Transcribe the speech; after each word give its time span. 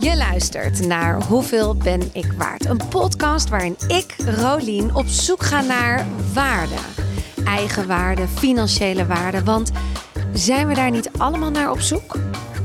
Je 0.00 0.16
luistert 0.16 0.86
naar 0.86 1.24
Hoeveel 1.24 1.76
ben 1.76 2.00
ik 2.12 2.32
waard? 2.36 2.64
Een 2.64 2.80
podcast 2.88 3.48
waarin 3.48 3.76
ik, 3.88 4.14
Rolien, 4.18 4.94
op 4.94 5.06
zoek 5.06 5.42
ga 5.42 5.60
naar 5.60 6.06
waarde. 6.32 6.74
Eigen 7.44 7.86
waarde, 7.86 8.28
financiële 8.28 9.06
waarde. 9.06 9.44
Want 9.44 9.70
zijn 10.32 10.66
we 10.66 10.74
daar 10.74 10.90
niet 10.90 11.10
allemaal 11.18 11.50
naar 11.50 11.70
op 11.70 11.80
zoek? 11.80 12.16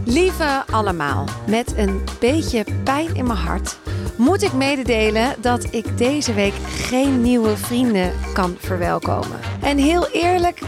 Lieve 0.06 0.64
allemaal, 0.72 1.26
met 1.48 1.74
een 1.78 2.04
beetje 2.20 2.66
pijn 2.84 3.16
in 3.16 3.28
mijn 3.28 3.40
hart 3.40 3.78
moet 4.18 4.42
ik 4.42 4.54
mededelen 4.54 5.36
dat 5.42 5.68
ik 5.74 5.98
deze 5.98 6.34
week 6.34 6.54
geen 6.70 7.22
nieuwe 7.22 7.58
vrienden 7.58 8.12
kan 8.34 8.56
verwelkomen. 8.60 9.40
En 9.62 9.78
heel 9.78 10.08
eerlijk, 10.10 10.62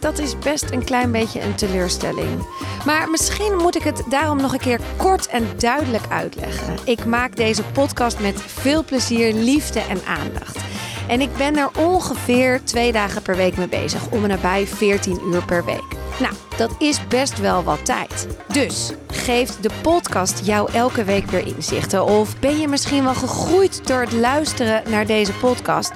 dat 0.00 0.18
is 0.18 0.38
best 0.38 0.70
een 0.70 0.84
klein 0.84 1.12
beetje 1.12 1.40
een 1.42 1.54
teleurstelling. 1.54 2.46
Maar 2.84 3.10
misschien 3.10 3.56
moet 3.56 3.76
ik 3.76 3.82
het 3.82 4.02
daarom 4.08 4.40
nog 4.40 4.52
een 4.52 4.58
keer 4.58 4.80
kort 4.96 5.26
en 5.26 5.46
duidelijk 5.58 6.04
uitleggen. 6.08 6.76
Ik 6.84 7.04
maak 7.04 7.36
deze 7.36 7.62
podcast 7.62 8.20
met 8.20 8.42
veel 8.42 8.84
plezier, 8.84 9.32
liefde 9.34 9.80
en 9.80 10.00
aandacht. 10.06 10.58
En 11.08 11.20
ik 11.20 11.36
ben 11.36 11.56
er 11.56 11.70
ongeveer 11.78 12.60
twee 12.64 12.92
dagen 12.92 13.22
per 13.22 13.36
week 13.36 13.56
mee 13.56 13.68
bezig, 13.68 14.10
om 14.10 14.22
en 14.22 14.28
nabij 14.28 14.66
14 14.66 15.20
uur 15.32 15.44
per 15.44 15.64
week. 15.64 15.96
Nou, 16.20 16.34
dat 16.56 16.70
is 16.78 17.06
best 17.08 17.40
wel 17.40 17.62
wat 17.62 17.84
tijd. 17.84 18.26
Dus 18.52 18.92
geeft 19.06 19.62
de 19.62 19.70
podcast 19.82 20.46
jou 20.46 20.72
elke 20.72 21.04
week 21.04 21.26
weer 21.26 21.46
inzichten? 21.46 22.04
Of 22.04 22.38
ben 22.38 22.58
je 22.58 22.68
misschien 22.68 23.04
wel 23.04 23.14
gegroeid 23.14 23.86
door 23.86 24.00
het 24.00 24.12
luisteren 24.12 24.82
naar 24.90 25.06
deze 25.06 25.32
podcast? 25.32 25.92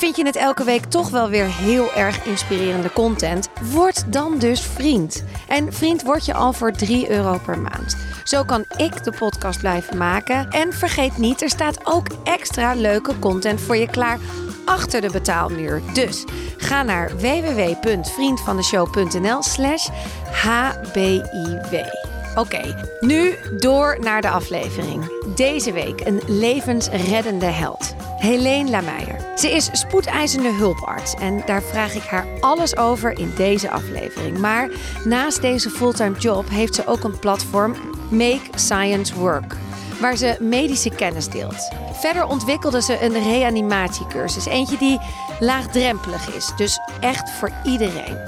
Vind 0.00 0.16
je 0.16 0.24
het 0.24 0.36
elke 0.36 0.64
week 0.64 0.84
toch 0.84 1.10
wel 1.10 1.28
weer 1.28 1.46
heel 1.46 1.92
erg 1.92 2.24
inspirerende 2.24 2.92
content? 2.92 3.48
Word 3.72 4.12
dan 4.12 4.38
dus 4.38 4.60
vriend. 4.60 5.24
En 5.48 5.72
vriend 5.72 6.02
word 6.02 6.24
je 6.24 6.34
al 6.34 6.52
voor 6.52 6.72
3 6.72 7.10
euro 7.10 7.38
per 7.44 7.58
maand. 7.58 7.96
Zo 8.24 8.44
kan 8.44 8.64
ik 8.76 9.04
de 9.04 9.12
podcast 9.18 9.58
blijven 9.58 9.96
maken. 9.96 10.50
En 10.50 10.72
vergeet 10.72 11.18
niet, 11.18 11.42
er 11.42 11.48
staat 11.48 11.80
ook 11.84 12.06
extra 12.24 12.74
leuke 12.74 13.18
content 13.18 13.60
voor 13.60 13.76
je 13.76 13.90
klaar 13.90 14.18
achter 14.64 15.00
de 15.00 15.10
betaalmuur. 15.10 15.82
Dus 15.92 16.24
ga 16.56 16.82
naar 16.82 17.16
www.vriendvandeshow.nl 17.16 19.42
slash 19.42 19.88
hbiw. 20.30 21.99
Oké, 22.34 22.88
nu 23.00 23.34
door 23.58 23.96
naar 24.00 24.20
de 24.20 24.30
aflevering. 24.30 25.24
Deze 25.34 25.72
week 25.72 26.06
een 26.06 26.20
levensreddende 26.26 27.46
held. 27.46 27.94
Helene 28.16 28.70
Lameijer. 28.70 29.16
Ze 29.36 29.50
is 29.50 29.68
spoedeisende 29.72 30.52
hulparts 30.52 31.14
en 31.14 31.42
daar 31.46 31.62
vraag 31.62 31.94
ik 31.94 32.02
haar 32.02 32.26
alles 32.40 32.76
over 32.76 33.18
in 33.18 33.32
deze 33.36 33.70
aflevering. 33.70 34.38
Maar 34.38 34.70
naast 35.04 35.40
deze 35.40 35.70
fulltime 35.70 36.18
job 36.18 36.48
heeft 36.48 36.74
ze 36.74 36.86
ook 36.86 37.04
een 37.04 37.18
platform 37.18 37.76
Make 38.10 38.48
Science 38.54 39.14
Work 39.14 39.56
waar 40.00 40.16
ze 40.16 40.36
medische 40.40 40.90
kennis 40.90 41.28
deelt. 41.28 41.70
Verder 41.92 42.26
ontwikkelde 42.26 42.82
ze 42.82 43.02
een 43.02 43.22
reanimatiecursus. 43.22 44.46
Eentje 44.46 44.78
die 44.78 44.98
laagdrempelig 45.40 46.34
is, 46.34 46.52
dus 46.56 46.80
echt 47.00 47.30
voor 47.30 47.50
iedereen. 47.64 48.18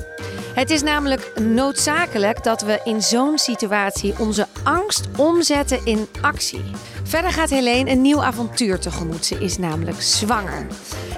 Het 0.54 0.70
is 0.70 0.82
namelijk 0.82 1.32
noodzakelijk 1.40 2.44
dat 2.44 2.62
we 2.62 2.80
in 2.84 3.02
zo'n 3.02 3.38
situatie 3.38 4.14
onze 4.18 4.46
angst 4.62 5.08
omzetten 5.16 5.80
in 5.84 6.08
actie. 6.20 6.64
Verder 7.02 7.30
gaat 7.30 7.50
Helene 7.50 7.90
een 7.90 8.00
nieuw 8.00 8.22
avontuur 8.22 8.78
tegemoet. 8.78 9.24
Ze 9.24 9.38
is 9.38 9.58
namelijk 9.58 10.02
zwanger. 10.02 10.66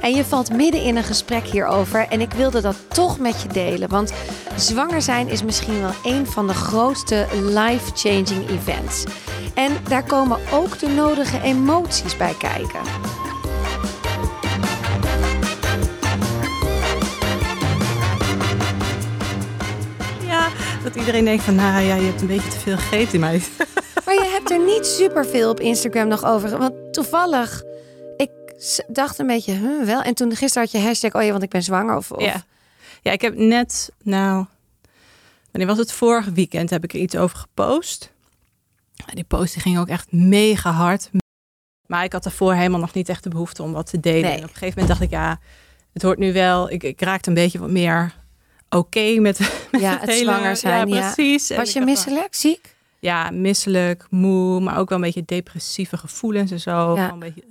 En 0.00 0.14
je 0.14 0.24
valt 0.24 0.52
midden 0.52 0.82
in 0.82 0.96
een 0.96 1.04
gesprek 1.04 1.44
hierover 1.44 2.06
en 2.08 2.20
ik 2.20 2.32
wilde 2.32 2.60
dat 2.60 2.76
toch 2.88 3.18
met 3.18 3.42
je 3.42 3.48
delen. 3.48 3.88
Want 3.88 4.12
zwanger 4.56 5.02
zijn 5.02 5.28
is 5.28 5.42
misschien 5.42 5.80
wel 5.80 5.94
een 6.02 6.26
van 6.26 6.46
de 6.46 6.54
grootste 6.54 7.26
life-changing 7.42 8.48
events. 8.48 9.04
En 9.54 9.72
daar 9.88 10.04
komen 10.04 10.38
ook 10.52 10.78
de 10.78 10.88
nodige 10.88 11.40
emoties 11.42 12.16
bij 12.16 12.34
kijken. 12.38 12.80
Dat 20.94 21.02
iedereen 21.02 21.24
denkt 21.24 21.44
van, 21.44 21.54
nou 21.54 21.82
ja, 21.82 21.94
je 21.94 22.06
hebt 22.06 22.20
een 22.20 22.26
beetje 22.26 22.50
te 22.50 22.58
veel 22.58 22.76
gegeten, 22.76 23.20
meid. 23.20 23.50
Maar 24.04 24.14
je 24.14 24.30
hebt 24.32 24.50
er 24.50 24.64
niet 24.64 24.86
superveel 24.86 25.50
op 25.50 25.60
Instagram 25.60 26.08
nog 26.08 26.24
over. 26.24 26.58
Want 26.58 26.92
toevallig, 26.92 27.62
ik 28.16 28.30
dacht 28.88 29.18
een 29.18 29.26
beetje, 29.26 29.52
huh, 29.52 29.84
wel. 29.84 30.02
En 30.02 30.14
toen 30.14 30.36
gisteren 30.36 30.62
had 30.62 30.72
je 30.72 30.86
hashtag, 30.86 31.14
oh 31.14 31.22
ja, 31.22 31.30
want 31.30 31.42
ik 31.42 31.50
ben 31.50 31.62
zwanger. 31.62 31.96
Of, 31.96 32.10
of... 32.10 32.22
Ja. 32.22 32.44
ja, 33.02 33.12
ik 33.12 33.20
heb 33.20 33.36
net, 33.36 33.92
nou, 34.02 34.46
wanneer 35.50 35.68
was 35.68 35.78
het? 35.78 35.92
Vorig 35.92 36.26
weekend 36.26 36.70
heb 36.70 36.84
ik 36.84 36.92
er 36.92 36.98
iets 36.98 37.16
over 37.16 37.38
gepost. 37.38 38.12
Die 39.14 39.24
post 39.24 39.52
die 39.52 39.62
ging 39.62 39.78
ook 39.78 39.88
echt 39.88 40.12
mega 40.12 40.70
hard. 40.70 41.10
Maar 41.86 42.04
ik 42.04 42.12
had 42.12 42.22
daarvoor 42.22 42.54
helemaal 42.54 42.80
nog 42.80 42.94
niet 42.94 43.08
echt 43.08 43.22
de 43.22 43.30
behoefte 43.30 43.62
om 43.62 43.72
wat 43.72 43.90
te 43.90 44.00
delen. 44.00 44.22
Nee. 44.22 44.32
En 44.32 44.44
op 44.44 44.50
een 44.50 44.56
gegeven 44.56 44.80
moment 44.80 44.88
dacht 44.88 45.00
ik, 45.00 45.10
ja, 45.10 45.40
het 45.92 46.02
hoort 46.02 46.18
nu 46.18 46.32
wel. 46.32 46.70
Ik, 46.70 46.82
ik 46.82 47.00
raakte 47.00 47.28
een 47.28 47.34
beetje 47.34 47.58
wat 47.58 47.70
meer 47.70 48.14
oké 48.74 49.20
met, 49.20 49.38
met 49.72 49.80
Ja, 49.80 49.98
het 50.00 50.12
zwanger 50.12 50.56
zijn, 50.56 50.88
ja. 50.88 51.12
precies. 51.12 51.50
En 51.50 51.56
Was 51.56 51.72
je 51.72 51.78
van, 51.78 51.84
misselijk, 51.88 52.34
ziek? 52.34 52.74
Ja, 52.98 53.30
misselijk, 53.30 54.06
moe, 54.10 54.60
maar 54.60 54.78
ook 54.78 54.88
wel 54.88 54.98
een 54.98 55.04
beetje 55.04 55.22
depressieve 55.26 55.96
gevoelens 55.96 56.50
en 56.50 56.60
zo. 56.60 56.94
Ja. 56.96 57.04
Gewoon 57.08 57.22
Een 57.22 57.32
beetje, 57.34 57.42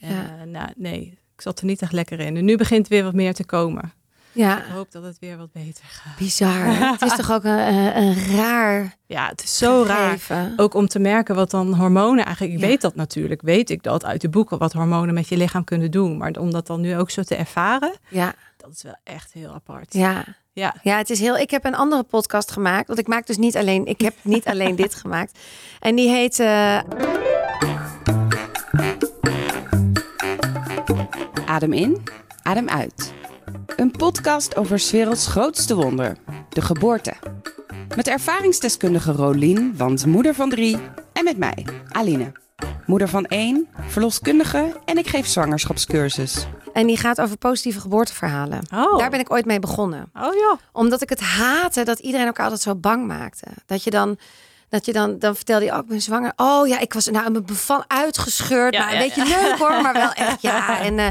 eh. 0.00 0.10
Ja. 0.10 0.38
Eh, 0.40 0.46
nou, 0.46 0.68
nee, 0.76 1.18
ik 1.34 1.40
zat 1.40 1.58
er 1.60 1.66
niet 1.66 1.82
echt 1.82 1.92
lekker 1.92 2.20
in. 2.20 2.36
En 2.36 2.44
nu 2.44 2.56
begint 2.56 2.88
weer 2.88 3.04
wat 3.04 3.14
meer 3.14 3.34
te 3.34 3.44
komen. 3.44 3.92
Ja, 4.32 4.58
Ik 4.58 4.64
hoop 4.72 4.92
dat 4.92 5.02
het 5.02 5.18
weer 5.18 5.36
wat 5.36 5.52
beter 5.52 5.84
gaat. 5.84 6.16
bizar. 6.16 6.64
het 6.66 7.02
is 7.02 7.16
toch 7.26 7.32
ook 7.32 7.44
een, 7.44 7.58
een, 7.74 7.96
een 7.96 8.36
raar 8.36 8.96
Ja, 9.06 9.28
het 9.28 9.42
is 9.42 9.56
zo 9.58 9.84
raar. 9.86 10.18
Ook 10.56 10.74
om 10.74 10.86
te 10.88 10.98
merken 10.98 11.34
wat 11.34 11.50
dan 11.50 11.74
hormonen 11.74 12.24
eigenlijk. 12.24 12.54
Ik 12.54 12.60
Ja. 12.60 12.66
weet 12.66 12.80
dat 12.80 12.94
natuurlijk, 12.94 13.42
weet 13.42 13.70
ik 13.70 13.82
dat 13.82 14.04
uit 14.04 14.20
de 14.20 14.28
boeken 14.28 14.58
wat 14.58 14.72
hormonen 14.72 15.14
met 15.14 15.28
je 15.28 15.36
lichaam 15.36 15.64
kunnen 15.64 15.90
doen. 15.90 16.16
Maar 16.16 16.30
om 16.38 16.50
dat 16.50 16.66
dan 16.66 16.80
nu 16.80 16.96
ook 16.96 17.10
zo 17.10 17.22
te 17.22 17.34
ervaren, 17.34 17.92
Ja, 18.08 18.34
dat 18.60 18.70
is 18.72 18.82
wel 18.82 18.96
echt 19.04 19.32
heel 19.32 19.52
apart. 19.52 19.94
ja. 19.94 20.24
Ja. 20.52 20.74
Ja, 20.82 20.96
het 20.96 21.10
is 21.10 21.20
heel. 21.20 21.36
Ik 21.36 21.50
heb 21.50 21.64
een 21.64 21.74
andere 21.74 22.02
podcast 22.02 22.50
gemaakt. 22.50 22.86
Want 22.86 22.98
ik 22.98 23.06
maak 23.06 23.26
dus 23.26 23.36
niet 23.36 23.56
alleen. 23.56 23.86
Ik 23.86 24.00
heb 24.00 24.14
niet 24.22 24.46
alleen 24.46 24.76
dit 24.76 24.94
gemaakt. 25.02 25.38
En 25.80 25.94
die 25.96 26.08
heet. 26.08 26.38
eh, 26.40 26.78
Adem 31.46 31.72
in, 31.72 32.02
adem 32.42 32.68
uit. 32.68 33.12
Een 33.76 33.90
podcast 33.90 34.56
over 34.56 34.78
's 34.78 34.90
werelds 34.90 35.26
grootste 35.26 35.74
wonder, 35.74 36.16
de 36.48 36.60
geboorte. 36.62 37.12
Met 37.96 38.08
ervaringsdeskundige 38.08 39.12
Rolien, 39.12 39.76
want 39.76 40.06
moeder 40.06 40.34
van 40.34 40.50
drie. 40.50 40.78
En 41.12 41.24
met 41.24 41.36
mij, 41.36 41.66
Aline. 41.88 42.32
Moeder 42.86 43.08
van 43.08 43.24
één, 43.26 43.68
verloskundige 43.86 44.76
en 44.84 44.98
ik 44.98 45.06
geef 45.06 45.26
zwangerschapscursus. 45.26 46.46
En 46.72 46.86
die 46.86 46.96
gaat 46.96 47.20
over 47.20 47.36
positieve 47.36 47.80
geboorteverhalen. 47.80 48.60
Oh. 48.74 48.98
Daar 48.98 49.10
ben 49.10 49.20
ik 49.20 49.32
ooit 49.32 49.44
mee 49.44 49.58
begonnen. 49.58 50.10
Oh 50.14 50.34
ja. 50.34 50.58
Omdat 50.72 51.02
ik 51.02 51.08
het 51.08 51.20
haatte 51.20 51.84
dat 51.84 51.98
iedereen 51.98 52.26
elkaar 52.26 52.44
altijd 52.44 52.62
zo 52.62 52.74
bang 52.74 53.06
maakte. 53.06 53.46
Dat 53.66 53.84
je 53.84 53.90
dan. 53.90 54.18
Dat 54.68 54.84
je 54.84 54.92
dan, 54.92 55.18
dan 55.18 55.36
vertelde 55.36 55.64
je, 55.64 55.72
oh, 55.72 55.78
ik 55.78 55.86
ben 55.86 56.02
zwanger. 56.02 56.32
Oh 56.36 56.68
ja, 56.68 56.78
ik 56.78 56.92
was 56.92 57.06
nou 57.06 57.30
mijn 57.30 57.44
beval 57.44 57.84
uitgescheurd. 57.86 58.74
Ja, 58.74 58.84
maar 58.84 58.94
een 58.94 58.98
ja, 58.98 59.04
beetje 59.04 59.24
leuk 59.24 59.58
hoor, 59.58 59.82
maar 59.82 59.92
wel 59.92 60.12
echt 60.12 60.42
ja. 60.42 60.80
En 60.80 60.98
eh 60.98 61.08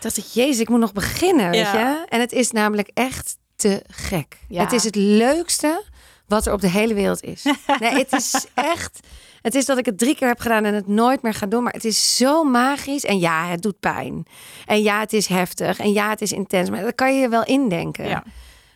dacht 0.00 0.16
ik, 0.16 0.24
jezus, 0.24 0.58
ik 0.58 0.68
moet 0.68 0.80
nog 0.80 0.92
beginnen, 0.92 1.50
weet 1.50 1.70
je. 1.70 2.04
En 2.08 2.20
het 2.20 2.32
is 2.32 2.50
namelijk 2.50 2.90
echt 2.94 3.36
te 3.56 3.82
gek. 3.86 4.38
Het 4.48 4.72
is 4.72 4.84
het 4.84 4.94
leukste 4.94 5.82
wat 6.26 6.46
er 6.46 6.52
op 6.52 6.60
de 6.60 6.68
hele 6.68 6.94
wereld 6.94 7.22
is. 7.22 7.44
Nee, 7.80 7.94
het 7.94 8.12
is 8.12 8.46
echt... 8.54 9.00
Het 9.42 9.54
is 9.54 9.64
dat 9.66 9.78
ik 9.78 9.86
het 9.86 9.98
drie 9.98 10.14
keer 10.16 10.28
heb 10.28 10.40
gedaan 10.40 10.64
en 10.64 10.74
het 10.74 10.86
nooit 10.86 11.22
meer 11.22 11.34
ga 11.34 11.46
doen. 11.46 11.62
Maar 11.62 11.72
het 11.72 11.84
is 11.84 12.16
zo 12.16 12.44
magisch. 12.44 13.04
En 13.04 13.18
ja, 13.18 13.46
het 13.46 13.62
doet 13.62 13.80
pijn. 13.80 14.26
En 14.66 14.82
ja, 14.82 15.00
het 15.00 15.12
is 15.12 15.26
heftig. 15.26 15.78
En 15.78 15.92
ja, 15.92 16.08
het 16.10 16.20
is 16.20 16.32
intens. 16.32 16.70
Maar 16.70 16.82
dat 16.82 16.94
kan 16.94 17.14
je 17.14 17.20
je 17.20 17.28
wel 17.28 17.44
indenken. 17.44 18.08
Ja. 18.08 18.24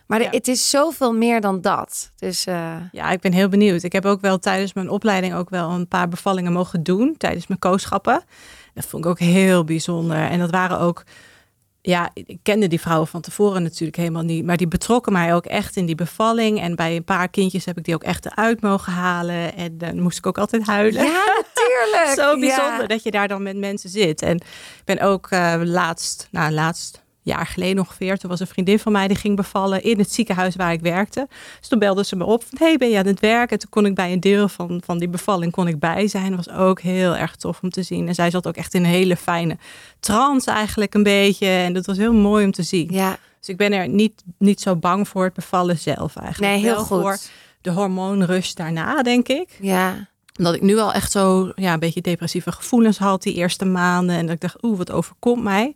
Maar 0.07 0.19
de- 0.19 0.25
Ja. 0.25 0.31
het 0.31 0.49
is 0.49 0.71
zoveel 0.71 1.13
meer 1.15 1.41
dan 1.41 1.61
dat. 1.61 2.13
Dus 2.17 2.47
eh, 2.47 2.75
Ja, 2.93 3.11
ik 3.11 3.21
ben 3.21 3.33
heel 3.33 3.49
benieuwd. 3.49 3.83
Ik 3.83 3.93
heb 3.93 4.05
ook 4.05 4.21
wel 4.21 4.39
tijdens 4.39 4.73
mijn 4.73 4.91
opleiding 4.91 5.35
ook 5.35 5.51
wel 5.51 5.71
een 5.71 5.89
paar 5.89 6.09
bevallingen 6.09 6.53
mogen 6.53 6.83
doen 6.83 7.15
tijdens 7.17 7.47
mijn 7.47 7.59
kooschappen. 7.61 8.25
Dat 8.75 8.85
vond 8.87 9.05
ik 9.05 9.11
ook 9.11 9.19
heel 9.19 9.65
bijzonder. 9.65 10.17
En 10.31 10.39
dat 10.39 10.51
waren 10.51 10.79
ook, 10.79 11.03
ja, 11.87 12.11
ik 12.15 12.39
kende 12.43 12.67
die 12.69 12.81
vrouwen 12.81 13.09
van 13.09 13.21
tevoren 13.21 13.63
natuurlijk 13.63 13.97
helemaal 13.97 14.23
niet, 14.23 14.45
maar 14.45 14.57
die 14.57 14.69
betrokken 14.69 15.13
mij 15.13 15.35
ook 15.35 15.45
echt 15.47 15.77
in 15.77 15.87
die 15.87 15.95
bevalling. 15.95 16.61
En 16.61 16.75
bij 16.77 16.97
een 16.97 17.05
paar 17.05 17.29
kindjes 17.29 17.65
heb 17.65 17.79
ik 17.79 17.85
die 17.85 17.95
ook 17.95 18.03
echt 18.03 18.27
eruit 18.27 18.61
mogen 18.61 18.93
halen. 18.93 19.57
En 19.57 19.79
dan 19.79 20.01
moest 20.01 20.19
ik 20.19 20.27
ook 20.27 20.39
altijd 20.39 20.67
huilen. 20.67 21.05
ja, 21.05 21.43
natuurlijk. 21.45 22.13
Zo 22.21 22.39
bijzonder 22.39 22.81
Ja. 22.81 22.87
dat 22.87 23.03
je 23.03 23.11
daar 23.11 23.29
dan 23.29 23.43
met 23.43 23.57
mensen 23.57 23.91
zit. 23.91 24.23
En 24.23 24.37
ik 24.37 24.85
ben 24.85 25.01
ook 25.01 25.31
eh, 25.31 25.55
laatst, 25.65 26.29
nou 26.31 26.53
laatst 26.53 27.04
jaar 27.25 27.47
geleden 27.47 27.79
ongeveer, 27.79 28.19
toen 28.19 28.31
was 28.31 28.41
een 28.41 28.47
vriendin 28.47 28.79
van 28.79 28.93
mij 28.93 29.09
die 29.09 29.17
ging 29.17 29.37
bevallen 29.37 29.83
in 29.83 29.99
het 29.99 30.13
ziekenhuis 30.13 30.57
waar 30.57 30.73
ik 30.73 30.81
werkte. 30.81 31.29
Dus 31.59 31.69
toen 31.69 31.79
belde 31.79 32.05
ze 32.05 32.17
me 32.17 32.25
op 32.25 32.45
van, 32.45 32.59
hey, 32.59 32.77
ben 32.77 32.91
je 32.91 32.99
aan 32.99 33.07
het 33.07 33.21
werk? 33.21 33.51
En 33.51 33.59
toen 33.59 33.71
kon 33.71 33.87
ik 33.87 33.95
bij 33.95 34.13
een 34.13 34.21
deel 34.21 34.49
van, 34.49 34.83
van 34.85 34.99
die 34.99 35.09
bevalling 35.09 35.53
kon 35.53 35.69
ik 35.69 35.79
bij 35.79 36.09
zijn. 36.09 36.37
Dat 36.37 36.45
was 36.47 36.55
ook 36.55 36.81
heel 36.81 37.17
erg 37.17 37.37
tof 37.37 37.63
om 37.63 37.71
te 37.71 37.83
zien. 37.83 38.09
En 38.09 38.15
zij 38.15 38.31
zat 38.31 38.47
ook 38.47 38.57
echt 38.57 38.75
in 38.75 38.85
een 38.85 38.91
hele 38.91 39.17
fijne 39.17 39.57
trance 40.01 40.51
eigenlijk 40.51 40.95
een 40.95 41.03
beetje. 41.03 41.47
En 41.47 41.73
dat 41.73 41.87
was 41.87 41.97
heel 41.97 42.13
mooi 42.15 42.45
om 42.45 42.53
te 42.53 42.63
zien. 42.63 42.89
Ja, 42.91 43.17
Dus 43.39 43.49
ik 43.49 43.57
ben 43.57 43.73
er 43.73 43.89
niet, 43.89 44.23
niet 44.39 44.61
zo 44.61 44.77
bang 44.77 45.09
voor 45.09 45.25
het 45.25 45.35
bevallen 45.35 45.79
zelf 45.79 46.17
eigenlijk. 46.17 46.53
nee, 46.53 46.63
heel 46.63 46.75
Wel 46.75 46.85
goed. 46.85 47.01
voor 47.01 47.19
de 47.61 47.71
hormoonrush 47.71 48.53
daarna, 48.53 49.03
denk 49.03 49.29
ik. 49.29 49.49
Ja, 49.61 50.09
omdat 50.39 50.55
ik 50.55 50.63
nu 50.63 50.79
al 50.79 50.93
echt 50.93 51.13
zo 51.13 51.53
ja, 51.55 51.73
een 51.73 51.79
beetje 51.79 52.01
depressieve 52.01 52.53
gevoelens 52.53 52.99
had 52.99 53.23
die 53.23 53.35
eerste 53.35 53.65
maanden. 53.65 54.17
En 54.17 54.27
dat 54.27 54.35
ik 54.35 54.41
dacht, 54.41 54.63
oeh, 54.63 54.79
wat 54.79 54.91
overkomt 54.91 55.43
mij? 55.43 55.75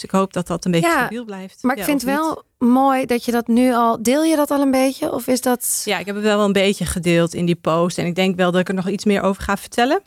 Dus 0.00 0.10
ik 0.10 0.16
hoop 0.18 0.32
dat 0.32 0.46
dat 0.46 0.64
een 0.64 0.70
beetje 0.70 0.88
Ja, 0.88 0.98
stabiel 0.98 1.24
blijft. 1.24 1.62
Maar 1.62 1.72
ik 1.72 1.78
Ja, 1.78 1.84
vind 1.84 2.04
niet. 2.04 2.16
wel 2.16 2.42
mooi 2.58 3.06
dat 3.06 3.24
je 3.24 3.32
dat 3.32 3.46
nu 3.46 3.72
al... 3.74 4.02
Deel 4.02 4.22
je 4.24 4.36
dat 4.36 4.50
al 4.50 4.60
een 4.60 4.70
beetje? 4.70 5.12
Of 5.12 5.26
is 5.26 5.40
dat... 5.40 5.82
Ja, 5.84 5.98
ik 5.98 6.06
heb 6.06 6.14
het 6.14 6.24
wel 6.24 6.44
een 6.44 6.52
beetje 6.52 6.86
gedeeld 6.86 7.34
in 7.34 7.46
die 7.46 7.54
post. 7.54 7.98
En 7.98 8.06
ik 8.06 8.14
denk 8.14 8.36
wel 8.36 8.50
dat 8.50 8.60
ik 8.60 8.68
er 8.68 8.74
nog 8.74 8.88
iets 8.88 9.04
meer 9.04 9.22
over 9.22 9.42
ga 9.42 9.56
vertellen. 9.56 10.02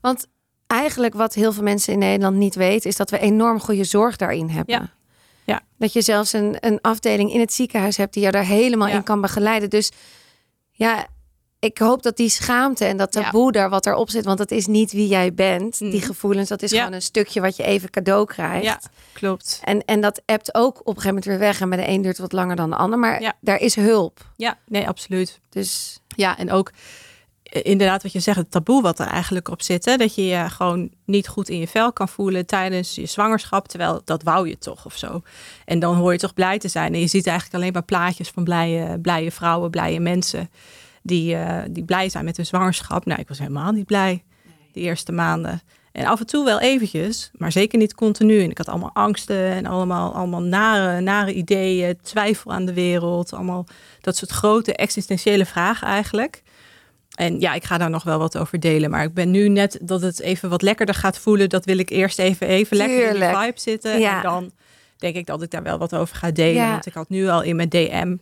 Want 0.00 0.26
eigenlijk 0.66 1.14
wat 1.14 1.34
heel 1.34 1.52
veel 1.52 1.62
mensen 1.62 1.92
in 1.92 1.98
Nederland 1.98 2.36
niet 2.36 2.54
weten... 2.54 2.90
is 2.90 2.96
dat 2.96 3.10
we 3.10 3.18
enorm 3.18 3.60
goede 3.60 3.84
zorg 3.84 4.16
daarin 4.16 4.48
hebben. 4.48 4.74
Ja. 4.74 4.90
Ja. 5.44 5.60
Dat 5.78 5.92
je 5.92 6.02
zelfs 6.02 6.32
een, 6.32 6.56
een 6.60 6.78
afdeling 6.80 7.32
in 7.32 7.40
het 7.40 7.52
ziekenhuis 7.52 7.96
hebt... 7.96 8.14
die 8.14 8.22
je 8.22 8.30
daar 8.30 8.44
helemaal 8.44 8.88
in 8.88 9.02
kan 9.02 9.20
begeleiden. 9.20 9.70
Dus 9.70 9.90
ja, 10.70 11.06
ik 11.64 11.78
hoop 11.78 12.02
dat 12.02 12.16
die 12.16 12.28
schaamte 12.28 12.84
en 12.84 12.96
dat 12.96 13.14
Ja. 13.14 13.22
taboe 13.22 13.52
daar 13.52 13.70
wat 13.70 13.86
erop 13.86 14.10
zit... 14.10 14.24
want 14.24 14.38
dat 14.38 14.50
is 14.50 14.66
niet 14.66 14.92
wie 14.92 15.06
jij 15.08 15.34
bent. 15.34 15.78
Die 15.78 15.88
Mhm. 15.94 16.04
gevoelens, 16.06 16.48
dat 16.48 16.62
is 16.62 16.70
Ja. 16.70 16.78
gewoon 16.78 16.92
een 16.92 17.02
stukje 17.02 17.40
wat 17.40 17.56
je 17.56 17.62
even 17.62 17.90
cadeau 17.90 18.26
krijgt. 18.26 18.64
Ja, 18.64 18.80
klopt. 19.12 19.60
En, 19.64 19.84
en 19.84 20.00
dat 20.00 20.22
appt 20.26 20.54
ook 20.54 20.78
op 20.78 20.86
een 20.86 20.86
gegeven 20.86 21.08
moment 21.08 21.24
weer 21.24 21.38
weg. 21.38 21.60
En 21.60 21.68
bij 21.68 21.78
de 21.78 21.88
een 21.88 22.02
duurt 22.02 22.06
het 22.18 22.18
wat 22.30 22.32
langer 22.32 22.56
dan 22.56 22.70
de 22.70 22.76
ander. 22.76 22.98
Maar 22.98 23.20
Ja. 23.22 23.32
daar 23.40 23.60
is 23.60 23.74
hulp. 23.74 24.26
Ja, 24.36 24.58
nee, 24.66 24.88
absoluut. 24.88 25.40
Dus 25.50 25.98
Ja, 26.16 26.38
en 26.38 26.50
ook 26.52 26.70
eh, 27.42 27.60
inderdaad 27.64 28.02
wat 28.02 28.12
je 28.12 28.20
zegt, 28.20 28.38
het 28.38 28.50
taboe 28.50 28.82
wat 28.82 28.98
er 28.98 29.06
eigenlijk 29.06 29.48
op 29.48 29.62
zit. 29.62 29.84
Hè? 29.84 29.96
Dat 29.96 30.14
je 30.14 30.26
je 30.26 30.48
gewoon 30.50 30.90
niet 31.04 31.28
goed 31.28 31.48
in 31.48 31.58
je 31.58 31.68
vel 31.68 31.92
kan 31.92 32.08
voelen 32.08 32.46
tijdens 32.46 32.94
je 32.94 33.06
zwangerschap. 33.06 33.68
Terwijl 33.68 34.02
dat 34.04 34.22
wou 34.22 34.48
je 34.48 34.58
toch 34.58 34.84
of 34.86 34.96
zo. 34.96 35.22
En 35.64 35.78
dan 35.78 35.96
hoor 35.96 36.12
je 36.12 36.18
toch 36.18 36.34
blij 36.34 36.58
te 36.58 36.68
zijn. 36.68 36.94
En 36.94 37.00
je 37.00 37.06
ziet 37.06 37.26
eigenlijk 37.26 37.56
alleen 37.56 37.72
maar 37.72 37.82
plaatjes 37.82 38.28
van 38.28 38.44
blije, 38.44 38.98
blije 39.00 39.30
vrouwen, 39.30 39.70
blije 39.70 40.00
mensen. 40.00 40.50
Die, 41.06 41.34
eh, 41.34 41.62
die 41.70 41.84
blij 41.84 42.08
zijn 42.08 42.24
met 42.24 42.36
hun 42.36 42.46
zwangerschap. 42.46 43.04
Nou, 43.04 43.20
ik 43.20 43.28
was 43.28 43.38
helemaal 43.38 43.72
niet 43.72 43.86
blij 43.86 44.24
de 44.72 44.80
eerste 44.80 45.12
maanden. 45.12 45.62
En 45.92 46.04
af 46.04 46.20
en 46.20 46.26
toe 46.26 46.44
wel 46.44 46.60
eventjes, 46.60 47.30
maar 47.36 47.52
zeker 47.52 47.78
niet 47.78 47.94
continu. 47.94 48.42
En 48.42 48.50
ik 48.50 48.58
had 48.58 48.68
allemaal 48.68 48.90
angsten 48.92 49.50
en 49.50 49.66
allemaal, 49.66 50.14
allemaal 50.14 50.42
nare, 50.42 51.00
nare 51.00 51.34
ideeën, 51.34 51.98
twijfel 52.02 52.52
aan 52.52 52.64
de 52.64 52.72
wereld. 52.72 53.32
Allemaal 53.32 53.66
dat 54.00 54.16
soort 54.16 54.30
grote 54.30 54.76
existentiële 54.76 55.46
vragen 55.46 55.86
eigenlijk. 55.86 56.42
En 57.14 57.40
ja, 57.40 57.54
ik 57.54 57.64
ga 57.64 57.78
daar 57.78 57.90
nog 57.90 58.02
wel 58.02 58.18
wat 58.18 58.38
over 58.38 58.60
delen. 58.60 58.90
Maar 58.90 59.04
ik 59.04 59.14
ben 59.14 59.30
nu 59.30 59.48
net 59.48 59.78
dat 59.82 60.00
het 60.00 60.20
even 60.20 60.48
wat 60.48 60.62
lekkerder 60.62 60.94
gaat 60.94 61.18
voelen. 61.18 61.48
Dat 61.48 61.64
wil 61.64 61.78
ik 61.78 61.90
eerst 61.90 62.18
even, 62.18 62.46
even 62.46 62.76
lekker 62.76 63.08
in 63.08 63.20
die 63.20 63.38
vibe 63.38 63.60
zitten. 63.60 64.00
Ja. 64.00 64.16
En 64.16 64.22
dan 64.22 64.50
denk 64.96 65.16
ik 65.16 65.26
dat 65.26 65.42
ik 65.42 65.50
daar 65.50 65.62
wel 65.62 65.78
wat 65.78 65.94
over 65.94 66.16
ga 66.16 66.30
delen. 66.30 66.62
Ja. 66.62 66.70
Want 66.70 66.86
ik 66.86 66.94
had 66.94 67.08
nu 67.08 67.28
al 67.28 67.42
in 67.42 67.56
mijn 67.56 67.68
DM... 67.68 68.16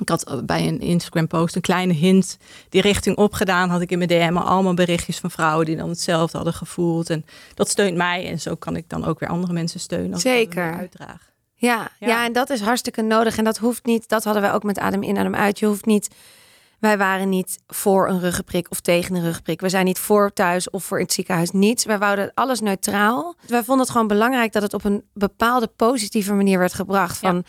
Ik 0.00 0.08
had 0.08 0.42
bij 0.44 0.68
een 0.68 0.80
Instagram 0.80 1.26
post 1.26 1.54
een 1.54 1.60
kleine 1.60 1.92
hint 1.92 2.36
die 2.68 2.80
richting 2.80 3.16
opgedaan. 3.16 3.68
Had 3.68 3.80
ik 3.80 3.90
in 3.90 3.98
mijn 3.98 4.10
DM 4.10 4.36
al 4.36 4.44
allemaal 4.44 4.74
berichtjes 4.74 5.18
van 5.18 5.30
vrouwen 5.30 5.66
die 5.66 5.76
dan 5.76 5.88
hetzelfde 5.88 6.36
hadden 6.36 6.54
gevoeld. 6.54 7.10
En 7.10 7.24
dat 7.54 7.68
steunt 7.68 7.96
mij. 7.96 8.28
En 8.28 8.40
zo 8.40 8.54
kan 8.54 8.76
ik 8.76 8.88
dan 8.88 9.04
ook 9.04 9.18
weer 9.20 9.28
andere 9.28 9.52
mensen 9.52 9.80
steunen. 9.80 10.12
Als 10.12 10.22
Zeker. 10.22 10.70
weer 10.70 10.78
uitdraag. 10.78 11.30
Ja, 11.54 11.90
ja. 11.98 12.06
Ja. 12.06 12.24
en 12.24 12.32
dat 12.32 12.50
is 12.50 12.60
hartstikke 12.60 13.02
nodig. 13.02 13.38
En 13.38 13.44
dat 13.44 13.58
hoeft 13.58 13.84
niet, 13.84 14.08
dat 14.08 14.24
hadden 14.24 14.42
wij 14.42 14.52
ook 14.52 14.62
met 14.62 14.78
Adem 14.78 15.02
in, 15.02 15.18
Adem 15.18 15.34
uit. 15.34 15.58
Je 15.58 15.66
hoeft 15.66 15.86
niet, 15.86 16.08
wij 16.78 16.98
waren 16.98 17.28
niet 17.28 17.58
voor 17.66 18.08
een 18.08 18.20
ruggenprik 18.20 18.70
of 18.70 18.80
tegen 18.80 19.14
een 19.14 19.22
ruggenprik. 19.22 19.60
We 19.60 19.68
zijn 19.68 19.84
niet 19.84 19.98
voor 19.98 20.32
thuis 20.32 20.70
of 20.70 20.84
voor 20.84 20.98
in 20.98 21.04
het 21.04 21.12
ziekenhuis. 21.12 21.50
Niets. 21.50 21.84
Wij 21.84 21.98
wouden 21.98 22.30
alles 22.34 22.60
neutraal. 22.60 23.34
Wij 23.46 23.62
vonden 23.62 23.84
het 23.84 23.90
gewoon 23.90 24.06
belangrijk 24.06 24.52
dat 24.52 24.62
het 24.62 24.74
op 24.74 24.84
een 24.84 25.04
bepaalde 25.12 25.66
positieve 25.76 26.32
manier 26.32 26.58
werd 26.58 26.74
gebracht. 26.74 27.18
Van, 27.18 27.44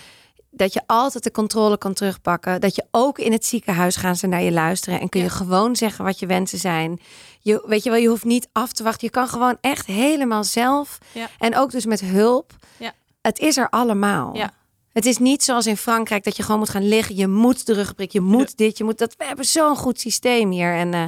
Dat 0.53 0.73
je 0.73 0.81
altijd 0.85 1.23
de 1.23 1.31
controle 1.31 1.77
kan 1.77 1.93
terugpakken. 1.93 2.61
Dat 2.61 2.75
je 2.75 2.85
ook 2.91 3.19
in 3.19 3.31
het 3.31 3.45
ziekenhuis 3.45 3.95
gaan 3.95 4.15
ze 4.15 4.27
naar 4.27 4.41
je 4.41 4.51
luisteren. 4.51 4.99
En 4.99 5.09
kun 5.09 5.19
je 5.19 5.25
Ja. 5.25 5.31
gewoon 5.31 5.75
zeggen 5.75 6.05
wat 6.05 6.19
je 6.19 6.25
wensen 6.25 6.57
zijn. 6.59 6.99
Je, 7.39 7.63
weet 7.65 7.83
je 7.83 7.89
wel, 7.89 7.99
je 7.99 8.07
hoeft 8.07 8.23
niet 8.23 8.47
af 8.51 8.71
te 8.71 8.83
wachten. 8.83 9.05
Je 9.07 9.13
kan 9.13 9.27
gewoon 9.27 9.57
echt 9.61 9.85
helemaal 9.85 10.43
zelf. 10.43 10.97
Ja. 11.11 11.29
En 11.39 11.55
ook 11.57 11.71
dus 11.71 11.85
met 11.85 11.99
hulp. 12.01 12.53
Ja. 12.77 12.93
Het 13.21 13.39
is 13.39 13.57
er 13.57 13.69
allemaal. 13.69 14.35
Ja. 14.35 14.51
Het 14.93 15.05
is 15.05 15.17
niet 15.17 15.43
zoals 15.43 15.67
in 15.67 15.77
Frankrijk 15.77 16.23
dat 16.23 16.37
je 16.37 16.43
gewoon 16.43 16.59
moet 16.59 16.69
gaan 16.69 16.87
liggen. 16.87 17.15
Je 17.15 17.27
moet 17.27 17.65
de 17.65 17.73
rugprik, 17.73 18.11
je 18.11 18.21
moet 18.21 18.57
dit, 18.57 18.77
je 18.77 18.83
moet 18.83 18.97
dat. 18.97 19.15
We 19.17 19.25
hebben 19.25 19.45
zo'n 19.45 19.75
goed 19.75 19.99
systeem 19.99 20.51
hier. 20.51 20.73
En 20.75 20.93
eh, 20.93 21.03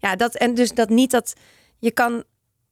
ja, 0.00 0.16
dat 0.16 0.34
en 0.34 0.54
dus 0.54 0.70
dat 0.72 0.88
niet 0.88 1.10
dat 1.10 1.32
je 1.78 1.90
kan 1.90 2.24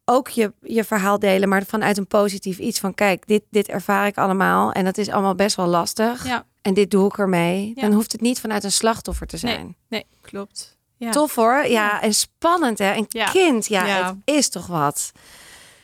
ook 0.08 0.28
je, 0.28 0.52
je 0.62 0.84
verhaal 0.84 1.18
delen, 1.18 1.48
maar 1.48 1.64
vanuit 1.66 1.98
een 1.98 2.06
positief 2.06 2.58
iets 2.58 2.78
van 2.80 2.94
kijk, 2.94 3.26
dit, 3.26 3.42
dit 3.50 3.68
ervaar 3.68 4.06
ik 4.06 4.16
allemaal 4.18 4.72
en 4.72 4.84
dat 4.84 4.98
is 4.98 5.08
allemaal 5.10 5.34
best 5.34 5.56
wel 5.56 5.66
lastig. 5.66 6.26
Ja. 6.26 6.44
En 6.62 6.74
dit 6.74 6.90
doe 6.90 7.06
ik 7.06 7.18
ermee. 7.18 7.72
Ja. 7.74 7.82
Dan 7.82 7.92
hoeft 7.92 8.12
het 8.12 8.20
niet 8.20 8.40
vanuit 8.40 8.64
een 8.64 8.72
slachtoffer 8.72 9.26
te 9.26 9.36
zijn. 9.36 9.76
Nee, 9.88 10.06
klopt. 10.20 10.76
Ja. 10.96 11.10
Tof 11.10 11.34
hoor. 11.34 11.66
Ja, 11.66 12.02
en 12.02 12.14
spannend 12.14 12.78
hè. 12.78 12.94
Een 12.94 13.06
Ja. 13.08 13.24
kind, 13.30 13.66
ja, 13.66 13.84
het 14.06 14.36
is 14.36 14.48
toch 14.48 14.66
wat. 14.66 15.12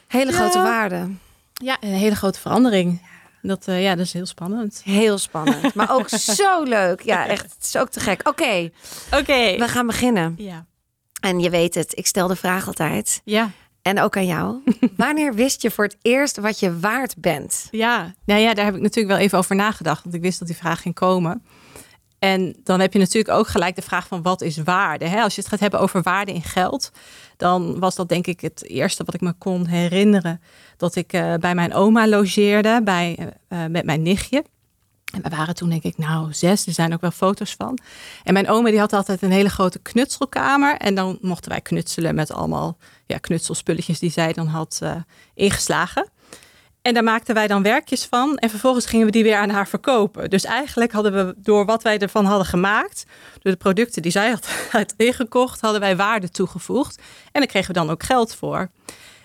Hele 0.09 0.33
grote 0.33 0.59
waarde. 0.59 1.09
Ja, 1.53 1.77
een 1.81 1.93
hele 1.93 2.15
grote 2.17 2.41
verandering. 2.41 3.11
Dat, 3.43 3.69
eh, 3.69 3.83
ja, 3.83 3.95
dat 3.95 4.05
is 4.07 4.13
heel 4.13 4.27
spannend. 4.27 4.81
Heel 4.85 5.19
spannend, 5.19 5.75
maar 5.75 5.91
ook 5.95 6.09
zo 6.43 6.63
leuk. 6.63 7.01
Ja, 7.01 7.27
echt. 7.27 7.43
Het 7.55 7.65
is 7.65 7.77
ook 7.77 7.89
te 7.89 8.01
gek. 8.01 8.29
Oké, 8.29 8.71
Oké. 9.13 9.57
we 9.59 9.69
gaan 9.69 9.87
beginnen. 9.87 10.35
Ja. 10.39 10.67
En 11.21 11.41
je 11.41 11.51
weet 11.51 11.75
het, 11.75 11.99
ik 11.99 12.07
stel 12.07 12.29
de 12.29 12.37
vraag 12.37 12.67
altijd. 12.67 13.21
Ja. 13.25 13.51
En 13.83 14.01
ook 14.01 14.17
aan 14.17 14.27
jou. 14.27 14.63
Wanneer 14.97 15.35
wist 15.35 15.63
je 15.63 15.71
voor 15.71 15.85
het 15.85 15.97
eerst 16.03 16.37
wat 16.37 16.61
je 16.61 16.79
waard 16.79 17.15
bent? 17.17 17.69
Ja. 17.71 18.15
Nou 18.25 18.41
ja, 18.41 18.55
daar 18.55 18.65
heb 18.65 18.75
ik 18.75 18.81
natuurlijk 18.81 19.15
wel 19.15 19.25
even 19.25 19.39
over 19.39 19.57
nagedacht. 19.57 20.03
Want 20.03 20.15
ik 20.15 20.23
wist 20.23 20.39
dat 20.39 20.49
die 20.49 20.57
vraag 20.57 20.83
ging 20.83 20.95
komen. 20.95 21.43
En 22.19 22.57
dan 22.65 22.81
heb 22.81 22.93
je 22.93 22.99
natuurlijk 22.99 23.39
ook 23.39 23.49
gelijk 23.49 23.77
de 23.77 23.83
vraag 23.83 24.07
van 24.07 24.23
wat 24.23 24.41
is 24.41 24.57
waarde? 24.57 25.09
Hè? 25.09 25.23
Als 25.23 25.35
je 25.35 25.41
het 25.41 25.51
gaat 25.51 25.61
hebben 25.61 25.81
over 25.81 26.03
waarde 26.03 26.33
in 26.33 26.43
geld, 26.43 26.91
dan 27.37 27.79
was 27.79 27.95
dat 27.95 28.09
denk 28.09 28.27
ik 28.27 28.41
het 28.41 28.65
eerste 28.69 29.05
wat 29.05 29.15
ik 29.15 29.21
me 29.21 29.33
kon 29.33 29.67
herinneren. 29.67 30.41
Dat 30.77 30.97
ik 30.97 31.13
eh, 31.13 31.35
bij 31.35 31.55
mijn 31.55 31.75
oma 31.75 32.09
logeerde 32.09 32.81
bij, 32.85 33.17
eh, 33.19 33.65
eh, 33.65 33.71
met 33.71 33.85
mijn 33.85 34.03
nichtje. 34.03 34.45
En 35.13 35.23
we 35.23 35.29
waren 35.29 35.55
toen 35.55 35.69
denk 35.69 35.83
ik 35.83 35.99
nou 35.99 36.33
zes, 36.33 36.67
er 36.67 36.73
zijn 36.73 36.93
ook 36.93 37.01
wel 37.01 37.11
foto's 37.11 37.55
van. 37.59 37.79
En 38.25 38.33
mijn 38.33 38.49
oma 38.49 38.71
die 38.71 38.79
had 38.79 38.93
altijd 38.93 39.23
een 39.23 39.31
hele 39.31 39.51
grote 39.51 39.79
knutselkamer. 39.79 40.77
En 40.77 40.95
dan 40.95 41.19
mochten 41.21 41.51
wij 41.51 41.61
knutselen 41.61 42.15
met 42.15 42.33
allemaal 42.33 42.77
ja, 43.07 43.19
knutselspulletjes 43.19 43.99
die 43.99 44.11
zij 44.11 44.33
dan 44.33 44.47
had 44.47 44.79
eh, 44.83 44.95
ingeslagen. 45.35 46.11
En 46.83 46.95
daar 46.95 47.03
maakten 47.03 47.35
wij 47.35 47.47
dan 47.47 47.63
werkjes 47.63 48.05
van. 48.05 48.37
En 48.39 48.51
vervolgens 48.51 48.87
gingen 48.87 49.07
we 49.07 49.13
die 49.13 49.23
weer 49.23 49.37
aan 49.37 49.51
haar 49.51 49.69
verkopen. 49.69 50.31
Dus 50.31 50.45
eigenlijk 50.45 50.93
hadden 50.93 51.13
we 51.13 51.35
door 51.37 51.65
wat 51.65 51.83
wij 51.83 51.99
ervan 51.99 52.25
hadden 52.25 52.47
gemaakt, 52.47 53.05
door 53.41 53.53
de 53.53 53.59
producten 53.59 54.03
die 54.03 54.13
zij 54.13 54.31
had, 54.31 54.47
had 54.71 54.95
ingekocht, 54.97 55.61
hadden 55.61 55.81
wij 55.81 55.97
waarde 55.97 56.29
toegevoegd. 56.29 56.97
En 57.33 57.41
daar 57.41 57.47
kregen 57.47 57.69
we 57.69 57.81
dan 57.81 57.91
ook 57.91 58.03
geld 58.03 58.35
voor. 58.35 58.71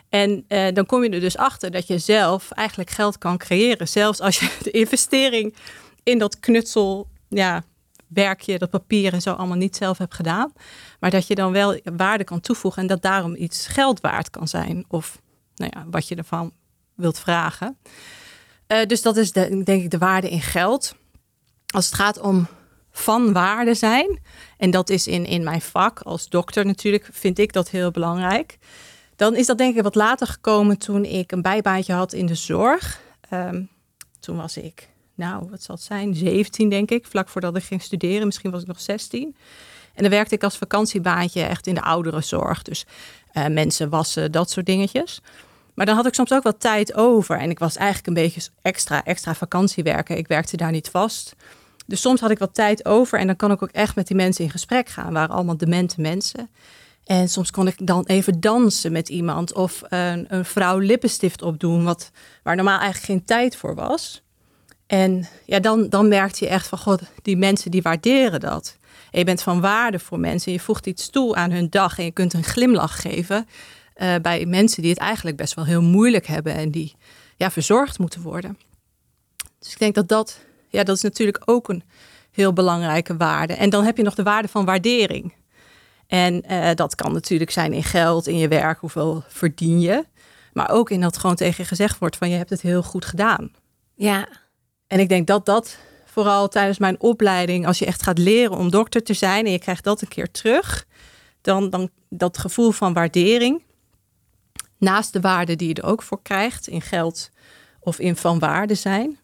En 0.10 0.46
eh, 0.48 0.74
dan 0.74 0.86
kom 0.86 1.04
je 1.04 1.10
er 1.10 1.20
dus 1.20 1.38
achter 1.38 1.72
dat 1.72 1.88
je 1.88 1.98
zelf 1.98 2.52
eigenlijk 2.52 2.90
geld 2.90 3.18
kan 3.18 3.38
creëren. 3.38 3.88
Zelfs 3.88 4.20
als 4.20 4.40
je 4.40 4.58
de 4.64 4.72
investering 4.72 5.56
in 6.04 6.18
dat 6.18 6.40
knutsel, 6.40 7.08
ja, 7.30 7.64
werkje, 8.08 8.58
dat 8.58 8.70
papier 8.70 9.14
en 9.14 9.22
zo 9.22 9.32
allemaal 9.32 9.58
niet 9.58 9.76
zelf 9.76 9.98
hebt 9.98 10.14
gedaan. 10.14 10.54
Maar 11.00 11.10
dat 11.10 11.28
je 11.28 11.36
dan 11.36 11.52
wel 11.52 11.80
waarde 11.84 12.24
kan 12.24 12.40
toevoegen 12.40 12.82
en 12.82 12.88
dat 12.88 13.02
daarom 13.02 13.36
iets 13.36 13.68
geld 13.68 14.02
waard 14.02 14.30
kan 14.30 14.48
zijn. 14.48 14.86
Of 14.88 15.22
nou 15.56 15.72
ja, 15.76 15.86
wat 15.90 16.08
je 16.08 16.16
ervan 16.16 16.52
wilt 16.96 17.20
vragen. 17.20 17.78
Eh, 18.68 18.86
dus 18.86 19.02
dat 19.02 19.18
is 19.18 19.32
de, 19.32 19.64
denk 19.64 19.84
ik 19.84 19.92
de 19.92 19.98
waarde 19.98 20.30
in 20.30 20.42
geld. 20.42 20.96
Als 21.68 21.86
het 21.86 21.96
gaat 21.96 22.20
om 22.20 22.48
van 22.92 23.34
waarde 23.34 23.74
zijn, 23.74 24.20
en 24.58 24.72
dat 24.72 24.90
is 24.90 25.08
in, 25.08 25.26
in 25.26 25.44
mijn 25.44 25.62
vak 25.62 26.00
als 26.00 26.30
dokter 26.30 26.66
natuurlijk, 26.66 27.10
vind 27.12 27.40
ik 27.40 27.54
dat 27.54 27.70
heel 27.70 27.92
belangrijk. 27.92 28.58
Dan 29.18 29.36
is 29.36 29.46
dat 29.46 29.58
denk 29.58 29.76
ik 29.76 29.84
wat 29.84 29.96
later 29.96 30.28
gekomen 30.28 30.78
toen 30.78 31.06
ik 31.06 31.32
een 31.32 31.42
bijbaantje 31.42 31.94
had 31.94 32.14
in 32.14 32.26
de 32.26 32.36
zorg. 32.36 33.02
Ehm, 33.30 33.64
toen 34.20 34.38
was 34.38 34.58
ik, 34.58 34.90
nou, 35.16 35.50
wat 35.50 35.64
zal 35.64 35.76
het 35.76 35.84
zijn, 35.84 36.16
17 36.16 36.70
denk 36.70 36.92
ik, 36.92 37.06
vlak 37.06 37.30
voordat 37.30 37.58
ik 37.58 37.64
ging 37.64 37.82
studeren. 37.82 38.26
Misschien 38.26 38.52
was 38.52 38.62
ik 38.62 38.68
nog 38.68 38.80
16. 38.80 39.36
En 39.94 40.02
dan 40.04 40.12
werkte 40.12 40.36
ik 40.36 40.44
als 40.44 40.58
vakantiebaantje 40.58 41.42
echt 41.42 41.68
in 41.68 41.76
de 41.76 41.82
ouderenzorg. 41.82 42.62
Dus 42.62 42.86
eh, 43.32 43.48
mensen 43.48 43.90
wassen, 43.90 44.32
dat 44.32 44.50
soort 44.50 44.66
dingetjes. 44.66 45.22
Maar 45.74 45.86
dan 45.86 45.96
had 45.96 46.06
ik 46.06 46.14
soms 46.14 46.32
ook 46.34 46.44
wel 46.44 46.58
tijd 46.58 46.94
over. 46.94 47.40
En 47.40 47.50
ik 47.50 47.60
was 47.60 47.76
eigenlijk 47.76 48.08
een 48.08 48.24
beetje 48.24 48.42
extra, 48.62 49.04
extra 49.04 49.36
vakantiewerken. 49.36 50.18
Ik 50.18 50.28
werkte 50.28 50.58
daar 50.58 50.72
niet 50.72 50.90
vast. 50.90 51.36
Dus 51.86 52.02
soms 52.02 52.20
had 52.20 52.32
ik 52.32 52.40
wat 52.40 52.54
tijd 52.54 52.86
over. 52.86 53.20
En 53.20 53.28
dan 53.28 53.36
kan 53.36 53.52
ik 53.52 53.64
ook 53.64 53.72
echt 53.72 53.96
met 53.96 54.08
die 54.08 54.16
mensen 54.16 54.44
in 54.44 54.50
gesprek 54.50 54.90
gaan. 54.90 55.14
Waren 55.14 55.36
allemaal 55.36 55.58
demente 55.58 56.02
mensen. 56.02 56.50
En 57.08 57.30
soms 57.30 57.52
kon 57.52 57.68
ik 57.68 57.88
dan 57.88 58.06
even 58.06 58.40
dansen 58.40 58.92
met 58.92 59.10
iemand. 59.10 59.54
Of 59.54 59.82
een, 59.90 60.26
een 60.28 60.46
vrouw 60.46 60.78
lippenstift 60.78 61.42
opdoen. 61.42 61.84
Wat, 61.84 62.12
waar 62.44 62.56
normaal 62.56 62.80
eigenlijk 62.80 63.06
geen 63.06 63.26
tijd 63.26 63.56
voor 63.56 63.76
was. 63.76 64.22
En 64.88 65.28
ja, 65.46 65.60
dan, 65.60 65.90
dan 65.90 66.08
merkte 66.08 66.46
je 66.46 66.52
echt 66.52 66.68
van... 66.68 66.78
God, 66.78 67.02
die 67.22 67.38
mensen 67.38 67.72
die 67.72 67.82
waarderen 67.82 68.40
dat. 68.40 68.78
Je 69.12 69.24
bent 69.24 69.42
van 69.42 69.62
waarde 69.62 70.00
voor 70.00 70.20
mensen. 70.20 70.52
Je 70.52 70.60
voegt 70.60 70.86
iets 70.86 71.10
toe 71.10 71.36
aan 71.36 71.52
hun 71.52 71.70
dag. 71.70 71.98
En 71.98 72.04
je 72.04 72.12
kunt 72.12 72.34
een 72.34 72.44
glimlach 72.44 73.02
geven 73.02 73.48
eh, 73.94 74.16
bij 74.22 74.46
mensen 74.46 74.82
die 74.82 74.92
het 74.92 75.00
eigenlijk 75.00 75.38
best 75.38 75.54
wel 75.54 75.66
heel 75.66 75.82
moeilijk 75.82 76.28
hebben 76.28 76.54
en 76.54 76.72
die 76.72 76.96
ja, 77.36 77.52
verzorgd 77.52 78.00
moeten 78.00 78.22
worden. 78.22 78.58
Dus 79.60 79.72
ik 79.72 79.80
denk 79.80 79.96
dat 79.96 80.08
dat, 80.08 80.40
ja, 80.70 80.84
dat 80.84 80.96
is 80.96 81.02
natuurlijk 81.02 81.42
ook 81.46 81.70
een 81.70 81.84
heel 82.32 82.54
belangrijke 82.54 83.18
waarde. 83.18 83.54
En 83.54 83.70
dan 83.70 83.84
heb 83.84 83.98
je 83.98 84.04
nog 84.04 84.16
de 84.16 84.24
waarde 84.24 84.48
van 84.48 84.66
waardering. 84.66 85.34
En 86.08 86.42
eh, 86.42 86.76
dat 86.76 86.96
kan 86.96 87.14
natuurlijk 87.14 87.52
zijn 87.52 87.74
in 87.74 87.84
geld, 87.84 88.28
in 88.28 88.38
je 88.38 88.48
werk, 88.48 88.80
hoeveel 88.80 89.24
verdien 89.28 89.80
je. 89.80 90.06
Maar 90.54 90.70
ook 90.70 90.90
in 90.90 91.02
dat 91.02 91.18
gewoon 91.18 91.36
tegen 91.36 91.64
je 91.64 91.70
gezegd 91.70 92.00
wordt 92.00 92.18
van 92.18 92.30
je 92.30 92.36
hebt 92.36 92.50
het 92.50 92.62
heel 92.62 92.84
goed 92.84 93.06
gedaan. 93.06 93.52
Ja. 93.96 94.28
En 94.88 95.00
ik 95.00 95.10
denk 95.10 95.28
dat 95.28 95.46
dat 95.46 95.78
vooral 96.06 96.48
tijdens 96.48 96.78
mijn 96.78 97.00
opleiding, 97.00 97.68
als 97.68 97.80
je 97.80 97.86
echt 97.86 98.04
gaat 98.04 98.18
leren 98.18 98.58
om 98.58 98.70
dokter 98.70 99.04
te 99.04 99.14
zijn 99.14 99.46
en 99.46 99.52
je 99.52 99.60
krijgt 99.60 99.84
dat 99.84 100.02
een 100.02 100.08
keer 100.08 100.32
terug, 100.32 100.86
dan, 101.42 101.70
dan 101.70 101.90
dat 102.10 102.38
gevoel 102.38 102.72
van 102.72 102.94
waardering, 102.94 103.64
naast 104.78 105.14
de 105.14 105.20
waarde 105.20 105.56
die 105.56 105.68
je 105.68 105.74
er 105.74 105.86
ook 105.86 106.02
voor 106.02 106.22
krijgt 106.22 106.68
in 106.68 106.82
geld 106.82 107.30
of 107.80 108.00
in 108.00 108.16
van 108.16 108.40
waarde 108.40 108.76
zijn, 108.76 109.20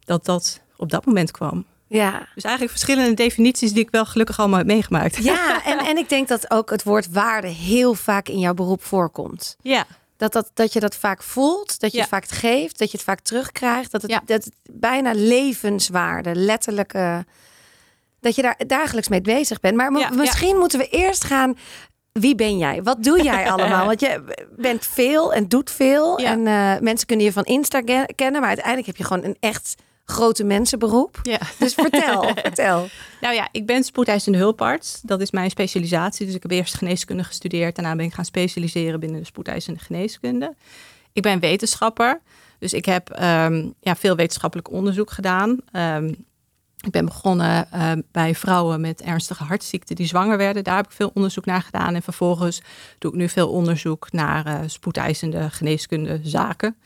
dat 0.00 0.24
dat 0.24 0.60
op 0.76 0.90
dat 0.90 1.04
moment 1.04 1.30
kwam. 1.30 1.66
Ja. 1.94 2.26
Dus 2.34 2.42
eigenlijk 2.44 2.70
verschillende 2.78 3.14
definities 3.14 3.72
die 3.72 3.82
ik 3.82 3.90
wel 3.90 4.04
gelukkig 4.06 4.38
allemaal 4.38 4.58
heb 4.58 4.66
meegemaakt. 4.66 5.16
Ja, 5.24 5.62
en, 5.64 5.78
en 5.78 5.96
ik 5.96 6.08
denk 6.08 6.28
dat 6.28 6.50
ook 6.50 6.70
het 6.70 6.82
woord 6.82 7.08
waarde 7.10 7.48
heel 7.48 7.94
vaak 7.94 8.28
in 8.28 8.38
jouw 8.38 8.54
beroep 8.54 8.84
voorkomt. 8.84 9.56
Ja, 9.62 9.84
Dat, 10.16 10.32
dat, 10.32 10.50
dat 10.54 10.72
je 10.72 10.80
dat 10.80 10.96
vaak 10.96 11.22
voelt, 11.22 11.80
dat 11.80 11.90
je 11.90 11.96
Ja. 11.96 12.02
het 12.02 12.12
vaak 12.12 12.28
geeft, 12.28 12.78
dat 12.78 12.90
je 12.90 12.96
het 12.96 13.06
vaak 13.06 13.20
terugkrijgt. 13.20 13.90
Dat 13.90 14.02
het, 14.02 14.10
Ja. 14.10 14.22
dat 14.26 14.44
het 14.44 14.54
bijna 14.70 15.12
levenswaarde, 15.14 16.34
letterlijke. 16.34 17.24
Dat 18.20 18.34
je 18.34 18.42
daar 18.42 18.60
dagelijks 18.66 19.08
mee 19.08 19.20
bezig 19.20 19.60
bent. 19.60 19.76
Maar 19.76 19.98
Ja, 19.98 20.10
misschien 20.10 20.56
moeten 20.58 20.78
we 20.78 20.88
eerst 20.88 21.24
gaan. 21.24 21.58
Wie 22.12 22.34
ben 22.34 22.58
jij? 22.58 22.82
Wat 22.82 23.02
doe 23.02 23.22
jij 23.22 23.50
allemaal? 23.50 23.86
Want 23.90 24.00
je 24.00 24.24
bent 24.56 24.86
veel 24.86 25.32
en 25.32 25.48
doet 25.48 25.70
veel. 25.70 26.18
En 26.18 26.46
eh, 26.46 26.78
mensen 26.80 27.06
kunnen 27.06 27.26
je 27.26 27.32
van 27.32 27.44
Insta 27.44 27.80
ke- 27.80 28.08
kennen. 28.14 28.40
Maar 28.40 28.48
uiteindelijk 28.48 28.86
heb 28.86 28.96
je 28.96 29.04
gewoon 29.04 29.24
een 29.24 29.36
echt 29.40 29.74
grote 30.04 30.44
mensenberoep. 30.44 31.18
ja. 31.22 31.38
Dus 31.58 31.74
vertel, 31.74 32.22
vertel. 32.34 32.88
Nou 33.20 33.34
ja, 33.34 33.48
ik 33.52 33.66
ben 33.66 33.84
spoedeisende 33.84 34.38
hulparts. 34.38 35.00
Dat 35.02 35.20
is 35.20 35.30
mijn 35.30 35.50
specialisatie. 35.50 36.26
Dus 36.26 36.34
ik 36.34 36.42
heb 36.42 36.50
eerst 36.50 36.74
geneeskunde 36.74 37.24
gestudeerd. 37.24 37.76
Daarna 37.76 37.96
ben 37.96 38.06
ik 38.06 38.14
gaan 38.14 38.24
specialiseren 38.24 39.00
binnen 39.00 39.20
de 39.20 39.26
spoedeisende 39.26 39.80
geneeskunde. 39.80 40.54
Ik 41.12 41.22
ben 41.22 41.40
wetenschapper. 41.40 42.20
Dus 42.58 42.72
ik 42.72 42.84
heb 42.84 43.10
ehm, 43.10 43.68
ja, 43.80 43.96
veel 43.96 44.16
wetenschappelijk 44.16 44.70
onderzoek 44.70 45.10
gedaan. 45.10 45.58
Ehm, 45.72 46.12
ik 46.80 46.90
ben 46.90 47.04
begonnen 47.04 47.70
ehm, 47.70 48.00
bij 48.12 48.34
vrouwen 48.34 48.80
met 48.80 49.00
ernstige 49.00 49.44
hartziekten 49.44 49.96
die 49.96 50.06
zwanger 50.06 50.36
werden. 50.36 50.64
Daar 50.64 50.76
heb 50.76 50.84
ik 50.84 50.92
veel 50.92 51.10
onderzoek 51.14 51.44
naar 51.44 51.62
gedaan. 51.62 51.94
En 51.94 52.02
vervolgens 52.02 52.62
doe 52.98 53.12
ik 53.12 53.16
nu 53.16 53.28
veel 53.28 53.50
onderzoek 53.50 54.12
naar 54.12 54.46
eh 54.46 54.60
spoedeisende 54.66 55.50
geneeskunde 55.50 56.20
zaken. 56.22 56.76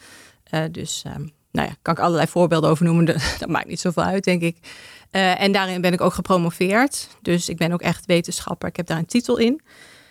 Eh, 0.44 0.62
dus 0.70 1.02
ehm, 1.06 1.26
nou 1.56 1.68
ja, 1.68 1.74
kan 1.82 1.94
ik 1.94 2.00
allerlei 2.00 2.28
voorbeelden 2.28 2.70
over 2.70 2.84
noemen. 2.84 3.04
Dat, 3.38 3.48
maakt 3.48 3.68
niet 3.68 3.80
zoveel 3.80 4.02
uit, 4.02 4.24
denk 4.24 4.42
ik. 4.42 4.56
Eh, 5.10 5.42
en 5.42 5.52
daarin 5.52 5.80
ben 5.80 5.92
ik 5.92 6.00
ook 6.00 6.14
gepromoveerd. 6.14 7.08
Dus 7.22 7.48
ik 7.48 7.56
ben 7.56 7.72
ook 7.72 7.80
echt 7.80 8.06
wetenschapper. 8.06 8.68
Ik 8.68 8.76
heb 8.76 8.86
daar 8.86 8.98
een 8.98 9.06
titel 9.06 9.36
in. 9.36 9.60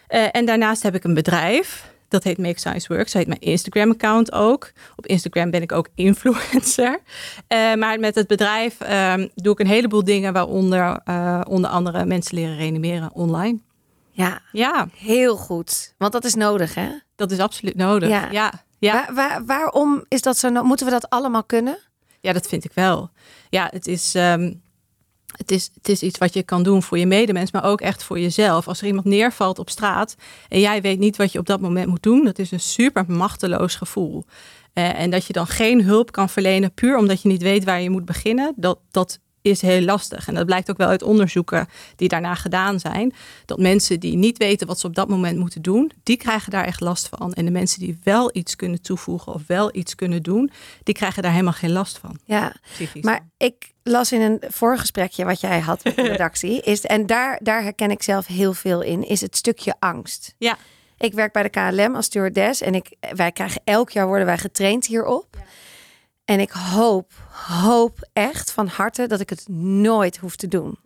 Eh, 0.08 0.28
en 0.32 0.46
daarnaast 0.46 0.84
heb 0.84 0.96
ik 0.96 1.04
een 1.04 1.14
bedrijf. 1.14 1.94
Dat 2.08 2.24
heet 2.24 2.38
Make 2.38 2.60
Science 2.60 2.94
Works. 2.94 3.12
Dat 3.12 3.22
heet 3.22 3.28
mijn 3.28 3.40
Instagram-account 3.40 4.32
ook. 4.32 4.72
Op 4.96 5.06
Instagram 5.06 5.52
ben 5.52 5.62
ik 5.62 5.72
ook 5.72 5.88
influencer. 6.10 7.00
Eh, 7.48 7.74
maar 7.74 8.00
met 8.00 8.16
het 8.16 8.28
bedrijf 8.28 8.80
ehm, 8.80 9.28
doe 9.36 9.54
ik 9.54 9.60
een 9.60 9.68
heleboel 9.68 10.04
dingen, 10.04 10.34
waaronder 10.34 11.02
onder 11.48 11.70
andere 11.70 12.06
mensen 12.06 12.36
leren 12.36 12.58
reanimeren 12.58 13.14
online. 13.14 13.60
Ja, 14.12 14.42
Ja, 14.52 14.88
heel 14.98 15.36
goed. 15.38 15.94
Want 15.98 16.12
dat 16.12 16.24
is 16.24 16.34
nodig, 16.34 16.76
hè? 16.76 16.90
dat 17.16 17.32
is 17.32 17.40
absoluut 17.40 17.76
nodig. 17.76 18.10
Ja. 18.10 18.28
Ja, 18.32 18.65
ja, 18.78 18.94
Waar- 18.94 19.14
waar- 19.16 19.46
waarom 19.46 20.06
is 20.08 20.22
dat 20.22 20.38
zo? 20.38 20.64
Moeten 20.64 20.86
we 20.86 20.92
dat 20.92 21.10
allemaal 21.10 21.44
kunnen? 21.44 21.78
Ja, 22.22 22.34
dat 22.34 22.48
vind 22.48 22.66
ik 22.66 22.72
wel. 22.74 23.10
Ja, 23.50 23.68
het 23.72 23.88
is, 23.88 24.16
ehm, 24.16 24.54
het, 25.38 25.52
is, 25.52 25.72
het 25.74 25.90
is 25.90 26.02
iets 26.02 26.18
wat 26.18 26.34
je 26.34 26.44
kan 26.44 26.64
doen 26.64 26.84
voor 26.84 26.98
je 26.98 27.06
medemens, 27.06 27.52
maar 27.52 27.64
ook 27.64 27.82
echt 27.82 28.04
voor 28.04 28.20
jezelf. 28.20 28.68
Als 28.68 28.82
er 28.82 28.88
iemand 28.88 29.06
neervalt 29.06 29.60
op 29.60 29.70
straat 29.70 30.16
en 30.50 30.60
jij 30.60 30.82
weet 30.82 31.00
niet 31.00 31.16
wat 31.18 31.32
je 31.32 31.40
op 31.40 31.46
dat 31.46 31.62
moment 31.62 31.88
moet 31.88 32.04
doen, 32.04 32.24
dat 32.26 32.40
is 32.40 32.52
een 32.52 32.60
super 32.60 33.04
machteloos 33.08 33.76
gevoel. 33.76 34.26
Eh, 34.74 35.00
en 35.00 35.10
dat 35.10 35.26
je 35.26 35.34
dan 35.34 35.48
geen 35.48 35.84
hulp 35.84 36.12
kan 36.12 36.30
verlenen 36.30 36.74
puur 36.74 36.98
omdat 36.98 37.22
je 37.22 37.28
niet 37.28 37.42
weet 37.42 37.64
waar 37.64 37.82
je 37.82 37.90
moet 37.90 38.06
beginnen, 38.06 38.54
dat, 38.56 38.80
dat 38.92 39.20
is 39.46 39.62
heel 39.62 39.82
lastig. 39.82 40.28
En 40.28 40.34
dat 40.34 40.46
blijkt 40.46 40.70
ook 40.70 40.78
wel 40.78 40.88
uit 40.88 41.04
onderzoeken 41.04 41.68
die 41.96 42.08
daarna 42.08 42.36
gedaan 42.36 42.80
zijn. 42.80 43.14
Dat 43.46 43.60
mensen 43.60 44.00
die 44.00 44.16
niet 44.16 44.38
weten 44.38 44.68
wat 44.68 44.80
ze 44.80 44.88
op 44.88 44.96
dat 44.96 45.10
moment 45.10 45.38
moeten 45.38 45.62
doen, 45.62 45.92
die 46.04 46.18
krijgen 46.18 46.52
daar 46.52 46.66
echt 46.66 46.80
last 46.80 47.08
van. 47.08 47.34
En 47.34 47.46
de 47.46 47.52
mensen 47.52 47.80
die 47.80 48.00
wel 48.04 48.30
iets 48.34 48.56
kunnen 48.56 48.82
toevoegen 48.82 49.34
of 49.34 49.42
wel 49.48 49.76
iets 49.76 49.96
kunnen 49.96 50.24
doen, 50.24 50.52
die 50.84 50.94
krijgen 50.94 51.24
daar 51.24 51.32
helemaal 51.32 51.54
geen 51.54 51.72
last 51.72 51.98
van. 51.98 52.18
Ja, 52.24 52.56
Psychisch. 52.74 53.04
maar 53.04 53.28
ik 53.38 53.74
las 53.84 54.12
in 54.12 54.22
een 54.22 54.42
voorgesprekje 54.48 55.26
wat 55.26 55.40
jij 55.40 55.60
had 55.60 55.84
met 55.84 55.96
de 55.96 56.02
redactie. 56.16 56.62
Is, 56.62 56.82
en 56.82 57.06
daar, 57.06 57.40
daar 57.44 57.64
herken 57.64 57.92
ik 57.92 58.04
zelf 58.04 58.28
heel 58.28 58.54
veel 58.54 58.82
in, 58.82 59.08
is 59.08 59.22
het 59.22 59.36
stukje 59.36 59.76
angst. 59.80 60.36
Ja. 60.38 60.58
Ik 60.98 61.14
werk 61.14 61.34
bij 61.34 61.44
de 61.44 61.50
KLM 61.50 61.96
als 61.96 62.06
stewardess 62.06 62.62
en 62.62 62.76
ik, 62.76 62.96
wij 63.16 63.32
krijgen 63.32 63.62
elk 63.64 63.90
jaar 63.90 64.08
worden 64.08 64.26
wij 64.26 64.38
getraind 64.38 64.86
hierop. 64.86 65.38
En 66.26 66.40
ik 66.40 66.52
hoop, 66.52 67.12
hoop 67.48 68.10
echt 68.14 68.52
van 68.52 68.68
harte 68.68 69.08
dat 69.08 69.20
ik 69.20 69.30
het 69.30 69.48
nooit 69.50 70.18
hoef 70.18 70.36
te 70.36 70.48
doen. 70.48 70.78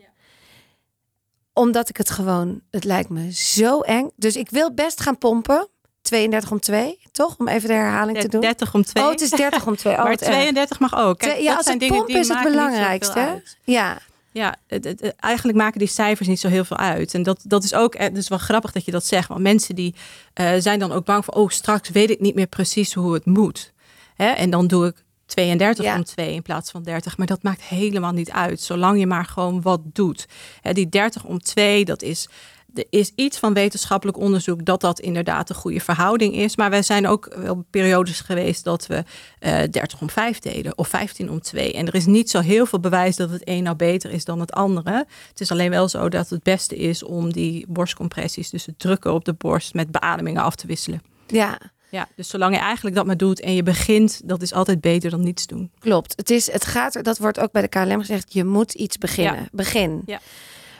Omdat 1.53 1.89
ik 1.89 1.97
het 1.97 2.09
gewoon, 2.09 2.61
het 2.71 2.83
lijkt 2.83 3.09
me 3.09 3.31
zo 3.33 3.79
eng. 3.81 4.09
Dus 4.15 4.35
ik 4.35 4.49
wil 4.49 4.73
best 4.73 5.01
gaan 5.01 5.17
pompen. 5.17 5.67
32 6.01 6.51
om 6.51 6.59
2, 6.59 6.99
toch? 7.11 7.35
Om 7.37 7.47
even 7.47 7.67
de 7.67 7.73
herhaling 7.73 8.19
te 8.19 8.27
doen. 8.27 8.41
30 8.41 8.73
om 8.73 8.83
2. 8.83 9.03
Oh, 9.03 9.09
het 9.09 9.21
is 9.21 9.29
30 9.29 9.65
om 9.67 9.75
2. 9.75 9.93
Oh, 9.97 9.99
maar 9.99 10.09
wat 10.09 10.21
erg. 10.21 10.29
32 10.31 10.79
mag 10.79 10.95
ook. 10.97 11.17
Kijk, 11.17 11.39
ja, 11.39 11.47
dat 11.47 11.55
als 11.55 11.65
zijn 11.65 11.77
het 11.79 11.87
dingen 11.89 11.95
pompen 12.05 12.13
die 12.13 12.23
is 12.23 12.29
het 12.29 12.43
belangrijkste. 12.43 13.43
Ja, 13.63 13.97
Ja, 14.31 14.55
het, 14.67 14.83
het- 14.83 14.99
het- 15.01 15.15
eigenlijk 15.15 15.57
maken 15.57 15.79
die 15.79 15.87
cijfers 15.87 16.27
niet 16.27 16.39
zo 16.39 16.47
heel 16.47 16.65
veel 16.65 16.77
uit. 16.77 17.13
En 17.13 17.23
dat, 17.23 17.39
dat 17.43 17.63
is 17.63 17.73
ook 17.73 17.97
het 17.97 18.17
is 18.17 18.27
wel 18.27 18.37
grappig 18.37 18.71
dat 18.71 18.85
je 18.85 18.91
dat 18.91 19.05
zegt. 19.05 19.27
Want 19.27 19.41
mensen 19.41 19.75
die 19.75 19.95
eh, 20.33 20.51
zijn 20.57 20.79
dan 20.79 20.91
ook 20.91 21.05
bang 21.05 21.25
voor... 21.25 21.33
oh, 21.33 21.49
straks 21.49 21.89
weet 21.89 22.09
ik 22.09 22.19
niet 22.19 22.35
meer 22.35 22.47
precies 22.47 22.93
hoe 22.93 23.13
het 23.13 23.25
moet. 23.25 23.73
Hè? 24.15 24.29
En 24.29 24.49
dan 24.49 24.67
doe 24.67 24.87
ik 24.87 25.03
32 25.29 25.85
Ja. 25.85 25.95
om 25.95 26.03
2 26.03 26.33
in 26.33 26.41
plaats 26.41 26.71
van 26.71 26.83
30. 26.83 27.17
Maar 27.17 27.27
dat 27.27 27.43
maakt 27.43 27.61
helemaal 27.61 28.11
niet 28.11 28.31
uit. 28.31 28.61
Zolang 28.61 28.99
je 28.99 29.07
maar 29.07 29.25
gewoon 29.25 29.61
wat 29.61 29.81
doet. 29.83 30.25
Die 30.71 30.89
30 30.89 31.23
om 31.23 31.39
2, 31.39 31.85
dat 31.85 32.01
is... 32.01 32.27
Er 32.73 32.85
is 32.89 33.11
iets 33.15 33.37
van 33.37 33.53
wetenschappelijk 33.53 34.17
onderzoek 34.17 34.65
dat 34.65 34.81
dat 34.81 34.99
inderdaad 34.99 35.49
een 35.49 35.55
goede 35.55 35.79
verhouding 35.79 36.35
is. 36.35 36.55
Maar 36.55 36.69
wij 36.69 36.81
zijn 36.81 37.07
ook 37.07 37.35
wel 37.35 37.65
periodes 37.69 38.19
geweest 38.19 38.63
dat 38.63 38.87
we 38.87 39.03
eh 39.39 39.63
30 39.71 40.01
om 40.01 40.09
5 40.09 40.39
deden 40.39 40.77
of 40.77 40.87
15 40.87 41.29
om 41.29 41.41
2. 41.41 41.73
En 41.73 41.87
er 41.87 41.95
is 41.95 42.05
niet 42.05 42.29
zo 42.29 42.39
heel 42.39 42.65
veel 42.65 42.79
bewijs 42.79 43.15
dat 43.15 43.29
het 43.29 43.41
een 43.43 43.63
nou 43.63 43.75
beter 43.75 44.11
is 44.11 44.25
dan 44.25 44.39
het 44.39 44.51
andere. 44.53 45.05
Het 45.29 45.39
is 45.39 45.51
alleen 45.51 45.69
wel 45.69 45.87
zo 45.89 46.09
dat 46.09 46.29
het 46.29 46.43
beste 46.43 46.75
is 46.75 47.03
om 47.03 47.33
die 47.33 47.65
borstcompressies, 47.67 48.49
dus 48.49 48.65
het 48.65 48.79
drukken 48.79 49.13
op 49.13 49.25
de 49.25 49.33
borst 49.33 49.73
met 49.73 49.91
beademingen 49.91 50.43
af 50.43 50.55
te 50.55 50.67
wisselen. 50.67 51.01
ja, 51.27 51.57
Ja, 51.89 52.07
dus 52.15 52.29
zolang 52.29 52.55
je 52.55 52.61
eigenlijk 52.61 52.95
dat 52.95 53.05
maar 53.05 53.17
doet 53.17 53.39
en 53.39 53.55
je 53.55 53.63
begint, 53.63 54.21
dat 54.25 54.41
is 54.41 54.53
altijd 54.53 54.81
beter 54.81 55.09
dan 55.09 55.23
niets 55.23 55.47
doen. 55.47 55.71
klopt. 55.79 56.13
Het, 56.15 56.29
is, 56.29 56.51
het 56.51 56.65
gaat 56.65 56.95
er, 56.95 57.03
dat 57.03 57.17
wordt 57.17 57.39
ook 57.39 57.51
bij 57.51 57.61
de 57.61 57.67
KLM 57.67 57.99
gezegd, 57.99 58.33
je 58.33 58.43
moet 58.43 58.73
iets 58.73 58.97
beginnen. 58.97 59.41
Ja. 59.41 59.47
Begin. 59.51 60.01
Ja. 60.05 60.19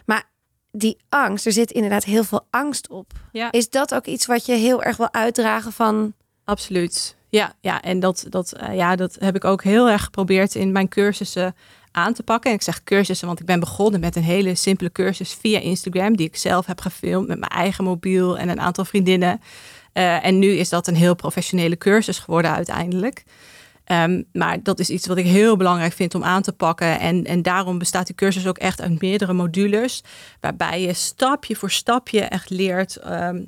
Maar 0.05 0.23
die 0.71 0.97
angst, 1.09 1.45
er 1.45 1.51
zit 1.51 1.71
inderdaad 1.71 2.03
heel 2.03 2.23
veel 2.23 2.45
angst 2.49 2.89
op. 2.89 3.11
Ja. 3.31 3.51
Is 3.51 3.69
dat 3.69 3.93
ook 3.93 4.05
iets 4.05 4.25
wat 4.25 4.45
je 4.45 4.53
heel 4.53 4.83
erg 4.83 4.97
wil 4.97 5.13
uitdragen 5.13 5.71
van... 5.71 6.13
Absoluut. 6.43 7.15
Ja, 7.29 7.53
ja 7.61 7.81
en 7.81 7.99
dat, 7.99 8.25
dat, 8.29 8.51
eh, 8.51 8.75
ja, 8.75 8.95
dat 8.95 9.17
heb 9.19 9.35
ik 9.35 9.43
ook 9.43 9.63
heel 9.63 9.89
erg 9.89 10.03
geprobeerd 10.03 10.55
in 10.55 10.71
mijn 10.71 10.87
cursussen 10.87 11.55
aan 11.91 12.13
te 12.13 12.23
pakken. 12.23 12.49
En 12.49 12.55
ik 12.55 12.61
zeg 12.61 12.83
cursussen, 12.83 13.27
want 13.27 13.39
ik 13.39 13.45
ben 13.45 13.59
begonnen 13.59 13.99
met 13.99 14.15
een 14.15 14.23
hele 14.23 14.55
simpele 14.55 14.91
cursus 14.91 15.33
via 15.33 15.59
Instagram, 15.59 16.15
die 16.15 16.27
ik 16.27 16.35
zelf 16.35 16.65
heb 16.65 16.81
gefilmd 16.81 17.27
met 17.27 17.39
mijn 17.39 17.51
eigen 17.51 17.83
mobiel 17.83 18.37
en 18.37 18.49
een 18.49 18.59
aantal 18.59 18.85
vriendinnen. 18.85 19.41
Eh, 19.93 20.25
en 20.25 20.39
nu 20.39 20.47
is 20.47 20.69
dat 20.69 20.87
een 20.87 20.95
heel 20.95 21.15
professionele 21.15 21.77
cursus 21.77 22.19
geworden 22.19 22.51
uiteindelijk. 22.51 23.23
Ehm, 23.83 24.21
maar 24.33 24.63
dat 24.63 24.79
is 24.79 24.89
iets 24.89 25.07
wat 25.07 25.17
ik 25.17 25.25
heel 25.25 25.57
belangrijk 25.57 25.93
vind 25.93 26.15
om 26.15 26.23
aan 26.23 26.41
te 26.41 26.53
pakken. 26.53 26.99
En, 26.99 27.25
en 27.25 27.41
daarom 27.41 27.77
bestaat 27.77 28.05
die 28.05 28.15
cursus 28.15 28.47
ook 28.47 28.57
echt 28.57 28.81
uit 28.81 29.01
meerdere 29.01 29.33
modules. 29.33 30.03
Waarbij 30.39 30.81
je 30.81 30.93
stapje 30.93 31.55
voor 31.55 31.71
stapje 31.71 32.21
echt 32.21 32.49
leert 32.49 32.95
ehm, 32.95 33.41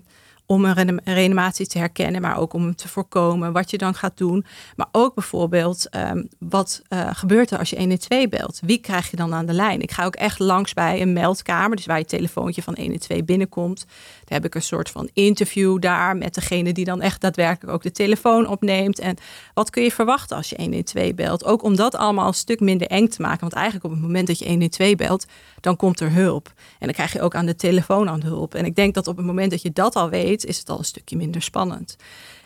om 0.52 0.66
een 0.66 0.74
reanima- 0.74 1.02
reanimatie 1.04 1.68
te 1.68 1.78
herkennen, 1.78 2.22
maar 2.22 2.38
ook 2.38 2.54
om 2.54 2.62
hem 2.62 2.76
te 2.76 2.88
voorkomen, 2.88 3.52
wat 3.52 3.70
je 3.70 3.78
dan 3.78 3.94
gaat 3.94 4.18
doen. 4.18 4.46
Maar 4.76 4.88
ook 4.92 5.14
bijvoorbeeld, 5.14 5.90
ehm, 5.90 6.24
wat 6.40 6.82
eh, 6.88 7.10
gebeurt 7.14 7.52
er 7.52 7.58
als 7.58 7.70
je 7.70 7.78
112 7.78 8.30
belt? 8.30 8.60
Wie 8.66 8.78
krijg 8.78 9.10
je 9.10 9.18
dan 9.18 9.34
aan 9.34 9.46
de 9.46 9.54
lijn? 9.54 9.82
Ik 9.82 9.92
ga 9.92 10.06
ook 10.06 10.16
echt 10.16 10.40
langs 10.40 10.74
bij 10.74 11.02
een 11.02 11.14
meldkamer, 11.14 11.76
dus 11.76 11.86
waar 11.86 11.98
je 11.98 12.06
telefoontje 12.06 12.62
van 12.62 12.76
112 12.76 13.26
binnenkomt. 13.26 13.86
Daar 13.88 14.40
heb 14.40 14.46
ik 14.46 14.56
een 14.56 14.62
soort 14.62 14.90
van 14.90 15.10
interview 15.14 15.80
daar 15.80 16.18
met 16.18 16.34
degene 16.34 16.74
die 16.74 16.86
dan 16.86 17.02
echt 17.02 17.22
daadwerkelijk 17.22 17.74
ook 17.74 17.84
de 17.84 17.92
telefoon 17.92 18.48
opneemt. 18.48 19.00
En 19.00 19.18
wat 19.54 19.70
kun 19.70 19.84
je 19.84 19.92
verwachten 19.92 20.38
als 20.38 20.50
je 20.50 20.56
112 20.60 21.16
belt? 21.16 21.46
Ook 21.46 21.64
om 21.64 21.76
dat 21.76 21.96
allemaal 21.96 22.28
een 22.28 22.34
stuk 22.34 22.60
minder 22.60 22.88
eng 22.88 23.08
te 23.08 23.22
maken. 23.22 23.40
Want 23.40 23.54
eigenlijk 23.54 23.86
op 23.86 23.92
het 23.92 24.02
moment 24.02 24.28
dat 24.28 24.40
je 24.40 24.48
112 24.48 24.96
belt, 24.96 25.26
dan 25.60 25.76
komt 25.76 26.00
er 26.00 26.12
hulp. 26.12 26.48
En 26.80 26.86
dan 26.86 26.94
krijg 26.94 27.14
je 27.14 27.22
ook 27.22 27.36
aan 27.36 27.46
de 27.46 27.56
telefoon 27.56 28.10
aan 28.10 28.24
hulp. 28.24 28.56
En 28.56 28.66
ik 28.66 28.76
denk 28.76 28.94
dat 28.94 29.08
op 29.08 29.18
het 29.18 29.26
moment 29.26 29.52
dat 29.52 29.62
je 29.62 29.72
dat 29.72 29.96
al 29.96 30.10
weet, 30.10 30.41
is 30.46 30.58
het 30.58 30.70
al 30.70 30.78
een 30.78 30.86
stukje 30.86 31.18
minder 31.18 31.42
spannend. 31.42 31.96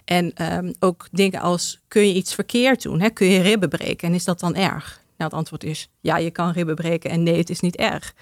En 0.05 0.33
ehm, 0.33 0.73
ook 0.79 1.07
dingen 1.11 1.41
als, 1.41 1.79
kun 1.87 2.07
je 2.07 2.13
iets 2.13 2.33
verkeerd 2.33 2.81
doen? 2.81 3.01
Hè? 3.01 3.09
Kun 3.09 3.27
je 3.27 3.41
ribben 3.41 3.69
breken? 3.69 4.07
En 4.07 4.13
is 4.13 4.23
dat 4.23 4.39
dan 4.39 4.55
erg? 4.55 5.01
Nou, 5.17 5.29
het 5.29 5.33
antwoord 5.39 5.63
is, 5.63 5.89
ja, 6.01 6.17
je 6.17 6.31
kan 6.31 6.51
ribben 6.51 6.75
breken 6.75 7.09
en 7.09 7.23
nee, 7.23 7.37
het 7.37 7.49
is 7.49 7.59
niet 7.59 7.75
erg. 7.75 8.13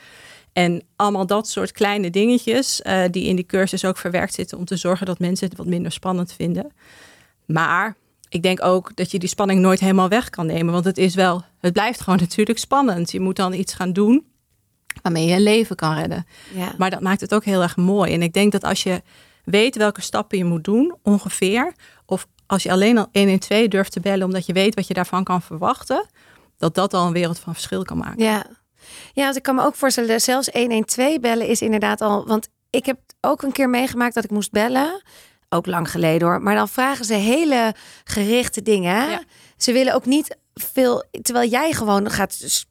En 0.54 0.84
allemaal 0.96 1.26
dat 1.26 1.48
soort 1.48 1.72
kleine 1.72 2.10
dingetjes 2.10 2.82
uh, 2.84 3.04
die 3.12 3.26
in 3.26 3.36
die 3.36 3.46
cursus 3.46 3.86
ook 3.86 3.98
verwerkt 3.98 4.34
zitten 4.34 4.58
om 4.58 4.66
te 4.66 4.76
zorgen 4.76 5.06
dat 5.06 5.20
mensen 5.20 5.48
het 5.48 5.58
wat 5.58 5.66
minder 5.66 5.92
spannend 5.92 6.34
vinden. 6.34 6.72
Maar 7.46 7.96
ik 8.30 8.44
denk 8.44 8.64
ook 8.64 8.96
dat 8.96 9.12
je 9.12 9.20
die 9.20 9.30
spanning 9.30 9.60
nooit 9.60 9.80
helemaal 9.80 10.10
weg 10.10 10.30
kan 10.30 10.46
nemen. 10.46 10.74
Want 10.74 10.86
het 10.86 10.98
is 10.98 11.16
wel, 11.16 11.44
het 11.60 11.74
blijft 11.74 12.02
gewoon 12.02 12.20
natuurlijk 12.20 12.60
spannend. 12.60 13.12
Je 13.12 13.20
moet 13.20 13.36
dan 13.36 13.54
iets 13.54 13.74
gaan 13.74 13.94
doen 13.94 14.26
waarmee 15.02 15.26
je 15.26 15.36
een 15.36 15.42
leven 15.42 15.76
kan 15.76 15.94
redden. 15.94 16.26
Ja. 16.54 16.74
Maar 16.78 16.90
dat 16.90 17.02
maakt 17.02 17.22
het 17.22 17.34
ook 17.34 17.46
heel 17.46 17.62
erg 17.62 17.78
mooi. 17.78 18.14
En 18.14 18.22
ik 18.22 18.34
denk 18.34 18.52
dat 18.52 18.64
als 18.64 18.84
je 18.84 19.02
weet 19.44 19.76
welke 19.76 20.02
stappen 20.02 20.38
je 20.38 20.46
moet 20.46 20.64
doen, 20.64 20.96
ongeveer, 21.04 21.74
of 22.06 22.28
als 22.48 22.64
je 22.64 22.72
alleen 22.72 22.98
al 22.98 23.08
112 23.12 23.68
durft 23.68 23.92
te 23.92 24.00
bellen 24.00 24.26
omdat 24.26 24.46
je 24.46 24.54
weet 24.54 24.76
wat 24.76 24.88
je 24.88 24.94
daarvan 24.94 25.24
kan 25.24 25.42
verwachten, 25.42 26.10
dat 26.58 26.76
dat 26.76 26.94
al 26.94 27.08
een 27.08 27.14
wereld 27.14 27.40
van 27.40 27.54
verschil 27.54 27.84
kan 27.84 27.98
maken. 27.98 28.24
Ja, 28.24 28.46
ja 29.14 29.24
want 29.24 29.36
ik 29.36 29.44
kan 29.44 29.56
me 29.56 29.64
ook 29.64 29.76
voorstellen, 29.76 30.22
zelfs 30.22 30.50
112 30.52 31.20
bellen 31.20 31.48
is 31.48 31.62
inderdaad 31.62 32.02
al, 32.02 32.28
want 32.28 32.50
ik 32.70 32.86
heb 32.86 33.00
ook 33.22 33.42
een 33.42 33.52
keer 33.52 33.70
meegemaakt 33.70 34.16
dat 34.16 34.24
ik 34.24 34.32
moest 34.32 34.52
bellen 34.52 35.02
ook 35.50 35.66
lang 35.66 35.92
geleden 35.92 36.28
hoor. 36.28 36.42
Maar 36.42 36.56
dan 36.56 36.70
vragen 36.70 37.06
ze 37.06 37.14
hele 37.14 37.76
gerichte 38.04 38.62
dingen. 38.62 39.26
Ze 39.58 39.72
willen 39.72 39.94
ook 39.94 40.06
niet 40.06 40.38
veel, 40.54 41.04
terwijl 41.22 41.50
jij 41.50 41.74
gewoon 41.74 42.10
gaat 42.10 42.66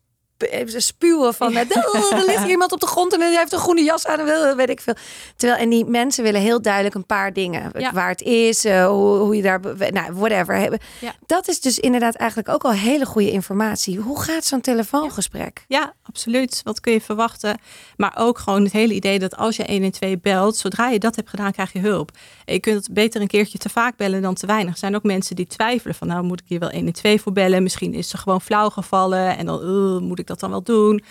spuwen 0.67 1.35
van 1.35 1.53
net. 1.53 1.77
er 2.11 2.25
ligt 2.27 2.49
iemand 2.49 2.73
op 2.73 2.81
de 2.81 2.87
grond 2.87 3.13
en 3.13 3.21
hij 3.21 3.37
heeft 3.37 3.53
een 3.53 3.59
groene 3.59 3.83
jas 3.83 4.07
aan 4.07 4.29
en 4.29 4.57
weet 4.57 4.71
ik 4.71 4.81
veel. 4.81 4.95
Terwijl 5.37 5.61
en 5.61 5.69
die 5.69 5.85
mensen 5.85 6.25
willen 6.25 6.41
heel 6.41 6.63
duidelijk 6.63 6.95
een 6.95 7.07
paar 7.07 7.33
dingen. 7.33 7.73
Waar 7.93 8.09
het 8.09 8.23
is, 8.23 8.65
uh, 8.65 8.87
hoe, 8.87 9.17
hoe, 9.17 9.37
je 9.37 9.43
daar, 9.43 9.61
nou, 9.91 10.13
whatever. 10.13 10.81
Dat 11.27 11.49
is 11.49 11.61
dus 11.61 11.79
inderdaad 11.79 12.15
eigenlijk 12.15 12.49
ook 12.49 12.65
al 12.65 12.73
hele 12.73 13.07
goede 13.07 13.31
informatie. 13.31 13.99
Hoe 13.99 14.23
gaat 14.23 14.45
zo'n 14.45 14.61
telefoongesprek? 14.61 15.65
Ja, 15.69 15.95
absoluut. 16.03 16.61
Wat 16.65 16.81
kun 16.81 16.93
je 16.93 17.01
verwachten? 17.01 17.59
Maar 17.97 18.13
ook 18.17 18.39
gewoon 18.39 18.63
het 18.63 18.73
hele 18.73 18.95
idee 18.95 19.19
dat 19.19 19.37
als 19.37 19.57
je 19.57 19.65
1 19.65 19.83
en 19.83 19.91
2 19.91 20.19
belt, 20.19 20.57
zodra 20.57 20.89
je 20.89 20.99
dat 20.99 21.17
hebt 21.17 21.31
gedaan, 21.31 21.53
krijg 21.53 21.73
je 21.73 21.79
hulp. 21.79 22.11
En 22.45 22.55
je 22.55 22.61
kunt 22.61 22.77
het 22.77 22.95
beter 22.95 23.21
een 23.21 23.27
keertje 23.27 23.59
te 23.59 23.69
vaak 23.69 23.97
bellen 23.97 24.23
dan 24.23 24.35
te 24.35 24.47
weinig. 24.47 24.73
Er 24.73 24.79
zijn 24.79 24.97
ook 24.97 25.03
mensen 25.03 25.37
die 25.37 25.47
twijfelen 25.47 25.95
van, 25.95 26.09
nou 26.09 26.23
moet 26.23 26.41
ik 26.41 26.47
hier 26.49 26.59
wel 26.59 26.71
1 26.71 26.87
en 26.87 26.93
2 26.93 27.21
voor 27.21 27.33
bellen? 27.33 27.63
Misschien 27.63 27.95
is 27.95 28.09
ze 28.09 28.17
gewoon 28.17 28.41
flauw 28.41 28.69
gevallen 28.69 29.37
en 29.37 29.47
dan 29.47 29.61
uh, 29.63 30.01
moet 30.01 30.19
ik 30.19 30.27
dat 30.27 30.32
dan 30.41 30.51
wel 30.51 30.63
doen. 30.63 31.03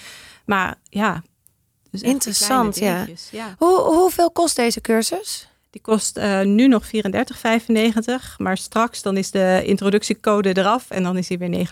Maar 0.45 0.75
ja, 0.89 1.23
dus 1.91 2.01
interessant. 2.01 2.79
Ja. 2.79 3.07
ja. 3.31 3.55
Hoe, 3.57 3.79
hoeveel 3.79 4.31
kost 4.31 4.55
deze 4.55 4.81
cursus? 4.81 5.50
Die 5.71 5.81
kost 5.81 6.17
uh, 6.17 6.41
nu 6.41 6.67
nog 6.67 6.85
34,95. 6.85 6.91
Maar 8.37 8.57
straks 8.57 9.01
dan 9.01 9.17
is 9.17 9.31
de 9.31 9.61
introductiecode 9.65 10.57
eraf 10.57 10.89
en 10.89 11.03
dan 11.03 11.17
is 11.17 11.29
hij 11.29 11.37
weer 11.37 11.69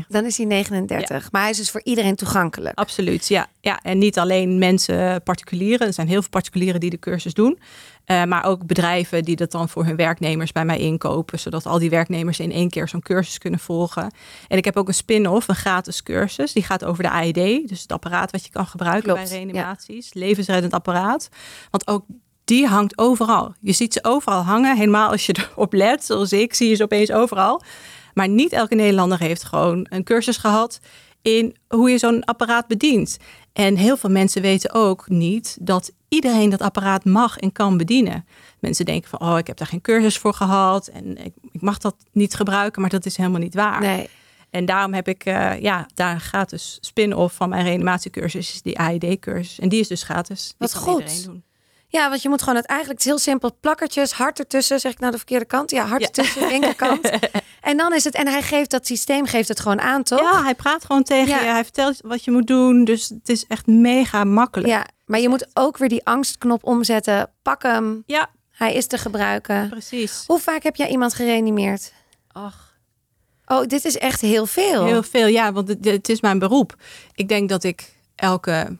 39,95. 0.00 0.06
Dan 0.08 0.24
is 0.24 0.36
hij 0.36 0.46
39. 0.46 1.32
Maar 1.32 1.40
hij 1.40 1.50
is 1.50 1.56
dus 1.56 1.70
voor 1.70 1.80
iedereen 1.84 2.16
toegankelijk. 2.16 2.78
Absoluut, 2.78 3.28
ja. 3.28 3.46
ja. 3.60 3.80
En 3.82 3.98
niet 3.98 4.18
alleen 4.18 4.58
mensen, 4.58 5.22
particulieren. 5.22 5.86
Er 5.86 5.92
zijn 5.92 6.08
heel 6.08 6.20
veel 6.20 6.30
particulieren 6.30 6.80
die 6.80 6.90
de 6.90 6.98
cursus 6.98 7.34
doen. 7.34 7.58
Uh, 8.06 8.24
maar 8.24 8.44
ook 8.44 8.66
bedrijven 8.66 9.24
die 9.24 9.36
dat 9.36 9.50
dan 9.50 9.68
voor 9.68 9.84
hun 9.84 9.96
werknemers 9.96 10.52
bij 10.52 10.64
mij 10.64 10.78
inkopen. 10.78 11.38
Zodat 11.38 11.66
al 11.66 11.78
die 11.78 11.90
werknemers 11.90 12.40
in 12.40 12.52
één 12.52 12.70
keer 12.70 12.88
zo'n 12.88 13.02
cursus 13.02 13.38
kunnen 13.38 13.60
volgen. 13.60 14.10
En 14.48 14.56
ik 14.56 14.64
heb 14.64 14.76
ook 14.76 14.88
een 14.88 14.94
spin-off, 14.94 15.48
een 15.48 15.54
gratis 15.54 16.02
cursus. 16.02 16.52
Die 16.52 16.62
gaat 16.62 16.84
over 16.84 17.02
de 17.02 17.10
AED. 17.10 17.68
Dus 17.68 17.82
het 17.82 17.92
apparaat 17.92 18.30
wat 18.30 18.44
je 18.44 18.50
kan 18.50 18.66
gebruiken 18.66 19.14
bij 19.14 19.24
reanimaties. 19.24 20.14
Levensreddend 20.14 20.72
apparaat. 20.72 21.28
Want 21.70 21.86
ook 21.86 22.04
die 22.46 22.66
hangt 22.66 22.98
overal. 22.98 23.54
Je 23.60 23.72
ziet 23.72 23.92
ze 23.92 24.04
overal 24.04 24.42
hangen. 24.42 24.76
Helemaal 24.76 25.10
als 25.10 25.26
je 25.26 25.34
erop 25.52 25.72
let, 25.72 26.04
zoals 26.04 26.32
ik, 26.32 26.54
zie 26.54 26.68
je 26.68 26.74
ze 26.74 26.82
opeens 26.82 27.12
overal. 27.12 27.62
Maar 28.14 28.28
niet 28.28 28.52
elke 28.52 28.74
Nederlander 28.74 29.18
heeft 29.18 29.44
gewoon 29.44 29.86
een 29.88 30.04
cursus 30.04 30.36
gehad 30.36 30.80
in 31.22 31.56
hoe 31.68 31.90
je 31.90 31.98
zo'n 31.98 32.24
apparaat 32.24 32.66
bedient. 32.66 33.16
En 33.52 33.76
heel 33.76 33.96
veel 33.96 34.10
mensen 34.10 34.42
weten 34.42 34.72
ook 34.72 35.08
niet 35.08 35.56
dat 35.60 35.92
iedereen 36.08 36.50
dat 36.50 36.60
apparaat 36.60 37.04
mag 37.04 37.38
en 37.38 37.52
kan 37.52 37.76
bedienen. 37.76 38.26
Mensen 38.60 38.84
denken 38.84 39.10
van, 39.10 39.20
oh, 39.20 39.38
ik 39.38 39.46
heb 39.46 39.56
daar 39.56 39.66
geen 39.66 39.80
cursus 39.80 40.18
voor 40.18 40.34
gehad 40.34 40.86
en 40.86 41.24
ik, 41.24 41.32
ik 41.50 41.60
mag 41.60 41.78
dat 41.78 41.96
niet 42.12 42.34
gebruiken, 42.34 42.80
maar 42.80 42.90
dat 42.90 43.06
is 43.06 43.16
helemaal 43.16 43.40
niet 43.40 43.54
waar. 43.54 43.80
Nee. 43.80 44.08
En 44.50 44.64
daarom 44.64 44.94
heb 44.94 45.08
ik, 45.08 45.26
uh, 45.26 45.60
ja, 45.60 45.86
daar 45.94 46.20
gratis 46.20 46.78
spin-off 46.80 47.34
van 47.34 47.48
mijn 47.48 47.64
reanimatiecursus, 47.64 48.62
die 48.62 48.78
AED-cursus. 48.78 49.58
En 49.58 49.68
die 49.68 49.80
is 49.80 49.88
dus 49.88 50.02
gratis. 50.02 50.54
Wat 50.58 50.74
goed. 50.74 51.24
Doen. 51.24 51.44
Ja, 51.96 52.08
want 52.08 52.22
je 52.22 52.28
moet 52.28 52.42
gewoon 52.42 52.56
het 52.56 52.66
eigenlijk, 52.66 52.98
het 52.98 53.08
is 53.08 53.14
heel 53.14 53.32
simpel, 53.32 53.56
plakkertjes, 53.60 54.12
hart 54.12 54.38
ertussen, 54.38 54.80
zeg 54.80 54.92
ik 54.92 54.98
nou 54.98 55.12
de 55.12 55.18
verkeerde 55.18 55.44
kant? 55.44 55.70
Ja, 55.70 55.84
hart 55.84 56.02
ertussen, 56.02 56.48
linkerkant. 56.52 57.10
en 57.60 57.76
dan 57.76 57.94
is 57.94 58.04
het, 58.04 58.14
en 58.14 58.28
hij 58.28 58.42
geeft 58.42 58.70
dat 58.70 58.86
systeem, 58.86 59.26
geeft 59.26 59.48
het 59.48 59.60
gewoon 59.60 59.80
aan, 59.80 60.02
toch? 60.02 60.20
Ja, 60.20 60.42
hij 60.42 60.54
praat 60.54 60.84
gewoon 60.84 61.02
tegen 61.02 61.44
je, 61.44 61.50
hij 61.50 61.62
vertelt 61.62 62.00
wat 62.00 62.24
je 62.24 62.30
moet 62.30 62.46
doen, 62.46 62.84
dus 62.84 63.08
het 63.08 63.28
is 63.28 63.46
echt 63.46 63.66
mega 63.66 64.24
makkelijk. 64.24 64.68
Ja, 64.68 64.86
maar 65.04 65.20
je 65.20 65.28
moet 65.28 65.46
ook 65.54 65.76
weer 65.76 65.88
die 65.88 66.04
angstknop 66.04 66.64
omzetten, 66.64 67.30
pak 67.42 67.62
hem. 67.62 68.02
Ja. 68.06 68.30
Hij 68.50 68.74
is 68.74 68.86
te 68.86 68.98
gebruiken. 68.98 69.68
Precies. 69.68 70.24
Hoe 70.26 70.38
vaak 70.38 70.62
heb 70.62 70.76
jij 70.76 70.88
iemand 70.88 71.14
gereanimeerd? 71.14 71.92
Ach. 72.32 72.74
Oh, 73.46 73.66
dit 73.66 73.84
is 73.84 73.98
echt 73.98 74.20
heel 74.20 74.46
veel. 74.46 74.84
Heel 74.84 75.02
veel, 75.02 75.26
ja, 75.26 75.52
want 75.52 75.68
het, 75.68 75.84
het 75.84 76.08
is 76.08 76.20
mijn 76.20 76.38
beroep. 76.38 76.74
Ik 77.14 77.28
denk 77.28 77.48
dat 77.48 77.64
ik 77.64 77.94
elke 78.14 78.78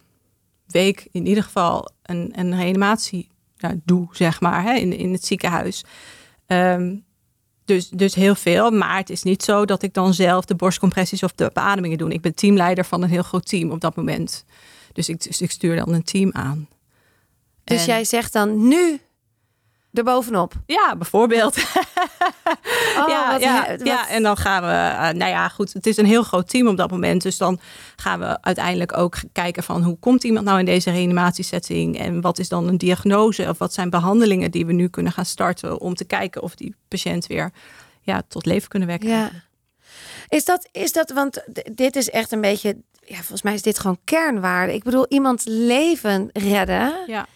week 0.67 1.09
in 1.11 1.27
ieder 1.27 1.43
geval 1.43 1.91
een, 2.03 2.33
een 2.37 2.57
reanimatie 2.57 3.29
nou, 3.59 3.81
doe, 3.85 4.09
zeg 4.13 4.41
maar, 4.41 4.63
hè, 4.63 4.75
in, 4.75 4.93
in 4.93 5.13
het 5.13 5.25
ziekenhuis. 5.25 5.85
Um, 6.47 7.05
dus, 7.65 7.89
dus 7.89 8.15
heel 8.15 8.35
veel. 8.35 8.71
Maar 8.71 8.97
het 8.97 9.11
is 9.11 9.23
niet 9.23 9.43
zo 9.43 9.65
dat 9.65 9.83
ik 9.83 9.95
dan 9.95 10.15
zelf 10.15 10.45
de 10.45 10.55
borstcompressies 10.55 11.23
of 11.23 11.33
de 11.33 11.51
beademingen 11.53 11.99
doe. 11.99 12.13
Ik 12.13 12.21
ben 12.21 12.35
teamleider 12.35 12.85
van 12.85 13.03
een 13.03 13.09
heel 13.09 13.23
groot 13.23 13.47
team 13.47 13.71
op 13.71 13.81
dat 13.81 13.97
moment. 13.97 14.45
Dus 14.93 15.09
ik, 15.09 15.23
dus 15.23 15.41
ik 15.41 15.51
stuur 15.51 15.77
dan 15.77 15.93
een 15.93 16.05
team 16.05 16.31
aan. 16.33 16.69
Dus 17.65 17.85
jij 17.85 18.05
zegt 18.05 18.33
dan 18.33 18.69
nu 18.69 19.01
erbovenop. 19.99 20.53
Ja, 20.67 20.97
bijvoorbeeld. 20.97 21.57
Oh, 22.99 23.09
ja, 23.09 23.37
ja, 23.39 23.77
ja, 23.85 24.09
en 24.09 24.23
dan 24.23 24.37
gaan 24.37 24.63
we, 24.63 24.69
uh, 24.69 25.19
nou 25.19 25.31
ja, 25.31 25.49
goed, 25.49 25.73
het 25.73 25.87
is 25.87 25.97
een 25.97 26.07
heel 26.07 26.23
groot 26.23 26.49
team 26.49 26.69
op 26.69 26.77
dat 26.77 26.91
moment. 26.91 27.23
Dus 27.23 27.37
dan 27.37 27.61
gaan 27.97 28.19
we 28.19 28.43
uiteindelijk 28.43 28.97
ook 28.97 29.17
kijken 29.33 29.63
van 29.63 29.83
hoe 29.83 29.99
komt 29.99 30.25
iemand 30.25 30.45
nou 30.45 30.59
in 30.59 30.65
deze 30.65 30.91
reanimatiesetting 30.91 31.99
en 31.99 32.21
wat 32.21 32.39
is 32.39 32.49
dan 32.49 32.69
een 32.69 32.79
diagnose 32.79 33.49
of 33.49 33.59
wat 33.59 33.73
zijn 33.73 33.91
behandelingen 33.91 34.51
die 34.51 34.67
we 34.67 34.73
nu 34.73 34.89
kunnen 34.89 35.13
gaan 35.13 35.25
starten 35.25 35.81
om 35.81 35.95
te 35.95 36.05
kijken 36.05 36.43
of 36.43 36.55
die 36.55 36.75
patiënt 36.89 37.27
weer 37.27 37.51
ja, 38.01 38.23
tot 38.29 38.47
leven 38.47 38.69
kunnen 38.69 38.89
wekken. 38.89 39.09
Ja. 39.09 39.31
Is 40.29 40.45
dat, 40.45 40.69
is 40.73 40.93
dat, 40.93 41.11
want 41.11 41.45
dit 41.73 41.97
is 41.97 42.11
echt 42.11 42.33
een 42.33 42.41
beetje, 42.41 42.77
ja, 43.05 43.17
volgens 43.17 43.43
mij 43.43 43.55
is 43.55 43.63
dit 43.63 43.79
gewoon 43.79 43.99
kernwaarde. 44.05 44.75
Ik 44.75 44.85
bedoel, 44.85 45.07
iemand 45.09 45.43
leven 45.47 46.31
redden. 46.33 46.95
Ja 47.07 47.27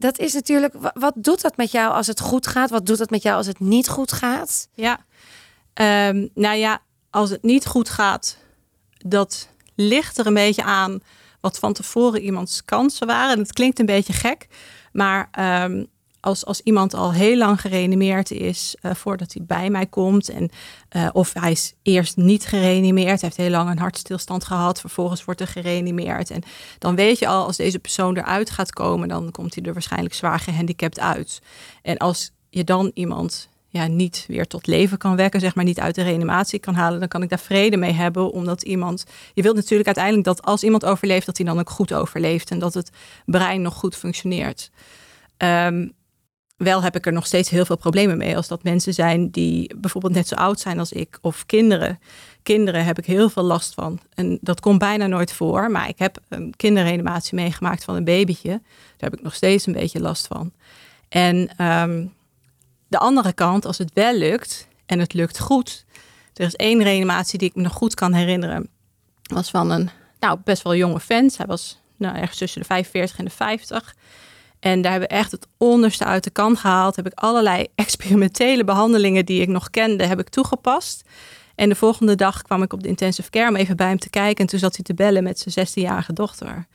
dat 0.00 0.18
is 0.18 0.32
natuurlijk, 0.32 0.74
wat 0.94 1.14
doet 1.16 1.40
dat 1.40 1.56
met 1.56 1.70
jou 1.70 1.92
als 1.92 2.06
het 2.06 2.20
goed 2.20 2.46
gaat? 2.46 2.70
Wat 2.70 2.86
doet 2.86 2.98
dat 2.98 3.10
met 3.10 3.22
jou 3.22 3.36
als 3.36 3.46
het 3.46 3.60
niet 3.60 3.88
goed 3.88 4.12
gaat? 4.12 4.68
Ja, 4.74 4.98
um, 6.08 6.30
nou 6.34 6.56
ja, 6.56 6.82
als 7.10 7.30
het 7.30 7.42
niet 7.42 7.66
goed 7.66 7.88
gaat, 7.88 8.36
dat 9.06 9.48
ligt 9.74 10.18
er 10.18 10.26
een 10.26 10.34
beetje 10.34 10.62
aan 10.62 11.00
wat 11.40 11.58
van 11.58 11.72
tevoren 11.72 12.22
iemands 12.22 12.64
kansen 12.64 13.06
waren. 13.06 13.32
En 13.32 13.38
het 13.38 13.52
klinkt 13.52 13.78
een 13.78 13.86
beetje 13.86 14.12
gek, 14.12 14.46
maar 14.92 15.30
um, 15.64 15.86
als, 16.20 16.44
als 16.44 16.60
iemand 16.60 16.94
al 16.94 17.12
heel 17.12 17.36
lang 17.36 17.60
gereanimeerd 17.60 18.30
is 18.30 18.76
uh, 18.82 18.94
voordat 18.94 19.32
hij 19.32 19.44
bij 19.46 19.70
mij 19.70 19.86
komt. 19.86 20.28
En, 20.28 20.50
uh, 20.96 21.08
of 21.12 21.32
hij 21.32 21.50
is 21.50 21.74
eerst 21.82 22.16
niet 22.16 22.44
gereanimeerd, 22.44 23.20
heeft 23.20 23.36
heel 23.36 23.50
lang 23.50 23.70
een 23.70 23.78
hartstilstand 23.78 24.44
gehad, 24.44 24.80
vervolgens 24.80 25.24
wordt 25.24 25.40
er 25.40 25.46
gereanimeerd. 25.46 26.30
En 26.30 26.42
dan 26.78 26.94
weet 26.94 27.18
je 27.18 27.26
al, 27.26 27.46
als 27.46 27.56
deze 27.56 27.78
persoon 27.78 28.16
eruit 28.16 28.50
gaat 28.50 28.72
komen, 28.72 29.08
dan 29.08 29.30
komt 29.30 29.54
hij 29.54 29.64
er 29.64 29.72
waarschijnlijk 29.72 30.14
zwaar 30.14 30.38
gehandicapt 30.40 31.00
uit. 31.00 31.40
En 31.82 31.96
als 31.96 32.30
je 32.50 32.64
dan 32.64 32.90
iemand 32.94 33.48
ja, 33.68 33.86
niet 33.86 34.24
weer 34.28 34.46
tot 34.46 34.66
leven 34.66 34.98
kan 34.98 35.16
wekken, 35.16 35.40
zeg 35.40 35.54
maar 35.54 35.64
niet 35.64 35.80
uit 35.80 35.94
de 35.94 36.02
reanimatie 36.02 36.58
kan 36.58 36.74
halen, 36.74 36.98
dan 37.00 37.08
kan 37.08 37.22
ik 37.22 37.28
daar 37.28 37.38
vrede 37.38 37.76
mee 37.76 37.92
hebben, 37.92 38.32
omdat 38.32 38.62
iemand, 38.62 39.04
je 39.34 39.42
wilt 39.42 39.56
natuurlijk 39.56 39.86
uiteindelijk 39.86 40.24
dat 40.24 40.42
als 40.42 40.62
iemand 40.62 40.84
overleeft, 40.84 41.26
dat 41.26 41.36
hij 41.36 41.46
dan 41.46 41.58
ook 41.58 41.70
goed 41.70 41.92
overleeft 41.92 42.50
en 42.50 42.58
dat 42.58 42.74
het 42.74 42.90
brein 43.24 43.62
nog 43.62 43.74
goed 43.74 43.96
functioneert. 43.96 44.70
Um, 45.38 45.92
wel 46.62 46.82
heb 46.82 46.96
ik 46.96 47.06
er 47.06 47.12
nog 47.12 47.26
steeds 47.26 47.48
heel 47.48 47.64
veel 47.64 47.76
problemen 47.76 48.16
mee. 48.16 48.36
Als 48.36 48.48
dat 48.48 48.62
mensen 48.62 48.94
zijn 48.94 49.30
die 49.30 49.74
bijvoorbeeld 49.76 50.14
net 50.14 50.28
zo 50.28 50.34
oud 50.34 50.60
zijn 50.60 50.78
als 50.78 50.92
ik. 50.92 51.18
Of 51.20 51.46
kinderen. 51.46 51.98
Kinderen 52.42 52.84
heb 52.84 52.98
ik 52.98 53.06
heel 53.06 53.30
veel 53.30 53.42
last 53.42 53.74
van. 53.74 54.00
En 54.14 54.38
dat 54.40 54.60
komt 54.60 54.78
bijna 54.78 55.06
nooit 55.06 55.32
voor. 55.32 55.70
Maar 55.70 55.88
ik 55.88 55.98
heb 55.98 56.18
een 56.28 56.54
kinderreanimatie 56.56 57.34
meegemaakt 57.34 57.84
van 57.84 57.94
een 57.94 58.04
babytje. 58.04 58.48
Daar 58.48 59.10
heb 59.10 59.14
ik 59.14 59.22
nog 59.22 59.34
steeds 59.34 59.66
een 59.66 59.72
beetje 59.72 60.00
last 60.00 60.26
van. 60.26 60.52
En 61.08 61.64
um, 61.66 62.12
de 62.88 62.98
andere 62.98 63.32
kant, 63.32 63.66
als 63.66 63.78
het 63.78 63.90
wel 63.94 64.14
lukt 64.14 64.68
en 64.86 64.98
het 64.98 65.12
lukt 65.12 65.38
goed. 65.38 65.84
Er 66.34 66.46
is 66.46 66.56
één 66.56 66.82
reanimatie 66.82 67.38
die 67.38 67.48
ik 67.48 67.54
me 67.54 67.62
nog 67.62 67.72
goed 67.72 67.94
kan 67.94 68.12
herinneren. 68.12 68.68
Was 69.22 69.50
van 69.50 69.70
een 69.70 69.90
nou, 70.18 70.38
best 70.44 70.62
wel 70.62 70.74
jonge 70.74 71.00
vent. 71.00 71.36
Hij 71.36 71.46
was 71.46 71.80
nou, 71.96 72.16
ergens 72.16 72.38
tussen 72.38 72.60
de 72.60 72.66
45 72.66 73.18
en 73.18 73.24
de 73.24 73.30
50. 73.30 73.94
En 74.60 74.82
daar 74.82 74.90
hebben 74.90 75.08
we 75.08 75.14
echt 75.14 75.30
het 75.30 75.46
onderste 75.56 76.04
uit 76.04 76.24
de 76.24 76.30
kan 76.30 76.56
gehaald. 76.56 76.96
Heb 76.96 77.06
ik 77.06 77.12
allerlei 77.14 77.66
experimentele 77.74 78.64
behandelingen 78.64 79.26
die 79.26 79.40
ik 79.40 79.48
nog 79.48 79.70
kende, 79.70 80.06
heb 80.06 80.18
ik 80.18 80.28
toegepast. 80.28 81.02
En 81.54 81.68
de 81.68 81.74
volgende 81.74 82.14
dag 82.14 82.42
kwam 82.42 82.62
ik 82.62 82.72
op 82.72 82.82
de 82.82 82.88
intensive 82.88 83.30
care 83.30 83.48
om 83.48 83.56
even 83.56 83.76
bij 83.76 83.86
hem 83.88 83.98
te 83.98 84.10
kijken. 84.10 84.44
En 84.44 84.50
toen 84.50 84.58
zat 84.58 84.74
hij 84.74 84.84
te 84.84 84.94
bellen 84.94 85.22
met 85.22 85.38
zijn 85.38 85.68
16-jarige 85.68 86.12
dochter. 86.12 86.66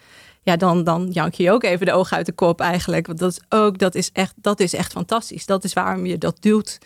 ja, 0.42 0.56
dan, 0.56 0.84
dan 0.84 1.10
jank 1.12 1.34
je 1.34 1.52
ook 1.52 1.64
even 1.64 1.86
de 1.86 1.94
ogen 1.94 2.18
uit 2.18 2.26
de 2.26 2.32
kop 2.32 2.62
eigenlijk. 2.62 3.08
Want 3.08 3.20
dat 3.20 3.32
is 3.32 3.40
ook, 3.50 3.78
dat 3.78 3.96
is 3.96 4.12
echt, 4.12 4.34
dat 4.36 4.60
is 4.60 4.74
echt 4.74 4.92
fantastisch. 4.92 5.46
Dat 5.46 5.64
is 5.64 5.74
waarom 5.74 6.06
je 6.06 6.18
dat 6.18 6.42
doet. 6.42 6.80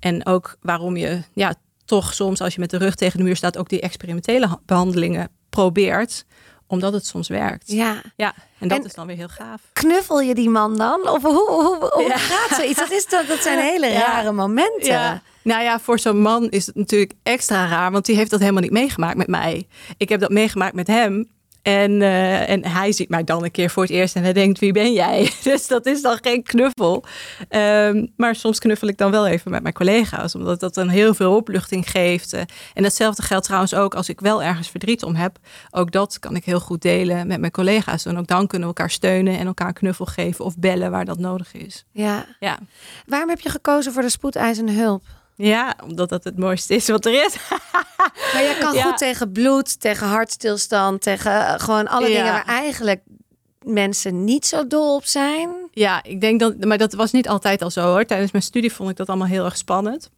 En 0.00 0.26
ook 0.26 0.56
waarom 0.60 0.96
je 0.96 1.22
ja, 1.32 1.54
toch 1.84 2.14
soms 2.14 2.40
als 2.40 2.54
je 2.54 2.60
met 2.60 2.70
de 2.70 2.76
rug 2.76 2.94
tegen 2.94 3.18
de 3.18 3.24
muur 3.24 3.36
staat, 3.36 3.58
ook 3.58 3.68
die 3.68 3.80
experimentele 3.80 4.58
behandelingen 4.66 5.30
probeert 5.50 6.24
omdat 6.68 6.92
het 6.92 7.06
soms 7.06 7.28
werkt. 7.28 7.72
Ja. 7.72 8.02
ja 8.16 8.34
en 8.58 8.68
dat 8.68 8.84
is 8.84 8.94
dan 8.94 9.06
weer 9.06 9.16
heel 9.16 9.28
gaaf. 9.28 9.60
Knuffel 9.72 10.20
je 10.20 10.34
die 10.34 10.50
man 10.50 10.76
dan? 10.76 11.08
Of 11.08 11.22
hoe, 11.22 11.50
hoe, 11.50 11.90
hoe 11.92 12.10
gaat 12.14 12.58
zoiets? 12.58 12.78
Dat, 12.78 12.90
is, 12.90 13.06
dat, 13.06 13.26
dat 13.26 13.38
zijn 13.38 13.58
hele 13.72 13.92
rare 13.92 14.32
momenten. 14.32 14.92
Ja. 14.92 15.22
Nou 15.42 15.62
ja, 15.62 15.80
voor 15.80 15.98
zo'n 15.98 16.20
man 16.20 16.48
is 16.48 16.66
het 16.66 16.74
natuurlijk 16.74 17.12
extra 17.22 17.68
raar, 17.68 17.90
want 17.90 18.06
die 18.06 18.16
heeft 18.16 18.30
dat 18.30 18.40
helemaal 18.40 18.62
niet 18.62 18.70
meegemaakt 18.70 19.16
met 19.16 19.26
mij. 19.26 19.66
Ik 19.96 20.08
heb 20.08 20.20
dat 20.20 20.30
meegemaakt 20.30 20.74
met 20.74 20.86
hem. 20.86 21.28
En, 21.68 22.00
uh, 22.00 22.48
en 22.48 22.66
hij 22.66 22.92
ziet 22.92 23.08
mij 23.08 23.24
dan 23.24 23.44
een 23.44 23.50
keer 23.50 23.70
voor 23.70 23.82
het 23.82 23.92
eerst 23.92 24.16
en 24.16 24.22
hij 24.22 24.32
denkt, 24.32 24.58
wie 24.58 24.72
ben 24.72 24.92
jij? 24.92 25.30
Dus 25.42 25.66
dat 25.66 25.86
is 25.86 26.02
dan 26.02 26.18
geen 26.20 26.42
knuffel. 26.42 27.04
Um, 27.50 28.12
maar 28.16 28.34
soms 28.34 28.58
knuffel 28.58 28.88
ik 28.88 28.96
dan 28.96 29.10
wel 29.10 29.26
even 29.26 29.50
met 29.50 29.62
mijn 29.62 29.74
collega's, 29.74 30.34
omdat 30.34 30.60
dat 30.60 30.74
dan 30.74 30.88
heel 30.88 31.14
veel 31.14 31.36
opluchting 31.36 31.90
geeft. 31.90 32.34
Uh, 32.34 32.40
en 32.74 32.82
datzelfde 32.82 33.22
geldt 33.22 33.44
trouwens 33.44 33.74
ook 33.74 33.94
als 33.94 34.08
ik 34.08 34.20
wel 34.20 34.42
ergens 34.42 34.68
verdriet 34.68 35.02
om 35.02 35.14
heb. 35.14 35.38
Ook 35.70 35.92
dat 35.92 36.18
kan 36.18 36.36
ik 36.36 36.44
heel 36.44 36.60
goed 36.60 36.82
delen 36.82 37.26
met 37.26 37.40
mijn 37.40 37.52
collega's. 37.52 38.06
En 38.06 38.18
ook 38.18 38.26
dan 38.26 38.46
kunnen 38.46 38.68
we 38.68 38.74
elkaar 38.74 38.90
steunen 38.90 39.38
en 39.38 39.46
elkaar 39.46 39.72
knuffel 39.72 40.06
geven 40.06 40.44
of 40.44 40.58
bellen 40.58 40.90
waar 40.90 41.04
dat 41.04 41.18
nodig 41.18 41.54
is. 41.54 41.84
Ja. 41.92 42.26
ja. 42.38 42.58
Waarom 43.06 43.28
heb 43.28 43.40
je 43.40 43.50
gekozen 43.50 43.92
voor 43.92 44.02
de 44.02 44.10
spoedeisende 44.10 44.72
hulp? 44.72 45.02
Ja, 45.38 45.76
omdat 45.84 46.08
dat 46.08 46.24
het 46.24 46.38
mooiste 46.38 46.74
is 46.74 46.88
wat 46.88 47.06
er 47.06 47.24
is. 47.24 47.36
maar 48.32 48.42
je 48.42 48.56
kan 48.60 48.82
goed 48.82 48.98
tegen 48.98 49.32
bloed, 49.32 49.80
tegen 49.80 50.06
hartstilstand, 50.06 51.02
tegen 51.02 51.46
eh, 51.46 51.54
gewoon 51.56 51.88
alle 51.88 52.06
dingen 52.06 52.24
waar 52.24 52.46
eigenlijk 52.46 53.00
mensen 53.62 54.24
niet 54.24 54.46
zo 54.46 54.66
dol 54.66 54.94
op 54.94 55.04
zijn. 55.04 55.50
Ja, 55.72 56.02
ik 56.02 56.20
denk 56.20 56.40
dat, 56.40 56.64
maar 56.64 56.78
dat 56.78 56.92
was 56.92 57.12
niet 57.12 57.28
altijd 57.28 57.62
al 57.62 57.70
zo 57.70 57.82
hoor. 57.82 58.04
Tijdens 58.04 58.32
mijn 58.32 58.44
studie 58.44 58.72
vond 58.72 58.90
ik 58.90 58.96
dat 58.96 59.08
allemaal 59.08 59.26
heel 59.26 59.44
erg 59.44 59.56
spannend. 59.56 60.10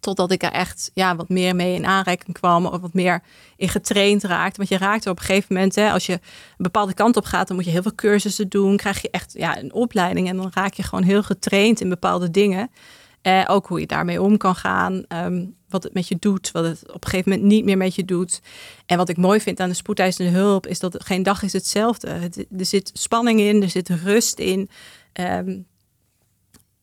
Totdat 0.00 0.30
ik 0.30 0.42
er 0.42 0.52
echt 0.52 0.90
ja, 0.94 1.16
wat 1.16 1.28
meer 1.28 1.56
mee 1.56 1.74
in 1.74 1.86
aanreiking 1.86 2.38
kwam. 2.38 2.66
Of 2.66 2.80
wat 2.80 2.94
meer 2.94 3.22
in 3.56 3.68
getraind 3.68 4.24
raakte. 4.24 4.56
Want 4.56 4.68
je 4.68 4.78
raakt 4.78 5.04
er 5.04 5.10
op 5.10 5.18
een 5.18 5.24
gegeven 5.24 5.54
moment, 5.54 5.74
hè, 5.74 5.90
als 5.90 6.06
je 6.06 6.12
een 6.12 6.20
bepaalde 6.56 6.94
kant 6.94 7.16
op 7.16 7.24
gaat, 7.24 7.46
dan 7.46 7.56
moet 7.56 7.64
je 7.64 7.70
heel 7.70 7.82
veel 7.82 7.94
cursussen 7.94 8.48
doen. 8.48 8.76
Krijg 8.76 9.02
je 9.02 9.10
echt 9.10 9.32
ja, 9.32 9.58
een 9.58 9.72
opleiding. 9.72 10.28
En 10.28 10.36
dan 10.36 10.50
raak 10.54 10.74
je 10.74 10.82
gewoon 10.82 11.04
heel 11.04 11.22
getraind 11.22 11.80
in 11.80 11.88
bepaalde 11.88 12.30
dingen. 12.30 12.70
Uh, 13.26 13.44
ook 13.46 13.66
hoe 13.66 13.80
je 13.80 13.86
daarmee 13.86 14.22
om 14.22 14.36
kan 14.36 14.54
gaan. 14.54 15.04
Um, 15.08 15.54
wat 15.68 15.82
het 15.82 15.94
met 15.94 16.08
je 16.08 16.16
doet. 16.18 16.50
Wat 16.50 16.64
het 16.64 16.92
op 16.92 17.04
een 17.04 17.10
gegeven 17.10 17.30
moment 17.30 17.48
niet 17.48 17.64
meer 17.64 17.76
met 17.76 17.94
je 17.94 18.04
doet. 18.04 18.40
En 18.86 18.96
wat 18.96 19.08
ik 19.08 19.16
mooi 19.16 19.40
vind 19.40 19.60
aan 19.60 19.68
de 19.68 19.74
spoedeisende 19.74 20.30
hulp. 20.30 20.66
Is 20.66 20.78
dat 20.78 21.04
geen 21.04 21.22
dag 21.22 21.42
is 21.42 21.52
hetzelfde. 21.52 22.08
Het, 22.08 22.46
er 22.58 22.66
zit 22.66 22.90
spanning 22.94 23.40
in. 23.40 23.62
Er 23.62 23.70
zit 23.70 23.88
rust 23.88 24.38
in. 24.38 24.68
Um, 25.20 25.66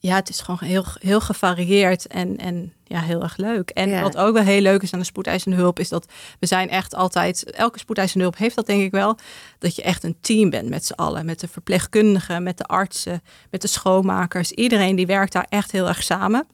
ja, 0.07 0.15
het 0.15 0.29
is 0.29 0.41
gewoon 0.41 0.69
heel, 0.69 0.85
heel 0.99 1.21
gevarieerd 1.21 2.07
en, 2.07 2.37
en 2.37 2.73
ja, 2.83 2.99
heel 2.99 3.21
erg 3.21 3.37
leuk. 3.37 3.69
En 3.69 4.01
wat 4.01 4.17
ook 4.17 4.33
wel 4.33 4.43
heel 4.43 4.61
leuk 4.61 4.81
is 4.81 4.93
aan 4.93 4.99
de 4.99 5.05
spoedeisende 5.05 5.57
hulp, 5.57 5.79
is 5.79 5.89
dat 5.89 6.11
we 6.39 6.45
zijn 6.45 6.69
echt 6.69 6.95
altijd, 6.95 7.51
elke 7.51 7.79
spoedeisende 7.79 8.23
hulp 8.23 8.37
heeft 8.37 8.55
dat 8.55 8.65
denk 8.65 8.81
ik 8.81 8.91
wel, 8.91 9.17
dat 9.59 9.75
je 9.75 9.81
echt 9.81 10.03
een 10.03 10.15
team 10.21 10.49
bent 10.49 10.69
met 10.69 10.85
z'n 10.85 10.93
allen. 10.93 11.25
Met 11.25 11.39
de 11.39 11.47
verpleegkundigen, 11.47 12.43
met 12.43 12.57
de 12.57 12.63
artsen, 12.63 13.21
met 13.49 13.61
de 13.61 13.67
schoonmakers. 13.67 14.51
Iedereen 14.51 14.95
die 14.95 15.05
werkt 15.05 15.33
daar 15.33 15.45
echt 15.49 15.71
heel 15.71 15.87
erg 15.87 16.03
samen. 16.03 16.47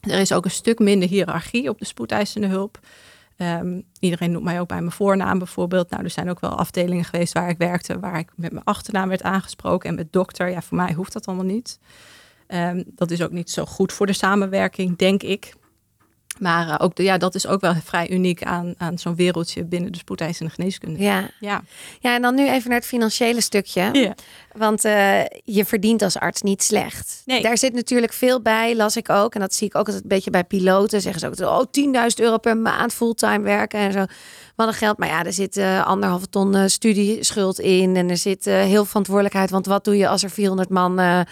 Er 0.00 0.18
is 0.18 0.32
ook 0.32 0.44
een 0.44 0.50
stuk 0.50 0.78
minder 0.78 1.08
hiërarchie 1.08 1.68
op 1.68 1.78
de 1.78 1.84
spoedeisende 1.84 2.46
hulp. 2.46 2.78
Um, 3.38 3.84
iedereen 4.00 4.30
noemt 4.30 4.44
mij 4.44 4.60
ook 4.60 4.68
bij 4.68 4.80
mijn 4.80 4.92
voornaam 4.92 5.38
bijvoorbeeld. 5.38 5.90
Nou, 5.90 6.04
er 6.04 6.10
zijn 6.10 6.30
ook 6.30 6.40
wel 6.40 6.58
afdelingen 6.58 7.04
geweest 7.04 7.32
waar 7.32 7.48
ik 7.48 7.58
werkte, 7.58 7.98
waar 7.98 8.18
ik 8.18 8.30
met 8.36 8.52
mijn 8.52 8.64
achternaam 8.64 9.08
werd 9.08 9.22
aangesproken 9.22 9.88
en 9.88 9.94
met 9.94 10.12
dokter. 10.12 10.50
Ja, 10.50 10.62
voor 10.62 10.76
mij 10.76 10.92
hoeft 10.92 11.12
dat 11.12 11.26
allemaal 11.26 11.44
niet. 11.44 11.78
Um, 12.48 12.84
dat 12.86 13.10
is 13.10 13.22
ook 13.22 13.30
niet 13.30 13.50
zo 13.50 13.64
goed 13.64 13.92
voor 13.92 14.06
de 14.06 14.12
samenwerking, 14.12 14.96
denk 14.96 15.22
ik. 15.22 15.54
Maar 16.38 16.66
uh, 16.66 16.74
ook, 16.78 16.98
ja, 16.98 17.18
dat 17.18 17.34
is 17.34 17.46
ook 17.46 17.60
wel 17.60 17.74
vrij 17.84 18.10
uniek 18.10 18.42
aan, 18.42 18.74
aan 18.78 18.98
zo'n 18.98 19.14
wereldje 19.14 19.64
binnen 19.64 19.92
de 19.92 19.98
spoedeisende 19.98 20.52
geneeskunde. 20.52 21.02
Ja. 21.02 21.30
Ja. 21.40 21.62
ja, 22.00 22.14
en 22.14 22.22
dan 22.22 22.34
nu 22.34 22.48
even 22.50 22.68
naar 22.68 22.78
het 22.78 22.88
financiële 22.88 23.40
stukje. 23.40 23.88
Ja. 23.92 24.14
Want 24.52 24.84
uh, 24.84 25.24
je 25.44 25.64
verdient 25.64 26.02
als 26.02 26.18
arts 26.18 26.42
niet 26.42 26.62
slecht. 26.62 27.22
Nee. 27.24 27.42
Daar 27.42 27.58
zit 27.58 27.74
natuurlijk 27.74 28.12
veel 28.12 28.42
bij, 28.42 28.76
las 28.76 28.96
ik 28.96 29.10
ook. 29.10 29.34
En 29.34 29.40
dat 29.40 29.54
zie 29.54 29.66
ik 29.66 29.74
ook 29.74 29.86
altijd 29.86 30.02
een 30.02 30.08
beetje 30.08 30.30
bij 30.30 30.44
piloten. 30.44 31.00
Zeggen 31.00 31.36
ze 31.36 31.46
ook, 31.46 31.60
oh, 31.60 31.84
10.000 32.10 32.24
euro 32.24 32.38
per 32.38 32.56
maand 32.56 32.94
fulltime 32.94 33.40
werken 33.40 33.80
en 33.80 33.92
zo. 33.92 34.04
Wat 34.54 34.68
een 34.68 34.74
geld. 34.74 34.98
Maar 34.98 35.08
ja, 35.08 35.24
er 35.24 35.32
zit 35.32 35.56
uh, 35.56 35.86
anderhalve 35.86 36.28
ton 36.28 36.70
studieschuld 36.70 37.58
in. 37.60 37.96
En 37.96 38.10
er 38.10 38.16
zit 38.16 38.44
heel 38.44 38.84
verantwoordelijkheid. 38.84 39.50
Want 39.50 39.66
wat 39.66 39.84
doe 39.84 39.96
je 39.96 40.08
als 40.08 40.22
er 40.22 40.30
400 40.30 40.68
man 40.68 41.24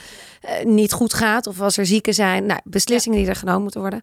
niet 0.64 0.92
goed 0.92 1.14
gaat? 1.14 1.46
Of 1.46 1.60
als 1.60 1.76
er 1.76 1.86
zieken 1.86 2.14
zijn? 2.14 2.46
Nou, 2.46 2.60
beslissingen 2.64 3.18
ja. 3.18 3.24
die 3.24 3.32
er 3.32 3.38
genomen 3.38 3.62
moeten 3.62 3.80
worden. 3.80 4.02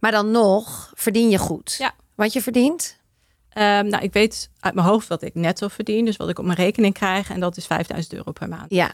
Maar 0.00 0.10
dan 0.10 0.30
nog 0.30 0.92
verdien 0.94 1.30
je 1.30 1.38
goed. 1.38 1.74
Ja. 1.78 1.92
Wat 2.14 2.32
je 2.32 2.42
verdient? 2.42 2.98
Um, 3.54 3.86
nou, 3.88 4.02
ik 4.02 4.12
weet 4.12 4.50
uit 4.60 4.74
mijn 4.74 4.86
hoofd 4.86 5.08
wat 5.08 5.22
ik 5.22 5.34
netto 5.34 5.68
verdien. 5.68 6.04
Dus 6.04 6.16
wat 6.16 6.28
ik 6.28 6.38
op 6.38 6.44
mijn 6.44 6.56
rekening 6.56 6.94
krijg. 6.94 7.30
En 7.30 7.40
dat 7.40 7.56
is 7.56 7.66
5000 7.66 8.14
euro 8.14 8.32
per 8.32 8.48
maand. 8.48 8.70
Ja. 8.70 8.92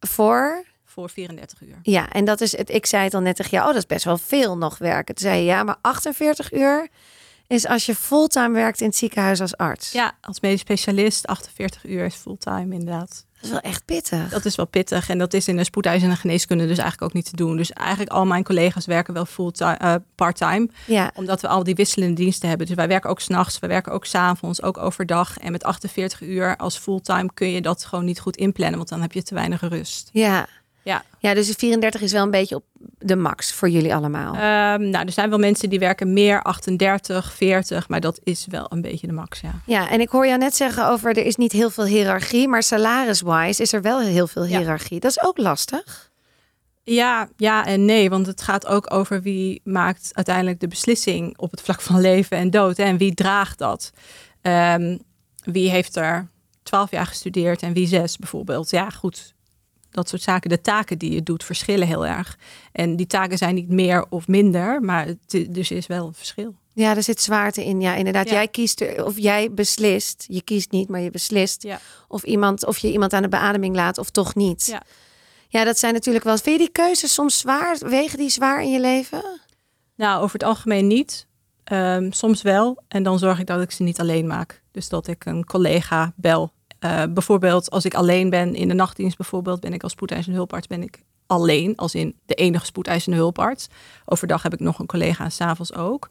Voor? 0.00 0.64
Voor 0.84 1.10
34 1.10 1.60
uur. 1.60 1.78
Ja, 1.82 2.12
en 2.12 2.24
dat 2.24 2.40
is 2.40 2.56
het. 2.56 2.70
Ik 2.70 2.86
zei 2.86 3.04
het 3.04 3.14
al 3.14 3.20
net 3.20 3.36
tegen 3.36 3.50
jou. 3.50 3.62
Oh, 3.62 3.72
dat 3.72 3.82
is 3.82 3.86
best 3.86 4.04
wel 4.04 4.18
veel 4.18 4.56
nog 4.56 4.78
werken. 4.78 5.14
Toen 5.14 5.28
zei 5.28 5.38
je 5.38 5.44
ja, 5.44 5.62
maar 5.62 5.76
48 5.80 6.52
uur 6.52 6.88
is 7.46 7.66
als 7.66 7.86
je 7.86 7.94
fulltime 7.94 8.54
werkt 8.54 8.80
in 8.80 8.86
het 8.86 8.96
ziekenhuis 8.96 9.40
als 9.40 9.56
arts. 9.56 9.92
Ja, 9.92 10.16
als 10.20 10.40
medisch 10.40 10.60
specialist 10.60 11.26
48 11.26 11.84
uur 11.84 12.04
is 12.04 12.14
fulltime 12.14 12.74
inderdaad. 12.74 13.26
Dat 13.36 13.44
is 13.44 13.50
wel 13.50 13.60
echt 13.60 13.84
pittig. 13.84 14.28
Dat 14.28 14.44
is 14.44 14.56
wel 14.56 14.66
pittig 14.66 15.08
en 15.08 15.18
dat 15.18 15.34
is 15.34 15.48
in 15.48 15.56
de 15.56 15.64
spoedeisende 15.64 16.16
geneeskunde 16.16 16.66
dus 16.66 16.78
eigenlijk 16.78 17.02
ook 17.02 17.12
niet 17.12 17.30
te 17.30 17.36
doen. 17.36 17.56
Dus 17.56 17.72
eigenlijk 17.72 18.10
al 18.10 18.26
mijn 18.26 18.44
collega's 18.44 18.86
werken 18.86 19.14
wel 19.14 19.24
fulltime, 19.24 19.78
uh, 19.82 19.94
parttime. 20.14 20.68
Ja. 20.86 21.10
Omdat 21.14 21.40
we 21.40 21.48
al 21.48 21.64
die 21.64 21.74
wisselende 21.74 22.14
diensten 22.14 22.48
hebben. 22.48 22.66
Dus 22.66 22.76
wij 22.76 22.88
werken 22.88 23.10
ook 23.10 23.20
s'nachts, 23.20 23.58
we 23.58 23.66
werken 23.66 23.92
ook 23.92 24.04
s'avonds, 24.04 24.62
ook 24.62 24.78
overdag. 24.78 25.38
En 25.38 25.52
met 25.52 25.64
48 25.64 26.20
uur 26.20 26.56
als 26.56 26.78
fulltime 26.78 27.30
kun 27.34 27.50
je 27.50 27.60
dat 27.60 27.84
gewoon 27.84 28.04
niet 28.04 28.20
goed 28.20 28.36
inplannen, 28.36 28.76
want 28.76 28.88
dan 28.88 29.00
heb 29.00 29.12
je 29.12 29.22
te 29.22 29.34
weinig 29.34 29.60
rust. 29.60 30.08
Ja. 30.12 30.46
Ja. 30.86 31.04
ja, 31.18 31.34
dus 31.34 31.46
de 31.46 31.54
34 31.58 32.00
is 32.00 32.12
wel 32.12 32.22
een 32.22 32.30
beetje 32.30 32.54
op 32.54 32.64
de 32.98 33.16
max 33.16 33.52
voor 33.52 33.68
jullie 33.68 33.94
allemaal. 33.94 34.34
Um, 34.34 34.90
nou, 34.90 35.06
er 35.06 35.12
zijn 35.12 35.28
wel 35.28 35.38
mensen 35.38 35.70
die 35.70 35.78
werken 35.78 36.12
meer 36.12 36.42
38, 36.42 37.32
40, 37.32 37.88
maar 37.88 38.00
dat 38.00 38.20
is 38.24 38.46
wel 38.50 38.66
een 38.68 38.80
beetje 38.80 39.06
de 39.06 39.12
max, 39.12 39.40
ja. 39.40 39.60
Ja, 39.66 39.90
en 39.90 40.00
ik 40.00 40.08
hoor 40.08 40.26
jou 40.26 40.38
net 40.38 40.56
zeggen 40.56 40.88
over 40.88 41.16
er 41.16 41.26
is 41.26 41.36
niet 41.36 41.52
heel 41.52 41.70
veel 41.70 41.84
hiërarchie, 41.84 42.48
maar 42.48 42.62
salaris-wise 42.62 43.62
is 43.62 43.72
er 43.72 43.82
wel 43.82 44.00
heel 44.00 44.26
veel 44.26 44.44
hiërarchie. 44.44 44.94
Ja. 44.94 45.00
Dat 45.00 45.10
is 45.10 45.22
ook 45.22 45.38
lastig. 45.38 46.10
Ja, 46.82 47.28
ja 47.36 47.66
en 47.66 47.84
nee, 47.84 48.10
want 48.10 48.26
het 48.26 48.42
gaat 48.42 48.66
ook 48.66 48.92
over 48.92 49.22
wie 49.22 49.60
maakt 49.64 50.10
uiteindelijk 50.12 50.60
de 50.60 50.68
beslissing 50.68 51.38
op 51.38 51.50
het 51.50 51.60
vlak 51.60 51.80
van 51.80 52.00
leven 52.00 52.36
en 52.36 52.50
dood 52.50 52.76
hè, 52.76 52.84
en 52.84 52.96
wie 52.96 53.14
draagt 53.14 53.58
dat. 53.58 53.92
Um, 54.42 54.98
wie 55.42 55.70
heeft 55.70 55.96
er 55.96 56.28
12 56.62 56.90
jaar 56.90 57.06
gestudeerd 57.06 57.62
en 57.62 57.72
wie 57.72 57.86
zes 57.86 58.16
bijvoorbeeld. 58.16 58.70
Ja, 58.70 58.90
goed, 58.90 59.34
dat 59.96 60.08
soort 60.08 60.22
zaken. 60.22 60.50
De 60.50 60.60
taken 60.60 60.98
die 60.98 61.12
je 61.12 61.22
doet 61.22 61.44
verschillen 61.44 61.86
heel 61.86 62.06
erg. 62.06 62.38
En 62.72 62.96
die 62.96 63.06
taken 63.06 63.38
zijn 63.38 63.54
niet 63.54 63.68
meer 63.68 64.06
of 64.08 64.28
minder, 64.28 64.80
maar 64.80 65.06
het, 65.06 65.46
dus 65.50 65.70
is 65.70 65.86
wel 65.86 66.06
een 66.06 66.14
verschil. 66.14 66.54
Ja, 66.72 66.96
er 66.96 67.02
zit 67.02 67.20
zwaarte 67.20 67.64
in. 67.64 67.80
Ja, 67.80 67.94
inderdaad. 67.94 68.28
Ja. 68.28 68.32
Jij 68.32 68.48
kiest 68.48 69.00
of 69.02 69.18
jij 69.18 69.52
beslist. 69.52 70.24
Je 70.28 70.42
kiest 70.42 70.70
niet, 70.70 70.88
maar 70.88 71.00
je 71.00 71.10
beslist. 71.10 71.62
Ja. 71.62 71.80
Of, 72.08 72.22
iemand, 72.22 72.66
of 72.66 72.78
je 72.78 72.92
iemand 72.92 73.12
aan 73.12 73.22
de 73.22 73.28
beademing 73.28 73.74
laat 73.74 73.98
of 73.98 74.10
toch 74.10 74.34
niet. 74.34 74.66
Ja. 74.66 74.82
ja, 75.48 75.64
dat 75.64 75.78
zijn 75.78 75.92
natuurlijk 75.92 76.24
wel. 76.24 76.38
Vind 76.38 76.58
je 76.58 76.64
die 76.64 76.72
keuzes 76.72 77.12
soms 77.12 77.38
zwaar? 77.38 77.78
Wegen 77.78 78.18
die 78.18 78.30
zwaar 78.30 78.62
in 78.62 78.70
je 78.70 78.80
leven? 78.80 79.40
Nou, 79.94 80.22
over 80.22 80.38
het 80.38 80.48
algemeen 80.48 80.86
niet. 80.86 81.26
Um, 81.72 82.12
soms 82.12 82.42
wel. 82.42 82.82
En 82.88 83.02
dan 83.02 83.18
zorg 83.18 83.38
ik 83.38 83.46
dat 83.46 83.60
ik 83.60 83.70
ze 83.70 83.82
niet 83.82 84.00
alleen 84.00 84.26
maak. 84.26 84.62
Dus 84.70 84.88
dat 84.88 85.06
ik 85.06 85.24
een 85.24 85.44
collega 85.44 86.12
bel 86.16 86.52
uh, 86.86 87.02
bijvoorbeeld 87.14 87.70
als 87.70 87.84
ik 87.84 87.94
alleen 87.94 88.30
ben 88.30 88.54
in 88.54 88.68
de 88.68 88.74
nachtdienst, 88.74 89.16
bijvoorbeeld 89.16 89.60
ben 89.60 89.72
ik 89.72 89.82
als 89.82 89.92
spoedeisende 89.92 90.36
hulparts 90.36 90.66
ben 90.66 90.82
ik 90.82 91.02
alleen, 91.26 91.76
als 91.76 91.94
in 91.94 92.16
de 92.26 92.34
enige 92.34 92.64
spoedeisende 92.64 93.16
hulparts. 93.16 93.68
Overdag 94.04 94.42
heb 94.42 94.52
ik 94.52 94.60
nog 94.60 94.78
een 94.78 94.86
collega 94.86 95.24
en 95.24 95.32
s'avonds 95.32 95.74
ook. 95.74 96.08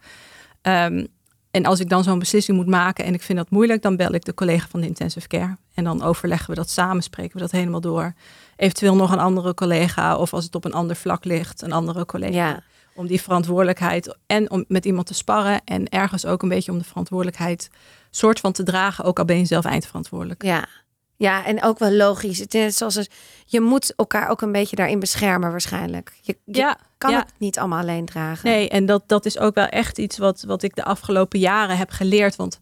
Um, 0.62 1.08
en 1.56 1.66
als 1.66 1.80
ik 1.80 1.90
dan 1.90 2.04
zo'n 2.04 2.20
beslissing 2.20 2.58
moet 2.58 2.68
maken 2.68 3.06
en 3.06 3.14
ik 3.14 3.22
vind 3.22 3.38
dat 3.38 3.50
moeilijk, 3.50 3.82
dan 3.82 3.96
bel 3.96 4.14
ik 4.14 4.26
de 4.26 4.34
collega 4.34 4.68
van 4.68 4.80
de 4.80 4.88
intensive 4.88 5.28
care. 5.28 5.58
En 5.74 5.84
dan 5.84 6.04
overleggen 6.04 6.50
we 6.50 6.56
dat 6.56 6.70
samen, 6.70 7.04
spreken 7.04 7.34
we 7.34 7.40
dat 7.40 7.52
helemaal 7.52 7.82
door. 7.82 8.14
Eventueel 8.56 8.96
nog 8.96 9.12
een 9.12 9.20
andere 9.20 9.54
collega 9.54 10.18
of 10.18 10.34
als 10.34 10.44
het 10.44 10.56
op 10.56 10.66
een 10.66 10.74
ander 10.74 10.96
vlak 10.96 11.26
ligt, 11.26 11.62
een 11.62 11.72
andere 11.72 12.06
collega. 12.06 12.34
Ja. 12.34 12.64
Om 12.96 13.08
die 13.08 13.22
verantwoordelijkheid 13.22 14.18
en 14.26 14.52
om 14.52 14.66
met 14.68 14.86
iemand 14.86 15.08
te 15.08 15.14
sparren 15.14 15.62
en 15.66 15.90
ergens 15.90 16.26
ook 16.26 16.44
een 16.44 16.50
beetje 16.50 16.72
om 16.72 16.78
de 16.78 16.84
verantwoordelijkheid 16.84 17.70
soort 18.16 18.40
van 18.40 18.52
te 18.52 18.64
dragen, 18.64 19.04
ook 19.04 19.20
al 19.20 19.26
ben 19.26 19.38
je 19.38 19.46
zelf 19.46 19.66
eindverantwoordelijk. 19.66 20.44
Ja, 20.44 20.68
ja 21.16 21.46
en 21.46 21.64
ook 21.64 21.80
wel 21.80 21.92
logisch. 21.92 22.40
Het 22.40 22.54
is 22.54 22.78
zoals 22.78 22.96
het, 22.96 23.10
je 23.46 23.62
moet 23.62 23.94
elkaar 23.96 24.30
ook 24.30 24.42
een 24.42 24.52
beetje 24.52 24.76
daarin 24.76 25.00
beschermen 25.00 25.52
waarschijnlijk. 25.52 26.14
Je, 26.22 26.38
je 26.46 26.58
Ja, 26.58 26.78
kan 26.98 27.12
ja. 27.12 27.20
het 27.20 27.34
niet 27.38 27.60
allemaal 27.60 27.80
alleen 27.80 28.06
dragen. 28.06 28.50
Nee, 28.50 28.70
en 28.70 28.86
dat, 28.86 29.04
dat 29.08 29.26
is 29.26 29.40
ook 29.40 29.56
wel 29.56 29.68
echt 29.68 29.98
iets 29.98 30.18
wat, 30.18 30.44
wat 30.44 30.64
ik 30.64 30.76
de 30.76 30.84
afgelopen 30.84 31.40
jaren 31.40 31.78
heb 31.78 31.90
geleerd. 31.90 32.36
Want 32.36 32.60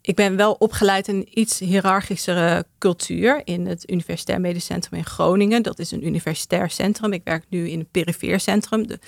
ik 0.00 0.14
ben 0.14 0.36
wel 0.36 0.52
opgeleid 0.52 1.08
in 1.08 1.14
een 1.14 1.38
iets 1.40 1.58
hiërarchischere 1.58 2.66
cultuur 2.78 3.42
in 3.44 3.66
het 3.66 3.90
Universitair 3.90 4.40
Medisch 4.40 4.64
Centrum 4.64 4.98
in 4.98 5.04
Groningen. 5.04 5.62
Dat 5.62 5.78
is 5.78 5.90
een 5.90 6.06
universitair 6.06 6.70
centrum. 6.70 7.12
Ik 7.12 7.20
werk 7.24 7.44
nu 7.48 7.68
in 7.68 7.78
een 7.78 7.88
perifeer 7.90 8.40
centrum. 8.40 8.86
De, 8.86 8.98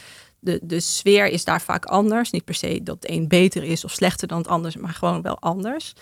de, 0.40 0.60
de 0.62 0.80
sfeer 0.80 1.26
is 1.26 1.44
daar 1.44 1.60
vaak 1.60 1.84
anders. 1.84 2.30
Niet 2.30 2.44
per 2.44 2.54
se 2.54 2.80
dat 2.82 2.96
het 3.00 3.10
een 3.10 3.28
beter 3.28 3.62
is 3.62 3.84
of 3.84 3.92
slechter 3.92 4.28
dan 4.28 4.38
het 4.38 4.48
anders, 4.48 4.76
maar 4.76 4.92
gewoon 4.92 5.22
wel 5.22 5.38
anders. 5.40 5.92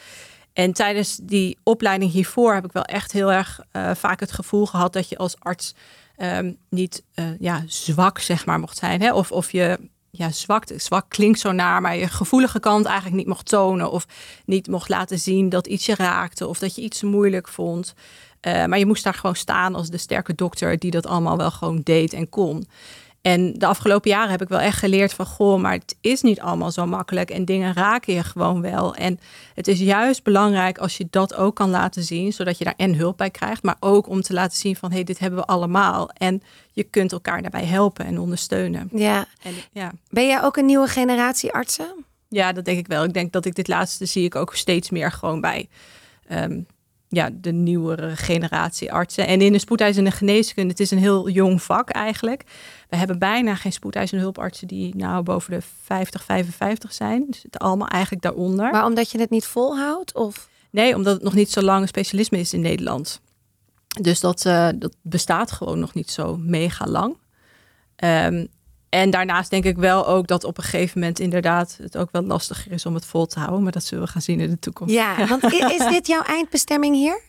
En 0.53 0.73
tijdens 0.73 1.19
die 1.23 1.59
opleiding 1.63 2.13
hiervoor 2.13 2.55
heb 2.55 2.65
ik 2.65 2.73
wel 2.73 2.85
echt 2.85 3.13
heel 3.13 3.33
erg 3.33 3.61
uh, 3.73 3.95
vaak 3.95 4.21
het 4.21 4.33
gevoel 4.33 4.67
gehad 4.67 4.93
dat 4.93 5.09
je 5.09 5.17
als 5.17 5.37
arts 5.39 5.75
um, 6.17 6.57
niet 6.71 7.03
uh, 7.15 7.25
ja, 7.39 7.63
zwak 7.67 8.19
zeg 8.19 8.47
maar 8.47 8.61
mocht 8.61 8.77
zijn. 8.77 9.01
Hè? 9.01 9.13
Of, 9.13 9.33
of 9.33 9.53
je 9.53 9.79
ja, 10.11 10.31
zwak, 10.31 10.65
zwak 10.77 11.05
klinkt 11.09 11.41
zo 11.41 11.53
naar, 11.53 11.81
maar 11.81 11.97
je 11.97 12.09
gevoelige 12.09 12.61
kant 12.61 12.85
eigenlijk 12.87 13.17
niet 13.17 13.27
mocht 13.27 13.47
tonen. 13.47 13.91
Of 13.91 14.07
niet 14.45 14.69
mocht 14.69 14.89
laten 14.89 15.19
zien 15.19 15.49
dat 15.49 15.67
iets 15.67 15.87
je 15.87 15.95
raakte 15.95 16.47
of 16.47 16.59
dat 16.59 16.75
je 16.75 16.83
iets 16.83 17.03
moeilijk 17.03 17.49
vond. 17.49 17.95
Uh, 18.43 18.65
maar 18.65 18.79
je 18.79 18.87
moest 18.87 19.05
daar 19.05 19.15
gewoon 19.15 19.37
staan 19.37 19.75
als 19.75 19.91
de 19.91 19.99
sterke 19.99 20.35
dokter 20.35 20.79
die 20.79 20.91
dat 20.91 21.07
allemaal 21.07 21.37
wel 21.37 21.51
gewoon 21.51 21.81
deed 21.83 22.13
en 22.13 22.29
kon. 22.29 22.67
En 23.27 23.53
de 23.53 23.67
afgelopen 23.67 24.11
jaren 24.11 24.31
heb 24.31 24.43
ik 24.43 24.49
wel 24.49 24.59
echt 24.59 24.79
geleerd 24.79 25.13
van 25.13 25.27
goh, 25.27 25.61
maar 25.61 25.73
het 25.73 25.97
is 26.01 26.23
niet 26.23 26.41
allemaal 26.41 26.71
zo 26.71 26.87
makkelijk 26.87 27.31
en 27.31 27.45
dingen 27.45 27.75
raken 27.75 28.15
je 28.15 28.25
gewoon 28.25 28.61
wel. 28.61 28.95
En 28.95 29.21
het 29.55 29.69
is 29.69 29.79
juist 29.79 30.23
belangrijk 30.23 30.79
als 30.79 30.97
je 30.97 31.07
dat 31.11 31.35
ook 31.35 31.55
kan 31.57 31.71
laten 31.71 32.03
zien, 32.03 32.33
zodat 32.33 32.59
je 32.59 32.65
daar 32.65 32.75
en 32.77 32.95
hulp 32.95 33.17
bij 33.17 33.31
krijgt, 33.31 33.63
maar 33.63 33.77
ook 33.81 34.09
om 34.09 34.23
te 34.23 34.33
laten 34.33 34.59
zien 34.59 34.77
van 34.77 34.89
hé, 34.89 34.95
hey, 34.95 35.05
dit 35.05 35.19
hebben 35.19 35.39
we 35.39 35.47
allemaal. 35.47 36.11
En 36.11 36.43
je 36.73 36.83
kunt 36.83 37.13
elkaar 37.13 37.43
daarbij 37.43 37.65
helpen 37.65 38.05
en 38.05 38.19
ondersteunen. 38.19 38.89
Ja. 38.93 39.27
En, 39.43 39.55
ja. 39.73 39.93
Ben 40.11 40.27
jij 40.27 40.43
ook 40.43 40.57
een 40.57 40.67
nieuwe 40.67 40.89
generatie 40.89 41.53
artsen? 41.53 42.05
Ja, 42.29 42.53
dat 42.53 42.65
denk 42.65 42.79
ik 42.79 42.87
wel. 42.87 43.05
Ik 43.05 43.15
denk 43.15 43.33
dat 43.33 43.45
ik 43.45 43.55
dit 43.55 43.69
laatste 43.69 44.07
zie 44.07 44.25
ik 44.25 44.35
ook 44.35 44.55
steeds 44.55 44.91
meer 44.91 45.13
gewoon 45.13 45.41
bij 45.41 45.69
um, 46.31 46.67
ja, 47.09 47.31
de 47.33 47.53
nieuwere 47.53 48.17
generatie 48.17 48.93
artsen. 48.93 49.27
En 49.27 49.41
in 49.41 49.53
de 49.53 49.59
spoedeisende 49.59 50.11
geneeskunde, 50.11 50.71
het 50.71 50.81
is 50.81 50.91
een 50.91 50.99
heel 50.99 51.29
jong 51.29 51.63
vak 51.63 51.91
eigenlijk. 51.91 52.45
We 52.89 52.97
hebben 52.97 53.19
bijna 53.19 53.55
geen 53.55 53.73
spoedeisende 53.73 54.23
hulpartsen 54.23 54.69
die 54.69 54.97
nou 54.97 55.23
boven 55.23 55.53
de 55.53 55.61
50, 55.83 56.25
55 56.25 56.93
zijn. 56.93 57.25
Dus 57.29 57.43
het 57.43 57.59
allemaal 57.59 57.89
eigenlijk 57.89 58.23
daaronder. 58.23 58.71
Maar 58.71 58.85
omdat 58.85 59.11
je 59.11 59.19
het 59.19 59.31
niet 59.31 59.45
volhoudt? 59.45 60.15
Of? 60.15 60.49
Nee, 60.71 60.95
omdat 60.95 61.15
het 61.15 61.23
nog 61.23 61.35
niet 61.35 61.51
zo 61.51 61.63
lang 61.63 61.83
een 61.83 61.89
specialisme 61.89 62.39
is 62.39 62.53
in 62.53 62.61
Nederland. 62.61 63.21
Dus 64.01 64.21
dat, 64.21 64.45
uh, 64.45 64.69
dat 64.77 64.97
bestaat 65.03 65.53
gewoon 65.53 65.79
nog 65.79 65.95
niet 65.95 66.11
zo 66.11 66.37
mega 66.37 66.87
lang. 66.87 67.17
Um, 68.05 68.49
en 68.89 69.11
daarnaast 69.11 69.51
denk 69.51 69.65
ik 69.65 69.77
wel 69.77 70.07
ook 70.07 70.27
dat 70.27 70.45
op 70.45 70.59
een 70.59 70.65
gegeven 70.65 71.01
moment 71.01 71.19
inderdaad 71.19 71.79
het 71.83 71.97
ook 71.97 72.09
wel 72.13 72.23
lastiger 72.23 72.73
is 72.73 72.87
om 72.87 72.95
het 72.95 73.05
vol 73.05 73.27
te 73.27 73.39
houden. 73.39 73.63
Maar 73.63 73.73
dat 73.73 73.85
zullen 73.85 74.05
we 74.05 74.11
gaan 74.11 74.23
zien 74.23 74.41
in 74.41 74.51
de 74.51 74.59
toekomst. 74.59 74.95
Ja, 74.95 75.27
want 75.27 75.45
is 75.79 75.89
dit 75.89 76.07
jouw 76.07 76.23
eindbestemming 76.23 76.95
hier? 76.95 77.21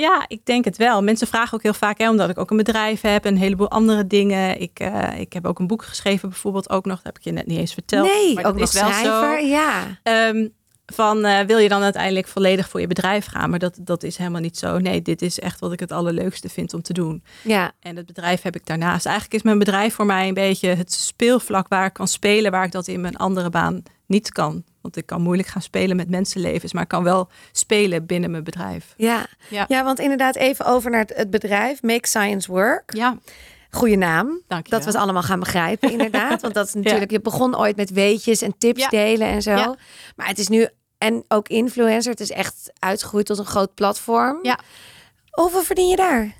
Ja, 0.00 0.24
ik 0.28 0.44
denk 0.44 0.64
het 0.64 0.76
wel. 0.76 1.02
Mensen 1.02 1.26
vragen 1.26 1.54
ook 1.54 1.62
heel 1.62 1.74
vaak, 1.74 1.98
hè, 1.98 2.10
omdat 2.10 2.30
ik 2.30 2.38
ook 2.38 2.50
een 2.50 2.56
bedrijf 2.56 3.00
heb 3.00 3.24
en 3.24 3.32
een 3.32 3.38
heleboel 3.38 3.70
andere 3.70 4.06
dingen. 4.06 4.60
Ik, 4.60 4.80
uh, 4.80 5.20
ik 5.20 5.32
heb 5.32 5.46
ook 5.46 5.58
een 5.58 5.66
boek 5.66 5.84
geschreven, 5.84 6.28
bijvoorbeeld 6.28 6.70
ook 6.70 6.84
nog. 6.84 6.96
Dat 6.96 7.04
heb 7.04 7.16
ik 7.16 7.24
je 7.24 7.32
net 7.32 7.46
niet 7.46 7.58
eens 7.58 7.72
verteld. 7.72 8.06
Nee, 8.06 8.34
maar 8.34 8.44
ook 8.44 8.58
nog 8.58 8.68
schrijver, 8.68 9.40
zo. 9.40 9.46
ja. 9.46 9.98
Um, 10.28 10.52
van 10.86 11.26
uh, 11.26 11.40
wil 11.40 11.58
je 11.58 11.68
dan 11.68 11.82
uiteindelijk 11.82 12.26
volledig 12.26 12.68
voor 12.68 12.80
je 12.80 12.86
bedrijf 12.86 13.26
gaan? 13.26 13.50
Maar 13.50 13.58
dat, 13.58 13.78
dat 13.80 14.02
is 14.02 14.16
helemaal 14.16 14.40
niet 14.40 14.58
zo. 14.58 14.78
Nee, 14.78 15.02
dit 15.02 15.22
is 15.22 15.40
echt 15.40 15.60
wat 15.60 15.72
ik 15.72 15.80
het 15.80 15.92
allerleukste 15.92 16.48
vind 16.48 16.74
om 16.74 16.82
te 16.82 16.92
doen. 16.92 17.24
Ja. 17.42 17.72
En 17.80 17.96
het 17.96 18.06
bedrijf 18.06 18.42
heb 18.42 18.56
ik 18.56 18.66
daarnaast. 18.66 19.06
Eigenlijk 19.06 19.36
is 19.36 19.42
mijn 19.42 19.58
bedrijf 19.58 19.94
voor 19.94 20.06
mij 20.06 20.28
een 20.28 20.34
beetje 20.34 20.68
het 20.68 20.92
speelvlak 20.92 21.68
waar 21.68 21.86
ik 21.86 21.92
kan 21.92 22.08
spelen, 22.08 22.50
waar 22.50 22.64
ik 22.64 22.72
dat 22.72 22.88
in 22.88 23.00
mijn 23.00 23.16
andere 23.16 23.50
baan 23.50 23.82
niet 24.06 24.32
kan. 24.32 24.64
Want 24.84 24.96
ik 24.96 25.06
kan 25.06 25.22
moeilijk 25.22 25.48
gaan 25.48 25.62
spelen 25.62 25.96
met 25.96 26.10
mensenlevens, 26.10 26.72
maar 26.72 26.82
ik 26.82 26.88
kan 26.88 27.02
wel 27.02 27.28
spelen 27.52 28.06
binnen 28.06 28.30
mijn 28.30 28.44
bedrijf. 28.44 28.94
Ja, 28.96 29.26
ja. 29.48 29.64
ja 29.68 29.84
want 29.84 29.98
inderdaad 29.98 30.36
even 30.36 30.66
over 30.66 30.90
naar 30.90 31.04
het 31.14 31.30
bedrijf 31.30 31.82
Make 31.82 32.08
Science 32.08 32.52
Work. 32.52 32.94
Ja. 32.94 33.18
Goede 33.70 33.96
naam. 33.96 34.40
Dank 34.48 34.64
je 34.64 34.70
dat 34.70 34.84
we 34.84 34.90
het 34.90 35.00
allemaal 35.00 35.22
gaan 35.22 35.40
begrijpen, 35.40 35.90
inderdaad. 35.90 36.40
Want 36.42 36.54
dat 36.54 36.66
is 36.66 36.74
natuurlijk, 36.74 37.10
je 37.10 37.20
begon 37.20 37.58
ooit 37.58 37.76
met 37.76 37.90
weetjes 37.90 38.42
en 38.42 38.58
tips 38.58 38.80
ja. 38.80 38.88
delen 38.88 39.28
en 39.28 39.42
zo. 39.42 39.50
Ja. 39.50 39.76
Maar 40.16 40.26
het 40.26 40.38
is 40.38 40.48
nu, 40.48 40.68
en 40.98 41.24
ook 41.28 41.48
influencer, 41.48 42.10
het 42.10 42.20
is 42.20 42.30
echt 42.30 42.72
uitgegroeid 42.78 43.26
tot 43.26 43.38
een 43.38 43.44
groot 43.46 43.74
platform. 43.74 44.38
Ja. 44.42 44.58
Hoeveel 45.30 45.62
verdien 45.62 45.88
je 45.88 45.96
daar? 45.96 46.34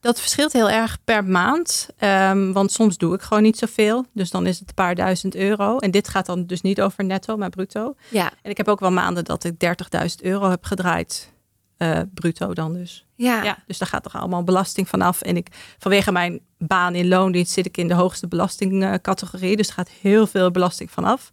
Dat 0.00 0.20
verschilt 0.20 0.52
heel 0.52 0.70
erg 0.70 0.98
per 1.04 1.24
maand. 1.24 1.88
Um, 2.00 2.52
want 2.52 2.72
soms 2.72 2.98
doe 2.98 3.14
ik 3.14 3.22
gewoon 3.22 3.42
niet 3.42 3.58
zoveel. 3.58 4.06
Dus 4.12 4.30
dan 4.30 4.46
is 4.46 4.58
het 4.58 4.68
een 4.68 4.74
paar 4.74 4.94
duizend 4.94 5.34
euro. 5.34 5.78
En 5.78 5.90
dit 5.90 6.08
gaat 6.08 6.26
dan 6.26 6.46
dus 6.46 6.60
niet 6.60 6.80
over 6.80 7.04
netto, 7.04 7.36
maar 7.36 7.50
bruto. 7.50 7.94
Ja. 8.08 8.32
En 8.42 8.50
ik 8.50 8.56
heb 8.56 8.68
ook 8.68 8.80
wel 8.80 8.90
maanden 8.90 9.24
dat 9.24 9.44
ik 9.44 9.54
30.000 9.54 10.14
euro 10.22 10.50
heb 10.50 10.64
gedraaid. 10.64 11.32
Uh, 11.78 12.00
bruto 12.14 12.54
dan 12.54 12.72
dus. 12.72 13.06
Ja. 13.14 13.42
ja. 13.42 13.58
Dus 13.66 13.78
daar 13.78 13.88
gaat 13.88 14.02
toch 14.02 14.16
allemaal 14.16 14.44
belasting 14.44 14.88
vanaf. 14.88 15.20
En 15.20 15.36
ik, 15.36 15.48
vanwege 15.78 16.12
mijn 16.12 16.40
baan 16.58 16.94
in 16.94 17.08
loondienst 17.08 17.52
zit 17.52 17.66
ik 17.66 17.76
in 17.76 17.88
de 17.88 17.94
hoogste 17.94 18.28
belastingcategorie. 18.28 19.56
Dus 19.56 19.68
er 19.68 19.74
gaat 19.74 19.90
heel 20.00 20.26
veel 20.26 20.50
belasting 20.50 20.90
vanaf. 20.90 21.30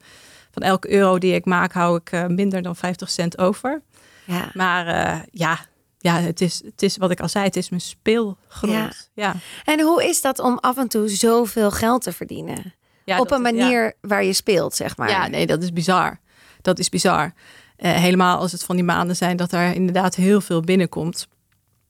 Van 0.51 0.61
elke 0.61 0.91
euro 0.91 1.17
die 1.17 1.33
ik 1.33 1.45
maak, 1.45 1.73
hou 1.73 1.97
ik 1.97 2.11
uh, 2.11 2.25
minder 2.25 2.61
dan 2.61 2.75
50 2.75 3.09
cent 3.09 3.37
over. 3.37 3.81
Ja. 4.23 4.49
Maar 4.53 4.87
uh, 4.87 5.21
ja, 5.31 5.59
ja 6.07 6.19
het, 6.19 6.41
is, 6.41 6.61
het 6.65 6.81
is 6.81 6.97
wat 6.97 7.11
ik 7.11 7.19
al 7.19 7.29
zei, 7.29 7.45
het 7.45 7.55
is 7.55 7.69
mijn 7.69 7.81
speelgrond. 7.81 8.73
Ja. 8.73 8.91
ja. 9.13 9.35
En 9.63 9.81
hoe 9.81 10.03
is 10.03 10.21
dat 10.21 10.39
om 10.39 10.57
af 10.57 10.77
en 10.77 10.87
toe 10.87 11.09
zoveel 11.09 11.71
geld 11.71 12.03
te 12.03 12.11
verdienen? 12.11 12.73
Ja, 13.05 13.19
Op 13.19 13.31
een 13.31 13.41
manier 13.41 13.93
waar 14.01 14.23
je 14.23 14.33
speelt, 14.33 14.75
zeg 14.75 14.97
maar. 14.97 15.09
Ja, 15.09 15.27
nee, 15.27 15.45
dat 15.45 15.63
is 15.63 15.73
bizar. 15.73 16.19
Dat 16.61 16.79
is 16.79 16.89
bizar. 16.89 17.33
Uh, 17.77 17.91
helemaal 17.91 18.37
als 18.37 18.51
het 18.51 18.63
van 18.63 18.75
die 18.75 18.85
maanden 18.85 19.15
zijn 19.15 19.37
dat 19.37 19.51
er 19.51 19.73
inderdaad 19.73 20.15
heel 20.15 20.41
veel 20.41 20.61
binnenkomt. 20.61 21.27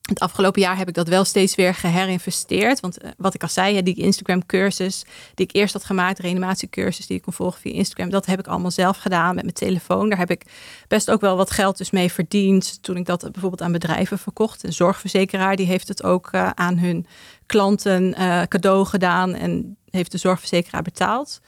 Het 0.08 0.20
afgelopen 0.20 0.62
jaar 0.62 0.78
heb 0.78 0.88
ik 0.88 0.94
dat 0.94 1.08
wel 1.08 1.24
steeds 1.24 1.56
weer 1.56 1.74
geherinvesteerd. 1.74 2.80
Want 2.80 3.04
uh, 3.04 3.10
wat 3.18 3.34
ik 3.34 3.42
al 3.42 3.50
zei, 3.50 3.84
die 3.84 3.96
Instagram-cursus 3.96 5.06
die 5.34 5.46
ik 5.46 5.56
eerst 5.56 5.74
had 5.74 5.86
gemaakt, 5.86 6.18
de 6.18 6.24
reanimatiecursus 6.24 7.08
die 7.08 7.18
ik 7.18 7.22
kon 7.22 7.34
volgen 7.34 7.62
via 7.62 7.74
Instagram, 7.74 8.10
dat 8.10 8.26
heb 8.26 8.40
ik 8.40 8.48
allemaal 8.48 8.72
zelf 8.72 8.98
gedaan 8.98 9.36
met 9.36 9.44
mijn 9.44 9.56
telefoon. 9.56 10.10
Daar 10.10 10.18
heb 10.18 10.32
ik 10.32 10.46
best 10.88 11.12
ook 11.12 11.22
wel 11.22 11.38
wat 11.38 11.52
geld 11.52 11.78
dus 11.78 11.92
mee 11.92 12.12
verdiend 12.12 12.84
toen 12.84 12.98
ik 12.98 13.06
dat 13.06 13.32
bijvoorbeeld 13.32 13.62
aan 13.62 13.72
bedrijven 13.72 14.20
verkocht. 14.20 14.64
Een 14.64 14.74
zorgverzekeraar 14.74 15.56
die 15.56 15.66
heeft 15.66 15.88
het 15.88 16.04
ook 16.04 16.30
uh, 16.32 16.50
aan 16.50 16.78
hun 16.78 17.06
klanten 17.46 18.16
uh, 18.20 18.42
cadeau 18.42 18.86
gedaan 18.86 19.34
en 19.34 19.78
heeft 19.90 20.12
de 20.12 20.18
zorgverzekeraar 20.18 20.82
betaald. 20.82 21.40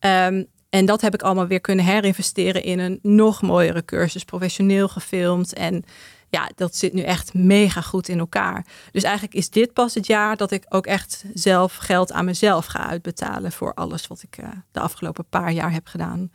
Um, 0.00 0.46
en 0.70 0.86
dat 0.86 1.00
heb 1.00 1.14
ik 1.14 1.22
allemaal 1.22 1.46
weer 1.46 1.60
kunnen 1.60 1.84
herinvesteren 1.84 2.62
in 2.62 2.78
een 2.78 2.98
nog 3.02 3.42
mooiere 3.42 3.84
cursus, 3.84 4.24
professioneel 4.24 4.88
gefilmd. 4.88 5.54
En 5.54 5.84
ja, 6.30 6.50
dat 6.54 6.76
zit 6.76 6.92
nu 6.92 7.02
echt 7.02 7.34
mega 7.34 7.80
goed 7.80 8.08
in 8.08 8.18
elkaar. 8.18 8.66
Dus 8.92 9.02
eigenlijk 9.02 9.34
is 9.34 9.50
dit 9.50 9.72
pas 9.72 9.94
het 9.94 10.06
jaar 10.06 10.36
dat 10.36 10.50
ik 10.50 10.64
ook 10.68 10.86
echt 10.86 11.24
zelf 11.34 11.76
geld 11.76 12.12
aan 12.12 12.24
mezelf 12.24 12.66
ga 12.66 12.86
uitbetalen 12.86 13.52
voor 13.52 13.74
alles 13.74 14.06
wat 14.06 14.22
ik 14.22 14.38
uh, 14.40 14.48
de 14.72 14.80
afgelopen 14.80 15.24
paar 15.28 15.52
jaar 15.52 15.72
heb 15.72 15.86
gedaan. 15.86 16.30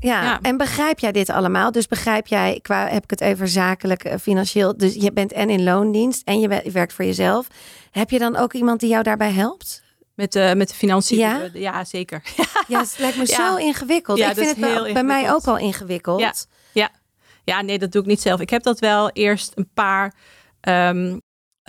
Ja, 0.00 0.22
ja, 0.22 0.38
en 0.40 0.56
begrijp 0.56 0.98
jij 0.98 1.12
dit 1.12 1.30
allemaal? 1.30 1.72
Dus 1.72 1.86
begrijp 1.86 2.26
jij, 2.26 2.58
qua 2.62 2.88
heb 2.88 3.02
ik 3.02 3.10
het 3.10 3.20
even 3.20 3.48
zakelijk, 3.48 4.04
uh, 4.04 4.14
financieel. 4.20 4.76
Dus 4.76 4.94
je 4.94 5.12
bent 5.12 5.32
en 5.32 5.50
in 5.50 5.62
loondienst 5.62 6.22
en 6.24 6.40
je 6.40 6.62
werkt 6.72 6.92
voor 6.92 7.04
jezelf. 7.04 7.46
Heb 7.90 8.10
je 8.10 8.18
dan 8.18 8.36
ook 8.36 8.52
iemand 8.52 8.80
die 8.80 8.88
jou 8.88 9.02
daarbij 9.02 9.32
helpt? 9.32 9.82
Met, 10.14 10.34
uh, 10.34 10.52
met 10.52 10.68
de 10.68 10.74
financiën. 10.74 11.18
Ja? 11.18 11.48
ja, 11.52 11.84
zeker. 11.84 12.22
Ja, 12.68 12.80
het 12.80 12.94
lijkt 12.98 13.16
me 13.16 13.24
ja. 13.26 13.48
zo 13.48 13.56
ingewikkeld. 13.56 14.18
Ja, 14.18 14.28
ik 14.28 14.36
vind 14.36 14.48
het 14.48 14.60
bij, 14.60 14.92
bij 14.92 15.04
mij 15.04 15.32
ook 15.32 15.44
al 15.44 15.58
ingewikkeld. 15.58 16.46
Ja. 17.44 17.60
nee, 17.60 17.78
dat 17.78 17.92
doe 17.92 18.02
ik 18.02 18.08
niet 18.08 18.20
zelf. 18.20 18.40
Ik 18.40 18.50
heb 18.50 18.62
dat 18.62 18.78
wel 18.78 19.10
eerst 19.10 19.52
een 19.54 19.70
paar 19.74 20.14
um, 20.68 21.20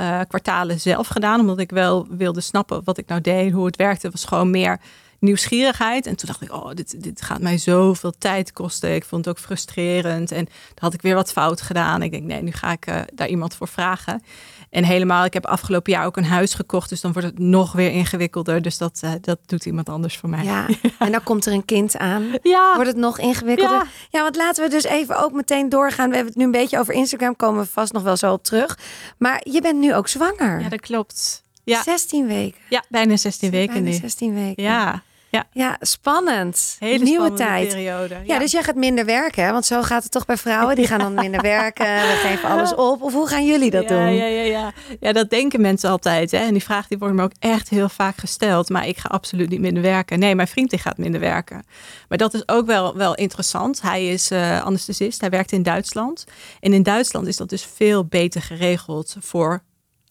uh, 0.02 0.22
kwartalen 0.28 0.80
zelf 0.80 1.08
gedaan. 1.08 1.40
Omdat 1.40 1.60
ik 1.60 1.72
wel 1.72 2.08
wilde 2.10 2.42
snappen 2.42 2.82
wat 2.84 2.98
ik 2.98 3.08
nou 3.08 3.22
deed, 3.22 3.52
hoe 3.52 3.66
het 3.66 3.76
werkte. 3.76 4.06
Het 4.06 4.16
was 4.16 4.26
gewoon 4.26 4.50
meer 4.50 4.80
nieuwsgierigheid. 5.24 6.06
En 6.06 6.16
toen 6.16 6.28
dacht 6.28 6.42
ik, 6.42 6.54
oh, 6.54 6.74
dit, 6.74 7.04
dit 7.04 7.22
gaat 7.22 7.42
mij 7.42 7.58
zoveel 7.58 8.14
tijd 8.18 8.54
kosten. 8.54 8.96
Ik 8.96 9.06
vond 9.06 9.26
het 9.26 9.36
ook 9.36 9.44
frustrerend. 9.44 10.32
En 10.32 10.46
dan 10.46 10.76
had 10.76 10.94
ik 10.94 11.02
weer 11.02 11.16
wat 11.16 11.32
fout 11.32 11.62
gedaan. 11.62 12.02
Ik 12.02 12.12
denk, 12.12 12.24
nee, 12.24 12.42
nu 12.42 12.52
ga 12.52 12.72
ik 12.72 12.88
uh, 12.88 13.02
daar 13.14 13.28
iemand 13.28 13.56
voor 13.56 13.68
vragen. 13.68 14.24
En 14.70 14.84
helemaal, 14.84 15.26
ik 15.26 15.34
heb 15.34 15.46
afgelopen 15.46 15.92
jaar 15.92 16.06
ook 16.06 16.18
een 16.18 16.26
huis 16.26 16.54
gekocht. 16.54 16.90
Dus 16.90 17.02
dan 17.02 17.12
wordt 17.12 17.28
het 17.28 17.40
nog 17.40 17.72
weer 17.72 17.92
ingewikkelder. 17.92 18.62
Dus 18.62 18.78
dat, 18.78 19.02
uh, 19.04 19.12
dat 19.22 19.40
doet 19.46 19.66
iemand 19.66 19.90
anders 19.90 20.18
voor 20.18 20.30
mij. 20.30 20.44
Ja, 20.44 20.68
en 21.00 21.12
dan 21.12 21.24
komt 21.24 21.46
er 21.46 21.54
een 21.54 21.66
kind 21.66 21.98
aan. 21.98 22.26
Ja. 22.42 22.74
Wordt 22.74 22.90
het 22.90 23.00
nog 23.00 23.20
ingewikkelder. 23.20 23.78
Ja. 23.78 23.88
ja, 24.10 24.22
want 24.22 24.36
laten 24.36 24.64
we 24.64 24.70
dus 24.70 24.84
even 24.84 25.24
ook 25.24 25.32
meteen 25.32 25.70
doorgaan. 25.70 26.10
We 26.10 26.16
hebben 26.16 26.34
het 26.34 26.42
nu 26.42 26.46
een 26.46 26.62
beetje 26.62 26.80
over 26.80 26.94
Instagram. 26.94 27.36
Komen 27.36 27.62
we 27.62 27.70
vast 27.70 27.94
nog 27.94 28.04
wel 28.04 28.18
zo 28.18 28.34
op 28.34 28.44
terug. 28.44 28.80
Maar 29.18 29.42
je 29.50 29.62
bent 29.62 29.80
nu 29.80 29.96
ook 29.96 30.08
zwanger. 30.08 30.62
Ja, 30.62 30.70
dat 30.70 30.80
klopt. 30.80 31.44
Ja. 31.64 31.84
16 31.84 32.28
weken. 32.28 32.60
Ja, 32.70 32.84
bijna 32.90 33.18
16 33.18 33.52
weken 33.52 33.74
bijna 33.74 33.90
nu. 33.90 33.96
16 33.96 34.34
weken. 34.34 34.64
Ja. 34.64 35.04
Ja, 35.34 35.46
ja 35.52 35.78
spannend. 35.80 36.76
Hele 36.80 37.04
Nieuwe 37.04 37.34
tijd. 37.34 37.68
periode. 37.68 38.18
Ja, 38.26 38.40
dus 38.40 38.52
jij 38.52 38.64
gaat 38.64 38.76
minder 38.76 39.06
werken, 39.06 39.52
want 39.52 39.66
zo 39.66 39.82
gaat 39.82 40.04
het 40.04 40.12
toch 40.12 40.26
bij 40.26 40.38
vrouwen. 40.38 40.76
Die 40.76 40.88
gaan 40.88 41.00
dan 41.00 41.14
minder 41.24 41.42
werken, 41.42 41.86
we 41.86 42.20
geven 42.24 42.50
alles 42.50 42.76
op. 42.92 43.02
Of 43.02 43.14
hoe 43.14 43.28
gaan 43.28 43.46
jullie 43.46 43.72
dat 43.72 43.84
ja, 43.84 43.90
doen? 43.90 44.14
Ja, 44.14 44.26
ja, 44.26 44.42
ja. 44.42 44.72
ja, 45.00 45.12
dat 45.12 45.30
denken 45.30 45.62
mensen 45.62 45.90
altijd. 45.90 46.32
Hè? 46.32 46.38
En 46.38 46.54
die 46.54 46.64
vraag 46.64 46.88
die 46.88 46.98
wordt 46.98 47.16
me 47.16 47.24
ook 47.24 47.32
echt 47.40 47.70
heel 47.70 47.90
vaak 47.90 48.18
gesteld. 48.18 48.70
Maar 48.70 48.88
ik 48.88 48.98
ga 48.98 49.10
absoluut 49.10 49.50
niet 49.50 49.60
minder 49.60 49.84
werken. 49.84 50.20
Nee, 50.20 50.36
mijn 50.36 50.48
vriend 50.48 50.70
die 50.70 50.80
gaat 50.80 50.98
minder 50.98 51.20
werken. 51.20 51.64
Maar 52.10 52.18
dat 52.18 52.34
is 52.34 52.48
ook 52.48 52.66
wel, 52.66 52.96
wel 52.96 53.16
interessant. 53.16 53.82
Hij 53.82 54.08
is 54.08 54.32
uh, 54.32 54.64
anesthesist, 54.64 55.22
hij 55.22 55.30
werkt 55.30 55.52
in 55.52 55.64
Duitsland. 55.64 56.26
En 56.60 56.74
in 56.74 56.84
Duitsland 56.84 57.28
is 57.28 57.38
dat 57.38 57.50
dus 57.50 57.68
veel 57.76 58.06
beter 58.06 58.42
geregeld 58.42 59.16
voor 59.20 59.62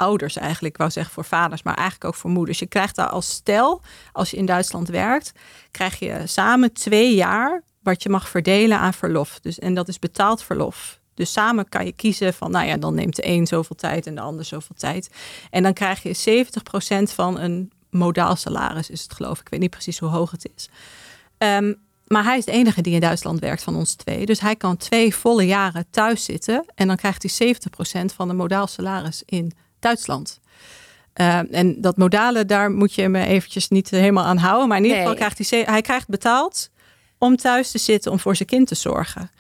ouders 0.03 0.37
eigenlijk. 0.37 0.75
Ik 0.75 0.81
wou 0.81 0.91
zeggen 0.91 1.15
voor 1.15 1.25
vaders, 1.25 1.63
maar 1.63 1.75
eigenlijk 1.75 2.05
ook 2.05 2.15
voor 2.15 2.31
moeders. 2.31 2.59
Je 2.59 2.67
krijgt 2.67 2.97
daar 2.97 3.09
als 3.09 3.31
stel, 3.31 3.83
als 4.13 4.31
je 4.31 4.37
in 4.37 4.47
Duitsland 4.47 4.89
werkt, 4.89 5.33
krijg 5.71 5.99
je 5.99 6.23
samen 6.25 6.73
twee 6.73 7.15
jaar 7.15 7.63
wat 7.83 8.03
je 8.03 8.09
mag 8.09 8.29
verdelen 8.29 8.79
aan 8.79 8.95
verlof. 8.95 9.41
Dus, 9.41 9.59
en 9.59 9.75
dat 9.75 9.89
is 9.89 9.99
betaald 9.99 10.43
verlof. 10.43 11.01
Dus 11.15 11.33
samen 11.33 11.69
kan 11.69 11.85
je 11.85 11.93
kiezen 11.93 12.35
van, 12.35 12.51
nou 12.51 12.67
ja, 12.67 12.77
dan 12.77 12.95
neemt 12.95 13.17
de 13.17 13.27
een 13.27 13.47
zoveel 13.47 13.77
tijd 13.77 14.07
en 14.07 14.15
de 14.15 14.21
ander 14.21 14.45
zoveel 14.45 14.77
tijd. 14.77 15.11
En 15.51 15.63
dan 15.63 15.73
krijg 15.73 16.03
je 16.03 16.45
70% 17.11 17.15
van 17.15 17.39
een 17.39 17.73
modaal 17.91 18.37
salaris, 18.37 18.91
is 18.91 19.03
het 19.03 19.13
geloof 19.13 19.39
ik. 19.39 19.45
Ik 19.45 19.51
weet 19.51 19.61
niet 19.61 19.71
precies 19.71 19.99
hoe 19.99 20.09
hoog 20.09 20.31
het 20.31 20.51
is. 20.55 20.69
Um, 21.39 21.81
maar 22.13 22.25
hij 22.25 22.39
is 22.39 22.45
de 22.45 22.53
enige 22.53 22.83
die 22.83 22.95
in 22.95 23.01
Duitsland 23.01 23.41
werkt 23.41 23.63
van 23.63 23.77
ons 23.77 23.95
twee. 23.95 24.27
Dus 24.27 24.41
hij 24.41 24.57
kan 24.57 24.77
twee 24.77 25.15
volle 25.15 25.47
jaren 25.47 25.87
thuis 25.91 26.25
zitten. 26.25 26.65
En 26.75 26.87
dan 26.87 26.97
krijgt 26.97 27.39
hij 27.39 27.55
70% 27.55 28.15
van 28.15 28.29
de 28.29 28.35
modaal 28.35 28.67
salaris 28.67 29.23
in 29.27 29.53
Duitsland. 29.83 30.41
Uh, 31.21 31.55
en 31.55 31.81
dat 31.81 31.97
modale, 31.97 32.45
daar 32.45 32.71
moet 32.71 32.95
je 32.95 33.09
me 33.09 33.27
eventjes 33.27 33.69
niet 33.69 33.91
helemaal 33.91 34.25
aan 34.25 34.37
houden. 34.37 34.69
Maar 34.69 34.77
in 34.77 34.85
ieder 34.85 34.99
geval 34.99 35.15
krijgt 35.15 35.51
hij, 35.51 35.63
hij 35.67 35.81
krijgt 35.81 36.09
betaald 36.09 36.71
om 37.19 37.37
thuis 37.37 37.71
te 37.71 37.79
zitten 37.79 38.13
om 38.13 38.19
voor 38.19 38.37
zijn 38.37 38.49
kind 38.49 38.67
te 38.67 38.75
zorgen. 38.75 39.31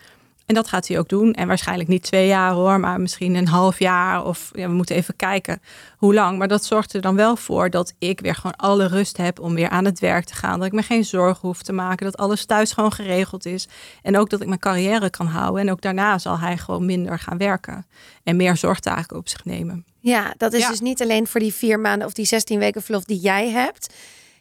En 0.46 0.54
dat 0.54 0.68
gaat 0.68 0.88
hij 0.88 0.98
ook 0.98 1.08
doen. 1.08 1.32
En 1.32 1.46
waarschijnlijk 1.46 1.88
niet 1.88 2.02
twee 2.02 2.26
jaar 2.26 2.52
hoor, 2.52 2.80
maar 2.80 3.00
misschien 3.00 3.34
een 3.34 3.48
half 3.48 3.78
jaar. 3.78 4.24
Of 4.24 4.50
ja, 4.54 4.68
we 4.68 4.74
moeten 4.74 4.96
even 4.96 5.16
kijken 5.16 5.62
hoe 5.96 6.14
lang. 6.14 6.38
Maar 6.38 6.48
dat 6.48 6.64
zorgt 6.64 6.92
er 6.92 7.00
dan 7.00 7.16
wel 7.16 7.36
voor 7.36 7.70
dat 7.70 7.94
ik 7.98 8.20
weer 8.20 8.34
gewoon 8.34 8.56
alle 8.56 8.86
rust 8.86 9.16
heb 9.16 9.40
om 9.40 9.54
weer 9.54 9.68
aan 9.68 9.84
het 9.84 9.98
werk 9.98 10.24
te 10.24 10.34
gaan. 10.34 10.58
Dat 10.58 10.66
ik 10.66 10.72
me 10.72 10.82
geen 10.82 11.04
zorgen 11.04 11.48
hoef 11.48 11.62
te 11.62 11.72
maken. 11.72 12.06
Dat 12.06 12.16
alles 12.16 12.44
thuis 12.44 12.72
gewoon 12.72 12.92
geregeld 12.92 13.46
is. 13.46 13.68
En 14.02 14.18
ook 14.18 14.30
dat 14.30 14.40
ik 14.40 14.46
mijn 14.46 14.58
carrière 14.58 15.10
kan 15.10 15.26
houden. 15.26 15.60
En 15.60 15.70
ook 15.70 15.80
daarna 15.80 16.18
zal 16.18 16.38
hij 16.38 16.58
gewoon 16.58 16.86
minder 16.86 17.18
gaan 17.18 17.38
werken. 17.38 17.86
En 18.22 18.36
meer 18.36 18.56
zorgtaken 18.56 19.16
op 19.16 19.28
zich 19.28 19.44
nemen. 19.44 19.84
Ja, 20.02 20.34
dat 20.36 20.52
is 20.52 20.60
ja. 20.60 20.68
dus 20.68 20.80
niet 20.80 21.02
alleen 21.02 21.26
voor 21.26 21.40
die 21.40 21.54
vier 21.54 21.80
maanden 21.80 22.06
of 22.06 22.12
die 22.12 22.26
16 22.26 22.58
weken 22.58 22.82
verlof 22.82 23.04
die 23.04 23.20
jij 23.20 23.48
hebt. 23.48 23.94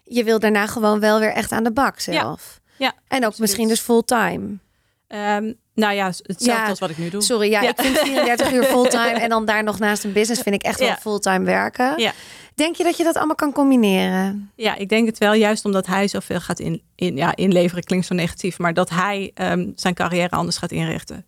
Je 0.04 0.24
wil 0.24 0.40
daarna 0.40 0.68
gewoon 0.68 1.00
wel 1.00 1.20
weer 1.20 1.34
echt 1.34 1.52
aan 1.52 1.64
de 1.64 1.72
bak 1.72 2.00
zelf. 2.00 2.60
Ja. 2.78 2.86
ja 2.86 2.94
en 3.08 3.18
ook 3.18 3.24
absoluut. 3.24 3.40
misschien 3.40 3.68
dus 3.68 3.80
fulltime. 3.80 4.58
Um, 5.08 5.56
nou 5.74 5.94
ja, 5.94 6.06
hetzelfde 6.06 6.46
ja, 6.46 6.68
als 6.68 6.80
wat 6.80 6.90
ik 6.90 6.98
nu 6.98 7.10
doe. 7.10 7.22
Sorry, 7.22 7.50
ja, 7.50 7.62
ik 7.62 7.82
vind 7.82 7.98
34 7.98 8.52
uur 8.52 8.64
fulltime 8.74 9.20
en 9.20 9.30
dan 9.30 9.46
daar 9.46 9.64
nog 9.64 9.80
naast 9.80 10.04
een 10.04 10.12
business 10.12 10.42
vind 10.42 10.56
ik 10.56 10.64
echt 10.64 10.80
wel 10.80 10.96
fulltime 10.96 11.46
werken. 11.46 12.00
Ja. 12.00 12.14
Denk 12.56 12.76
je 12.76 12.84
dat 12.84 12.98
je 12.98 13.04
dat 13.04 13.16
allemaal 13.16 13.36
kan 13.36 13.52
combineren? 13.52 14.52
Ja, 14.56 14.76
ik 14.76 14.90
denk 14.90 15.06
het 15.06 15.18
wel. 15.18 15.34
Juist 15.34 15.66
omdat 15.66 15.88
hij 15.88 16.08
zoveel 16.08 16.40
gaat 16.40 16.60
in, 16.60 16.82
in, 16.96 17.16
ja, 17.16 17.36
inleveren, 17.36 17.84
klinkt 17.84 18.06
zo 18.06 18.14
negatief, 18.14 18.60
maar 18.60 18.74
dat 18.74 18.90
hij 18.90 19.32
um, 19.36 19.72
zijn 19.76 19.94
carrière 19.94 20.30
anders 20.30 20.58
gaat 20.58 20.72
inrichten. 20.72 21.26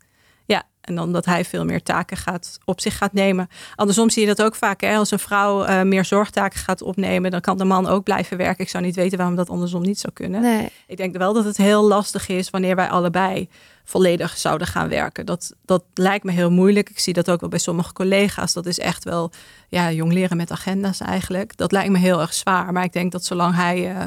En 0.83 0.95
dan 0.95 1.11
dat 1.11 1.25
hij 1.25 1.45
veel 1.45 1.65
meer 1.65 1.83
taken 1.83 2.17
gaat, 2.17 2.59
op 2.65 2.81
zich 2.81 2.97
gaat 2.97 3.13
nemen. 3.13 3.49
Andersom 3.75 4.09
zie 4.09 4.21
je 4.21 4.35
dat 4.35 4.45
ook 4.45 4.55
vaak. 4.55 4.81
Hè? 4.81 4.95
Als 4.95 5.11
een 5.11 5.19
vrouw 5.19 5.67
uh, 5.67 5.81
meer 5.81 6.05
zorgtaken 6.05 6.59
gaat 6.59 6.81
opnemen, 6.81 7.31
dan 7.31 7.41
kan 7.41 7.57
de 7.57 7.65
man 7.65 7.87
ook 7.87 8.03
blijven 8.03 8.37
werken. 8.37 8.63
Ik 8.63 8.69
zou 8.69 8.83
niet 8.83 8.95
weten 8.95 9.17
waarom 9.17 9.35
dat 9.35 9.49
andersom 9.49 9.81
niet 9.81 9.99
zou 9.99 10.13
kunnen. 10.13 10.41
Nee. 10.41 10.69
Ik 10.87 10.97
denk 10.97 11.17
wel 11.17 11.33
dat 11.33 11.45
het 11.45 11.57
heel 11.57 11.83
lastig 11.83 12.27
is 12.27 12.49
wanneer 12.49 12.75
wij 12.75 12.89
allebei 12.89 13.49
volledig 13.83 14.37
zouden 14.37 14.67
gaan 14.67 14.89
werken. 14.89 15.25
Dat, 15.25 15.53
dat 15.65 15.83
lijkt 15.93 16.23
me 16.23 16.31
heel 16.31 16.51
moeilijk. 16.51 16.89
Ik 16.89 16.99
zie 16.99 17.13
dat 17.13 17.29
ook 17.29 17.39
wel 17.39 17.49
bij 17.49 17.59
sommige 17.59 17.93
collega's. 17.93 18.53
Dat 18.53 18.65
is 18.65 18.79
echt 18.79 19.03
wel 19.03 19.31
ja, 19.67 19.91
jong 19.91 20.13
leren 20.13 20.37
met 20.37 20.51
agenda's 20.51 20.99
eigenlijk. 20.99 21.57
Dat 21.57 21.71
lijkt 21.71 21.91
me 21.91 21.97
heel 21.97 22.21
erg 22.21 22.33
zwaar. 22.33 22.73
Maar 22.73 22.83
ik 22.83 22.93
denk 22.93 23.11
dat 23.11 23.25
zolang 23.25 23.55
hij 23.55 23.95
uh, 23.95 24.03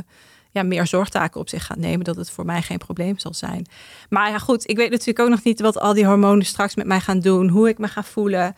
ja, 0.57 0.63
meer 0.63 0.87
zorgtaken 0.87 1.41
op 1.41 1.49
zich 1.49 1.67
gaat 1.67 1.79
nemen, 1.79 2.05
dat 2.05 2.17
het 2.17 2.31
voor 2.31 2.45
mij 2.45 2.63
geen 2.63 2.79
probleem 2.79 3.19
zal 3.19 3.35
zijn. 3.35 3.67
Maar 4.09 4.31
ja, 4.31 4.39
goed, 4.39 4.69
ik 4.69 4.77
weet 4.77 4.91
natuurlijk 4.91 5.19
ook 5.19 5.29
nog 5.29 5.43
niet 5.43 5.61
wat 5.61 5.79
al 5.79 5.95
die 5.95 6.07
hormonen 6.07 6.47
straks 6.47 6.75
met 6.75 6.87
mij 6.87 7.01
gaan 7.01 7.21
doen, 7.21 7.49
hoe 7.49 7.69
ik 7.69 7.79
me 7.79 7.89
ga 7.89 8.03
voelen. 8.03 8.57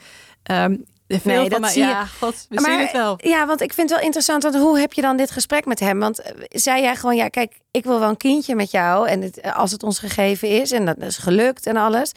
Um, 0.51 0.85
veel 1.09 1.41
nee, 1.41 1.49
dat 1.49 1.61
mij, 1.61 1.71
zie 1.71 1.83
ja, 1.83 2.01
je. 2.01 2.07
God, 2.19 2.47
we 2.49 2.61
maar, 2.61 2.71
zien 2.71 2.81
het 2.81 2.93
wel. 2.93 3.19
Ja, 3.23 3.47
want 3.47 3.61
ik 3.61 3.73
vind 3.73 3.89
het 3.89 3.99
wel 3.99 4.07
interessant. 4.07 4.43
Want 4.43 4.55
hoe 4.55 4.79
heb 4.79 4.93
je 4.93 5.01
dan 5.01 5.17
dit 5.17 5.31
gesprek 5.31 5.65
met 5.67 5.81
hem? 5.81 5.99
Want 5.99 6.21
uh, 6.21 6.27
zei 6.49 6.83
jij 6.83 6.97
gewoon, 6.97 7.17
ja, 7.17 7.29
kijk, 7.29 7.59
ik 7.71 7.85
wil 7.85 8.01
wel 8.01 8.09
een 8.09 8.17
kindje 8.17 8.55
met 8.55 8.71
jou. 8.71 9.09
En 9.09 9.23
het, 9.23 9.43
als 9.55 9.71
het 9.71 9.83
ons 9.83 9.99
gegeven 9.99 10.49
is. 10.49 10.71
En 10.71 10.85
dat 10.85 10.97
is 10.99 11.17
gelukt 11.17 11.67
en 11.67 11.77
alles. 11.77 12.13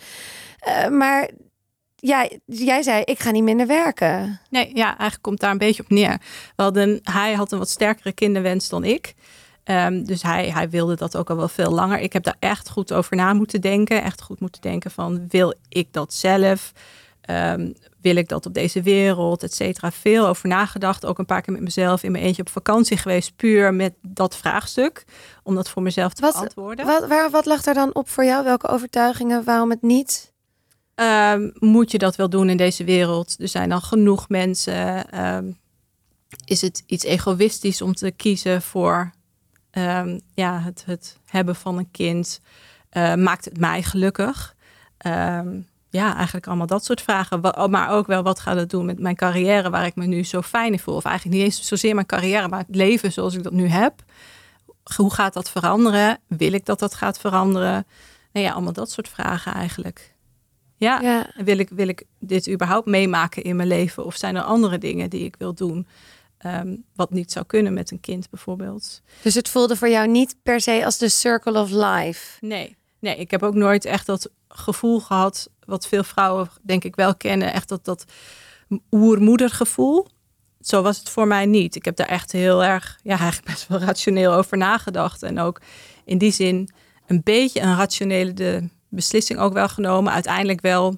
Uh, 0.68 0.88
maar 0.88 1.30
ja, 1.96 2.28
jij 2.46 2.82
zei, 2.82 3.02
ik 3.04 3.20
ga 3.20 3.32
niet 3.32 3.44
minder 3.44 3.68
werken. 3.68 4.40
Nee, 4.50 4.72
ja, 4.74 4.88
eigenlijk 4.88 5.22
komt 5.22 5.40
daar 5.40 5.52
een 5.52 5.58
beetje 5.58 5.84
op 5.84 5.90
neer. 5.90 6.18
We 6.56 6.64
hadden, 6.64 7.00
hij 7.04 7.34
had 7.34 7.52
een 7.52 7.60
wat 7.60 7.70
sterkere 7.70 8.12
kinderwens 8.12 8.70
dan 8.70 8.84
ik. 8.84 9.14
Um, 9.66 10.06
dus 10.06 10.22
hij, 10.22 10.50
hij 10.50 10.70
wilde 10.70 10.96
dat 10.96 11.18
ook 11.18 11.30
al 11.30 11.36
wel 11.36 11.48
veel 11.48 11.72
langer. 11.72 12.00
Ik 12.00 12.14
heb 12.14 12.24
daar 12.24 12.36
echt 12.40 12.70
goed 12.70 12.94
over 12.94 13.16
na 13.16 13.34
moeten 13.34 13.62
denken. 13.62 14.04
Echt 14.04 14.22
goed 14.22 14.40
moeten 14.40 14.62
denken 14.62 14.92
van, 14.92 15.26
wil 15.28 15.54
ik 15.70 15.94
dat 15.94 16.14
zelf? 16.14 16.72
Um, 17.30 17.74
wil 18.02 18.16
ik 18.16 18.28
dat 18.28 18.46
op 18.46 18.54
deze 18.54 18.82
wereld, 18.82 19.44
et 19.44 19.54
cetera. 19.54 19.92
Veel 19.92 20.28
over 20.28 20.48
nagedacht. 20.48 21.06
Ook 21.06 21.20
een 21.20 21.26
paar 21.26 21.42
keer 21.42 21.54
met 21.54 21.62
mezelf 21.62 22.04
in 22.04 22.12
mijn 22.12 22.24
eentje 22.24 22.42
op 22.42 22.50
vakantie 22.50 22.98
geweest. 22.98 23.36
Puur 23.36 23.74
met 23.74 23.94
dat 24.02 24.36
vraagstuk. 24.36 25.06
Om 25.44 25.56
dat 25.56 25.70
voor 25.70 25.82
mezelf 25.82 26.14
te 26.14 26.22
wat, 26.22 26.34
beantwoorden. 26.34 26.86
Wat, 26.86 27.08
waar, 27.08 27.30
wat 27.30 27.46
lag 27.46 27.66
er 27.66 27.74
dan 27.74 27.96
op 27.96 28.10
voor 28.10 28.26
jou? 28.26 28.44
Welke 28.44 28.68
overtuigingen? 28.68 29.44
Waarom 29.44 29.70
het 29.70 29.82
niet? 29.82 30.34
Um, 30.96 31.52
moet 31.60 31.92
je 31.92 31.98
dat 31.98 32.16
wel 32.16 32.30
doen 32.30 32.50
in 32.50 32.58
deze 32.58 32.84
wereld? 32.84 33.36
Er 33.40 33.48
zijn 33.48 33.70
dan 33.70 33.82
genoeg 33.82 34.30
mensen. 34.30 35.20
Um, 35.36 35.60
is 36.46 36.62
het 36.62 36.84
iets 36.86 37.04
egoïstisch 37.04 37.82
om 37.82 37.94
te 37.94 38.12
kiezen 38.12 38.62
voor 38.62 39.12
um, 39.72 40.22
ja, 40.34 40.60
het, 40.60 40.84
het 40.86 41.18
hebben 41.26 41.56
van 41.56 41.78
een 41.78 41.92
kind? 41.92 42.42
Uh, 42.92 43.16
maakt 43.16 43.46
het 43.46 43.60
mij 43.60 43.84
gelukkig? 43.84 44.56
Um, 45.06 45.68
ja, 45.90 46.16
eigenlijk 46.16 46.48
allemaal 46.48 46.68
dat 46.68 46.86
soort 46.86 47.02
vragen. 47.02 47.42
Maar 47.70 47.90
ook 47.90 48.08
wel, 48.08 48.24
wat 48.24 48.40
gaat 48.40 48.56
het 48.56 48.70
doen 48.70 48.86
met 48.86 49.00
mijn 49.00 49.16
carrière 49.16 49.70
waar 49.70 49.86
ik 49.86 49.96
me 49.96 50.06
nu 50.06 50.24
zo 50.24 50.42
fijn 50.42 50.72
in 50.72 50.80
voel? 50.80 50.96
Of 50.96 51.06
eigenlijk 51.06 51.38
niet 51.38 51.46
eens 51.46 51.68
zozeer 51.68 51.96
mijn 51.96 52.06
carrière, 52.06 52.48
maar 52.48 52.60
het 52.60 52.76
leven 52.76 53.12
zoals 53.12 53.36
ik 53.36 53.44
dat 53.44 53.54
nu 53.54 53.68
heb. 53.68 54.04
Hoe 54.96 55.14
gaat 55.14 55.34
dat 55.34 55.50
veranderen? 55.50 56.20
Wil 56.28 56.54
ik 56.54 56.66
dat 56.66 56.80
dat 56.80 56.96
gaat 56.96 57.20
veranderen? 57.20 57.86
Nou 58.32 58.46
ja, 58.46 58.52
allemaal 58.52 58.74
dat 58.74 58.92
soort 58.92 59.10
vragen 59.10 59.54
eigenlijk. 59.54 60.14
Ja, 60.76 61.02
ja. 61.02 61.32
Wil, 61.36 61.58
ik, 61.58 61.70
wil 61.70 61.88
ik 61.88 62.04
dit 62.20 62.50
überhaupt 62.50 62.88
meemaken 62.88 63.44
in 63.44 63.56
mijn 63.56 63.68
leven? 63.68 64.06
Of 64.06 64.16
zijn 64.16 64.36
er 64.36 64.42
andere 64.42 64.78
dingen 64.78 65.10
die 65.10 65.26
ik 65.26 65.36
wil 65.38 65.54
doen? 65.54 65.88
Um, 66.46 66.84
wat 66.96 67.12
niet 67.12 67.32
zou 67.32 67.46
kunnen 67.46 67.74
met 67.74 67.92
een 67.92 68.00
kind 68.00 68.30
bijvoorbeeld. 68.30 69.02
Dus 69.22 69.34
het 69.34 69.50
voelde 69.50 69.76
voor 69.76 69.90
jou 69.90 70.08
niet 70.08 70.36
per 70.44 70.62
se 70.62 70.86
als 70.86 70.98
de 70.98 71.10
circle 71.10 71.60
of 71.60 71.70
life? 71.70 72.46
Nee, 72.46 72.78
nee 73.00 73.16
ik 73.16 73.32
heb 73.32 73.44
ook 73.44 73.54
nooit 73.54 73.86
echt 73.86 74.06
dat 74.06 74.30
gevoel 74.48 75.00
gehad, 75.00 75.50
wat 75.66 75.88
veel 75.88 76.04
vrouwen 76.04 76.50
denk 76.62 76.84
ik 76.84 76.96
wel 76.96 77.16
kennen, 77.16 77.54
echt 77.54 77.70
dat, 77.70 77.86
dat 77.86 78.06
oermoedergevoel. 78.92 80.08
Zo 80.62 80.82
was 80.82 80.98
het 80.98 81.10
voor 81.10 81.28
mij 81.28 81.46
niet. 81.46 81.76
Ik 81.76 81.86
heb 81.86 81.96
daar 81.96 82.08
echt 82.08 82.32
heel 82.32 82.64
erg, 82.64 83.00
ja, 83.04 83.18
eigenlijk 83.18 83.46
best 83.46 83.68
wel 83.68 83.80
rationeel 83.80 84.34
over 84.34 84.58
nagedacht. 84.58 85.24
En 85.24 85.40
ook 85.40 85.62
in 86.06 86.18
die 86.18 86.32
zin 86.32 86.70
een 87.08 87.22
beetje 87.24 87.62
een 87.62 87.76
rationele 87.76 88.34
de 88.34 88.70
beslissing 88.90 89.40
ook 89.40 89.54
wel 89.54 89.68
genomen. 89.70 90.14
Uiteindelijk 90.14 90.62
wel, 90.62 90.96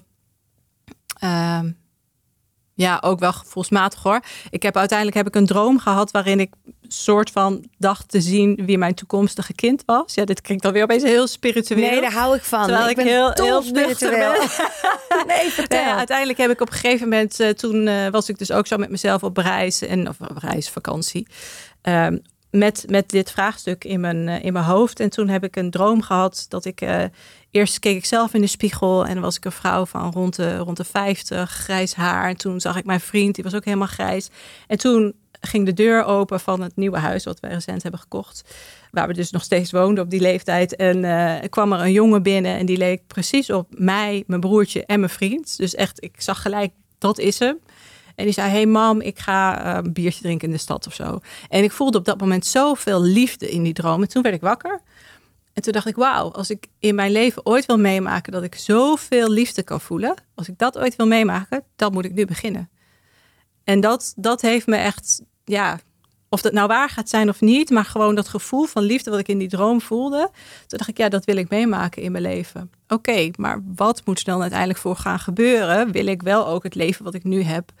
uh, 1.24 1.60
ja, 2.74 2.98
ook 3.04 3.18
wel 3.18 3.32
gevoelsmatig 3.32 4.02
hoor. 4.02 4.20
Ik 4.50 4.62
heb 4.62 4.76
uiteindelijk 4.76 5.16
heb 5.16 5.26
ik 5.26 5.34
een 5.34 5.46
droom 5.46 5.78
gehad 5.78 6.10
waarin 6.10 6.40
ik 6.40 6.52
soort 6.88 7.30
van 7.30 7.64
dacht 7.78 8.08
te 8.08 8.20
zien 8.20 8.60
wie 8.66 8.78
mijn 8.78 8.94
toekomstige 8.94 9.54
kind 9.54 9.82
was. 9.86 10.14
Ja, 10.14 10.24
dit 10.24 10.40
klinkt 10.40 10.64
alweer 10.64 10.82
opeens 10.82 11.02
heel 11.02 11.26
spiritueel. 11.26 11.90
Nee, 11.90 12.00
daar 12.00 12.12
hou 12.12 12.36
ik 12.36 12.42
van. 12.42 12.66
Terwijl 12.66 12.88
ik, 12.88 12.96
ben 12.96 13.06
heel, 13.06 13.30
heel 13.34 13.62
spiritueel. 13.62 14.32
Ben. 14.32 15.26
nee, 15.36 15.50
vertel. 15.50 15.78
Ja, 15.78 15.96
uiteindelijk 15.96 16.38
heb 16.38 16.50
ik 16.50 16.60
op 16.60 16.68
een 16.68 16.74
gegeven 16.74 17.08
moment, 17.08 17.40
uh, 17.40 17.48
toen 17.48 17.86
uh, 17.86 18.08
was 18.08 18.28
ik 18.28 18.38
dus 18.38 18.52
ook 18.52 18.66
zo 18.66 18.76
met 18.76 18.90
mezelf 18.90 19.22
op 19.22 19.36
reis 19.36 19.82
en 19.82 20.08
of 20.08 20.20
op 20.20 20.36
reis, 20.36 20.68
vakantie. 20.68 21.26
Um, 21.82 22.22
met, 22.54 22.84
met 22.88 23.08
dit 23.10 23.30
vraagstuk 23.30 23.84
in 23.84 24.00
mijn, 24.00 24.28
uh, 24.28 24.44
in 24.44 24.52
mijn 24.52 24.64
hoofd. 24.64 25.00
En 25.00 25.10
toen 25.10 25.28
heb 25.28 25.44
ik 25.44 25.56
een 25.56 25.70
droom 25.70 26.02
gehad 26.02 26.46
dat 26.48 26.64
ik. 26.64 26.80
Uh, 26.80 27.04
eerst 27.50 27.78
keek 27.78 27.96
ik 27.96 28.04
zelf 28.04 28.34
in 28.34 28.40
de 28.40 28.46
spiegel 28.46 29.06
en 29.06 29.20
was 29.20 29.36
ik 29.36 29.44
een 29.44 29.52
vrouw 29.52 29.86
van 29.86 30.12
rond 30.12 30.36
de, 30.36 30.56
rond 30.56 30.76
de 30.76 30.84
50, 30.84 31.50
grijs 31.50 31.94
haar. 31.94 32.28
En 32.28 32.36
toen 32.36 32.60
zag 32.60 32.76
ik 32.76 32.84
mijn 32.84 33.00
vriend, 33.00 33.34
die 33.34 33.44
was 33.44 33.54
ook 33.54 33.64
helemaal 33.64 33.86
grijs. 33.86 34.30
En 34.66 34.78
toen 34.78 35.14
ging 35.40 35.66
de 35.66 35.72
deur 35.72 36.04
open 36.04 36.40
van 36.40 36.60
het 36.60 36.76
nieuwe 36.76 36.98
huis 36.98 37.24
wat 37.24 37.40
wij 37.40 37.50
recent 37.50 37.82
hebben 37.82 38.00
gekocht. 38.00 38.54
Waar 38.90 39.06
we 39.06 39.14
dus 39.14 39.30
nog 39.30 39.42
steeds 39.42 39.70
woonden 39.70 40.04
op 40.04 40.10
die 40.10 40.20
leeftijd. 40.20 40.76
En 40.76 41.04
uh, 41.04 41.34
kwam 41.48 41.72
er 41.72 41.80
een 41.80 41.92
jongen 41.92 42.22
binnen 42.22 42.58
en 42.58 42.66
die 42.66 42.76
leek 42.76 43.06
precies 43.06 43.50
op 43.50 43.66
mij, 43.70 44.24
mijn 44.26 44.40
broertje 44.40 44.86
en 44.86 45.00
mijn 45.00 45.12
vriend. 45.12 45.56
Dus 45.56 45.74
echt, 45.74 46.02
ik 46.02 46.14
zag 46.18 46.42
gelijk, 46.42 46.72
dat 46.98 47.18
is 47.18 47.38
hem. 47.38 47.58
En 48.14 48.24
die 48.24 48.32
zei, 48.32 48.50
hey 48.50 48.66
mam, 48.66 49.00
ik 49.00 49.18
ga 49.18 49.64
eh, 49.64 49.84
een 49.84 49.92
biertje 49.92 50.22
drinken 50.22 50.48
in 50.48 50.54
de 50.54 50.60
stad 50.60 50.86
of 50.86 50.94
zo. 50.94 51.20
En 51.48 51.62
ik 51.62 51.72
voelde 51.72 51.98
op 51.98 52.04
dat 52.04 52.20
moment 52.20 52.46
zoveel 52.46 53.02
liefde 53.02 53.50
in 53.50 53.62
die 53.62 53.72
droom. 53.72 54.02
En 54.02 54.08
toen 54.08 54.22
werd 54.22 54.34
ik 54.34 54.40
wakker. 54.40 54.80
En 55.52 55.62
toen 55.62 55.72
dacht 55.72 55.86
ik, 55.86 55.96
wauw, 55.96 56.32
als 56.32 56.50
ik 56.50 56.66
in 56.78 56.94
mijn 56.94 57.12
leven 57.12 57.46
ooit 57.46 57.66
wil 57.66 57.78
meemaken 57.78 58.32
dat 58.32 58.42
ik 58.42 58.54
zoveel 58.54 59.30
liefde 59.30 59.62
kan 59.62 59.80
voelen, 59.80 60.14
als 60.34 60.48
ik 60.48 60.58
dat 60.58 60.78
ooit 60.78 60.96
wil 60.96 61.06
meemaken, 61.06 61.62
dan 61.76 61.92
moet 61.92 62.04
ik 62.04 62.12
nu 62.12 62.24
beginnen. 62.24 62.68
En 63.64 63.80
dat, 63.80 64.12
dat 64.16 64.40
heeft 64.40 64.66
me 64.66 64.76
echt, 64.76 65.22
ja, 65.44 65.80
of 66.28 66.42
dat 66.42 66.52
nou 66.52 66.66
waar 66.66 66.88
gaat 66.88 67.08
zijn 67.08 67.28
of 67.28 67.40
niet, 67.40 67.70
maar 67.70 67.84
gewoon 67.84 68.14
dat 68.14 68.28
gevoel 68.28 68.64
van 68.64 68.82
liefde 68.82 69.10
wat 69.10 69.18
ik 69.18 69.28
in 69.28 69.38
die 69.38 69.48
droom 69.48 69.80
voelde. 69.80 70.30
Toen 70.66 70.78
dacht 70.78 70.90
ik, 70.90 70.98
ja, 70.98 71.08
dat 71.08 71.24
wil 71.24 71.36
ik 71.36 71.48
meemaken 71.48 72.02
in 72.02 72.12
mijn 72.12 72.24
leven. 72.24 72.70
Oké, 72.88 73.30
maar 73.36 73.62
wat 73.74 74.02
moet 74.04 74.18
er 74.18 74.24
dan 74.24 74.40
uiteindelijk 74.40 74.78
voor 74.78 74.96
gaan 74.96 75.18
gebeuren? 75.18 75.92
Wil 75.92 76.06
ik 76.06 76.22
wel 76.22 76.46
ook 76.46 76.62
het 76.62 76.74
leven 76.74 77.04
wat 77.04 77.14
ik 77.14 77.24
nu 77.24 77.42
heb 77.42 77.72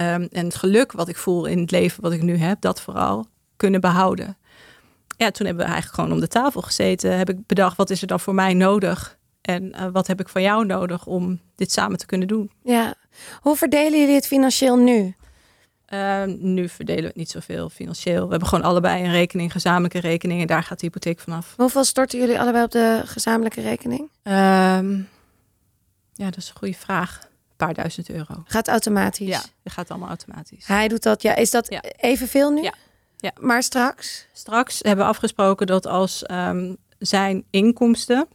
ehm, 0.00 0.26
en 0.32 0.44
het 0.44 0.54
geluk 0.54 0.92
wat 0.92 1.08
ik 1.08 1.16
voel 1.16 1.44
in 1.44 1.58
het 1.58 1.70
leven 1.70 2.02
wat 2.02 2.12
ik 2.12 2.22
nu 2.22 2.36
heb, 2.36 2.60
dat 2.60 2.80
vooral 2.80 3.26
kunnen 3.56 3.80
behouden? 3.80 4.36
Ja, 5.16 5.30
toen 5.30 5.46
hebben 5.46 5.64
we 5.64 5.70
eigenlijk 5.70 5.94
gewoon 5.94 6.12
om 6.12 6.20
de 6.20 6.28
tafel 6.28 6.60
gezeten. 6.60 7.16
Heb 7.16 7.30
ik 7.30 7.46
bedacht, 7.46 7.76
wat 7.76 7.90
is 7.90 8.00
er 8.00 8.06
dan 8.06 8.20
voor 8.20 8.34
mij 8.34 8.54
nodig? 8.54 9.18
En 9.40 9.64
uh, 9.64 9.86
wat 9.92 10.06
heb 10.06 10.20
ik 10.20 10.28
van 10.28 10.42
jou 10.42 10.66
nodig 10.66 11.06
om 11.06 11.40
dit 11.54 11.72
samen 11.72 11.98
te 11.98 12.06
kunnen 12.06 12.28
doen? 12.28 12.50
Ja. 12.62 12.94
Hoe 13.40 13.56
verdelen 13.56 13.98
jullie 13.98 14.14
het 14.14 14.26
financieel 14.26 14.76
nu? 14.76 15.14
Uh, 15.88 16.24
nu 16.24 16.68
verdelen 16.68 17.02
we 17.02 17.08
het 17.08 17.16
niet 17.16 17.30
zoveel 17.30 17.68
financieel. 17.68 18.24
We 18.24 18.30
hebben 18.30 18.48
gewoon 18.48 18.64
allebei 18.64 19.04
een 19.04 19.10
rekening, 19.10 19.52
gezamenlijke 19.52 20.00
rekening. 20.00 20.40
En 20.40 20.46
daar 20.46 20.62
gaat 20.62 20.80
de 20.80 20.86
hypotheek 20.86 21.20
vanaf. 21.20 21.54
Hoeveel 21.56 21.84
storten 21.84 22.18
jullie 22.18 22.40
allebei 22.40 22.64
op 22.64 22.70
de 22.70 23.02
gezamenlijke 23.04 23.60
rekening? 23.60 24.00
Um, 24.00 25.08
ja, 26.12 26.24
dat 26.24 26.36
is 26.36 26.48
een 26.48 26.56
goede 26.56 26.74
vraag. 26.74 27.29
Paar 27.66 27.74
duizend 27.74 28.10
euro. 28.10 28.42
Gaat 28.44 28.68
automatisch? 28.68 29.28
Ja, 29.28 29.42
dat 29.62 29.72
gaat 29.72 29.90
allemaal 29.90 30.08
automatisch. 30.08 30.66
Hij 30.66 30.88
doet 30.88 31.02
dat, 31.02 31.22
ja. 31.22 31.34
Is 31.34 31.50
dat 31.50 31.70
Ja. 31.70 31.82
evenveel 31.96 32.50
nu? 32.50 32.62
Ja. 32.62 32.74
Ja. 33.16 33.30
Maar 33.40 33.62
straks? 33.62 34.26
Straks 34.32 34.78
hebben 34.82 35.04
we 35.04 35.10
afgesproken 35.10 35.66
dat 35.66 35.86
als 35.86 36.22
ehm, 36.24 36.74
zijn 36.98 37.44
inkomsten, 37.50 38.26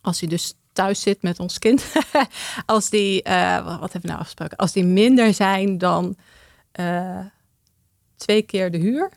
als 0.00 0.20
hij 0.20 0.28
dus 0.28 0.54
thuis 0.72 1.00
zit 1.00 1.22
met 1.22 1.38
ons 1.40 1.58
kind, 1.58 1.84
als 2.66 2.90
die, 2.90 3.22
eh, 3.22 3.64
wat 3.64 3.80
hebben 3.80 4.00
we 4.00 4.06
nou 4.06 4.18
afgesproken? 4.18 4.56
Als 4.56 4.72
die 4.72 4.84
minder 4.84 5.34
zijn 5.34 5.78
dan 5.78 6.16
eh, 6.72 7.18
twee 8.16 8.42
keer 8.42 8.70
de 8.70 8.78
huur, 8.78 9.10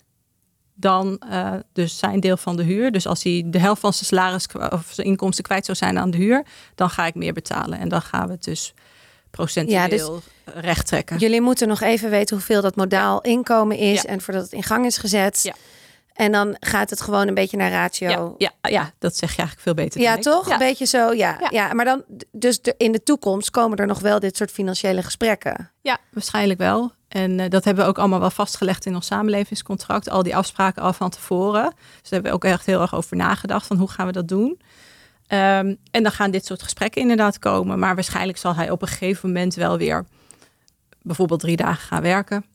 dan 0.73 1.17
eh, 1.19 1.53
dus 1.73 1.97
zijn 1.97 2.19
deel 2.19 2.37
van 2.37 2.55
de 2.55 2.63
huur. 2.63 2.91
Dus 2.91 3.07
als 3.07 3.23
hij 3.23 3.43
de 3.45 3.59
helft 3.59 3.81
van 3.81 3.93
zijn 3.93 4.05
salaris 4.05 4.47
of 4.69 4.89
zijn 4.91 5.07
inkomsten 5.07 5.43
kwijt 5.43 5.65
zou 5.65 5.77
zijn 5.77 5.97
aan 5.97 6.11
de 6.11 6.17
huur, 6.17 6.45
dan 6.75 6.89
ga 6.89 7.05
ik 7.05 7.15
meer 7.15 7.33
betalen. 7.33 7.79
En 7.79 7.89
dan 7.89 8.01
gaan 8.01 8.25
we 8.27 8.33
het 8.33 8.43
dus 8.43 8.73
procentueel 9.37 10.21
recht 10.45 10.87
trekken. 10.87 11.17
Jullie 11.17 11.41
moeten 11.41 11.67
nog 11.67 11.81
even 11.81 12.09
weten 12.09 12.35
hoeveel 12.35 12.61
dat 12.61 12.75
modaal 12.75 13.21
inkomen 13.21 13.77
is. 13.77 14.01
Ja. 14.01 14.09
En 14.09 14.21
voordat 14.21 14.43
het 14.43 14.51
in 14.51 14.63
gang 14.63 14.85
is 14.85 14.97
gezet. 14.97 15.39
Ja. 15.43 15.53
En 16.13 16.31
dan 16.31 16.55
gaat 16.59 16.89
het 16.89 17.01
gewoon 17.01 17.27
een 17.27 17.33
beetje 17.33 17.57
naar 17.57 17.71
ratio. 17.71 18.35
Ja, 18.37 18.51
ja, 18.61 18.69
ja, 18.69 18.91
dat 18.99 19.15
zeg 19.17 19.29
je 19.31 19.37
eigenlijk 19.37 19.59
veel 19.59 19.73
beter. 19.85 20.01
Ja, 20.01 20.17
toch? 20.17 20.47
Ja. 20.47 20.53
Een 20.53 20.59
beetje 20.59 20.85
zo, 20.85 21.13
ja. 21.13 21.37
ja. 21.39 21.47
Ja. 21.49 21.73
maar 21.73 21.85
dan, 21.85 22.03
dus 22.31 22.61
de- 22.61 22.75
in 22.77 22.91
de 22.91 23.03
toekomst 23.03 23.49
komen 23.49 23.77
er 23.77 23.87
nog 23.87 23.99
wel 23.99 24.19
dit 24.19 24.37
soort 24.37 24.51
financiële 24.51 25.03
gesprekken. 25.03 25.71
Ja, 25.81 25.97
waarschijnlijk 26.11 26.59
wel. 26.59 26.91
En 27.07 27.39
eh, 27.39 27.49
dat 27.49 27.63
hebben 27.63 27.83
we 27.83 27.89
ook 27.89 27.97
allemaal 27.97 28.19
wel 28.19 28.29
vastgelegd 28.29 28.85
in 28.85 28.95
ons 28.95 29.05
samenlevingscontract. 29.05 30.09
Al 30.09 30.23
die 30.23 30.35
afspraken 30.35 30.81
al 30.81 30.93
van 30.93 31.09
tevoren. 31.09 31.63
Dus 31.63 31.73
daar 32.09 32.11
hebben 32.21 32.31
we 32.31 32.37
ook 32.37 32.45
echt 32.45 32.65
heel 32.65 32.81
erg 32.81 32.95
over 32.95 33.15
nagedacht. 33.17 33.67
Van 33.67 33.77
hoe 33.77 33.89
gaan 33.89 34.05
we 34.05 34.11
dat 34.11 34.27
doen? 34.27 34.59
Ehm, 35.33 35.75
en 35.91 36.03
dan 36.03 36.11
gaan 36.11 36.31
dit 36.31 36.45
soort 36.45 36.63
gesprekken 36.63 37.01
inderdaad 37.01 37.39
komen. 37.39 37.79
Maar 37.79 37.95
waarschijnlijk 37.95 38.37
zal 38.37 38.55
hij 38.55 38.69
op 38.69 38.81
een 38.81 38.87
gegeven 38.87 39.27
moment 39.27 39.53
wel 39.55 39.77
weer 39.77 40.05
bijvoorbeeld 41.01 41.39
drie 41.39 41.55
dagen 41.55 41.87
gaan 41.87 42.01
werken. 42.01 42.45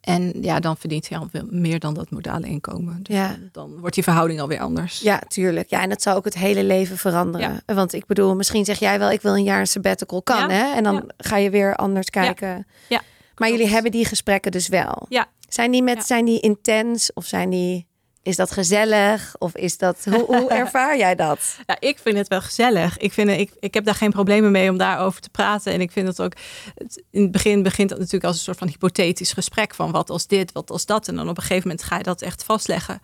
En 0.00 0.32
ja, 0.42 0.60
dan 0.60 0.76
verdient 0.76 1.08
hij 1.08 1.18
al 1.18 1.28
veel 1.30 1.46
meer 1.50 1.78
dan 1.78 1.94
dat 1.94 2.10
modale 2.10 2.46
inkomen. 2.46 3.02
Dus 3.02 3.16
Ja. 3.16 3.36
dan, 3.52 3.78
wordt 3.80 3.94
die 3.94 4.04
verhouding 4.04 4.40
alweer 4.40 4.60
anders. 4.60 5.00
Ja, 5.00 5.18
tuurlijk. 5.28 5.70
Ja, 5.70 5.82
en 5.82 5.88
dat 5.88 6.02
zou 6.02 6.16
ook 6.16 6.24
het 6.24 6.34
hele 6.34 6.64
leven 6.64 6.98
veranderen. 6.98 7.62
Want 7.66 7.92
ik 7.92 8.06
bedoel, 8.06 8.34
misschien 8.36 8.64
zeg 8.64 8.78
jij 8.78 8.98
wel, 8.98 9.10
ik 9.10 9.22
wil 9.22 9.34
een 9.36 9.42
jaar 9.44 9.60
een 9.60 9.66
sabbatical. 9.66 10.22
Kan, 10.22 10.36
Ja, 10.38 10.48
hè? 10.50 10.74
En 10.74 10.82
dan 10.82 10.94
ja. 10.94 11.02
ga 11.16 11.36
je 11.36 11.50
weer 11.50 11.76
anders 11.76 12.10
kijken. 12.10 12.66
Ja, 12.88 13.00
Maar 13.36 13.50
jullie 13.50 13.68
hebben 13.68 13.90
die 13.90 14.04
gesprekken 14.04 14.52
dus 14.52 14.68
wel. 14.68 15.06
Ja. 15.08 15.26
Zijn 15.48 15.70
die, 15.70 15.82
met, 15.82 15.96
Ja. 15.96 16.02
zijn 16.02 16.24
die 16.24 16.40
intens 16.40 17.12
of 17.12 17.24
zijn 17.24 17.50
die... 17.50 17.86
Is 18.22 18.36
dat 18.36 18.50
gezellig? 18.50 19.34
Of 19.38 19.56
is 19.56 19.78
dat... 19.78 20.04
Hoe, 20.10 20.24
hoe 20.24 20.50
ervaar 20.62 20.96
jij 20.98 21.14
dat? 21.14 21.56
Ja, 21.66 21.76
ik 21.80 21.98
vind 21.98 22.16
het 22.16 22.28
wel 22.28 22.40
gezellig. 22.40 22.98
Ik, 22.98 23.12
vind, 23.12 23.30
ik, 23.30 23.52
ik 23.60 23.74
heb 23.74 23.84
daar 23.84 23.94
geen 23.94 24.10
problemen 24.10 24.50
mee 24.50 24.70
om 24.70 24.76
daarover 24.78 25.20
te 25.20 25.28
praten. 25.30 25.72
En 25.72 25.80
ik 25.80 25.90
vind 25.92 26.08
het 26.08 26.20
ook. 26.22 26.32
het- 26.74 27.02
in 27.10 27.22
het 27.22 27.30
begin 27.32 27.62
begint 27.62 27.90
het 27.90 27.98
natuurlijk 27.98 28.24
als 28.24 28.36
een 28.36 28.42
soort 28.42 28.58
van 28.58 28.68
hypothetisch 28.68 29.32
gesprek. 29.32 29.74
Van 29.74 29.90
wat 29.90 30.10
als 30.10 30.26
dit, 30.26 30.52
wat 30.52 30.70
als 30.70 30.86
dat. 30.86 31.08
En 31.08 31.16
dan 31.16 31.28
op 31.28 31.36
een 31.36 31.42
gegeven 31.42 31.68
moment 31.68 31.86
ga 31.86 31.96
je 31.96 32.02
dat 32.02 32.22
echt 32.22 32.44
vastleggen. 32.44 33.00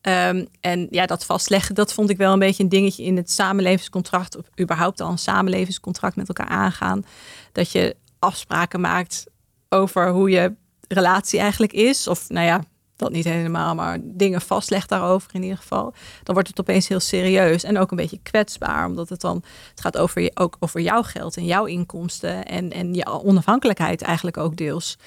Ehm, 0.00 0.44
en 0.60 0.86
ja, 0.90 1.06
dat 1.06 1.24
vastleggen, 1.24 1.74
dat 1.74 1.92
vond 1.92 2.10
ik 2.10 2.16
wel 2.16 2.32
een 2.32 2.38
beetje 2.38 2.62
een 2.62 2.68
dingetje 2.68 3.02
in 3.04 3.16
het 3.16 3.30
samenlevingscontract. 3.30 4.36
Of 4.36 4.44
überhaupt 4.60 5.00
al 5.00 5.10
een 5.10 5.18
samenlevingscontract 5.18 6.16
met 6.16 6.28
elkaar 6.28 6.48
aangaan. 6.48 7.04
Dat 7.52 7.70
je 7.72 7.96
afspraken 8.18 8.80
maakt 8.80 9.24
over 9.68 10.10
hoe 10.10 10.30
je 10.30 10.52
relatie 10.88 11.40
eigenlijk 11.40 11.72
is. 11.72 12.06
Of 12.06 12.28
nou 12.28 12.46
ja, 12.46 12.60
dat 13.00 13.12
niet 13.12 13.24
helemaal, 13.24 13.74
maar 13.74 13.98
dingen 14.02 14.40
vastlegt 14.40 14.88
daarover 14.88 15.30
in 15.34 15.42
ieder 15.42 15.58
geval. 15.58 15.94
Dan 16.22 16.34
wordt 16.34 16.48
het 16.48 16.60
opeens 16.60 16.88
heel 16.88 17.00
serieus 17.00 17.62
en 17.64 17.78
ook 17.78 17.90
een 17.90 17.96
beetje 17.96 18.20
kwetsbaar. 18.22 18.86
Omdat 18.86 19.08
het 19.08 19.20
dan, 19.20 19.42
het 19.70 19.80
gaat 19.80 19.96
over, 19.98 20.22
je, 20.22 20.30
ook 20.34 20.56
over 20.60 20.80
jouw 20.80 21.02
geld 21.02 21.36
en 21.36 21.44
jouw 21.44 21.64
inkomsten. 21.64 22.44
En, 22.44 22.70
en 22.72 22.94
je 22.94 23.06
onafhankelijkheid 23.06 24.02
eigenlijk 24.02 24.36
ook 24.36 24.56
deels. 24.56 24.98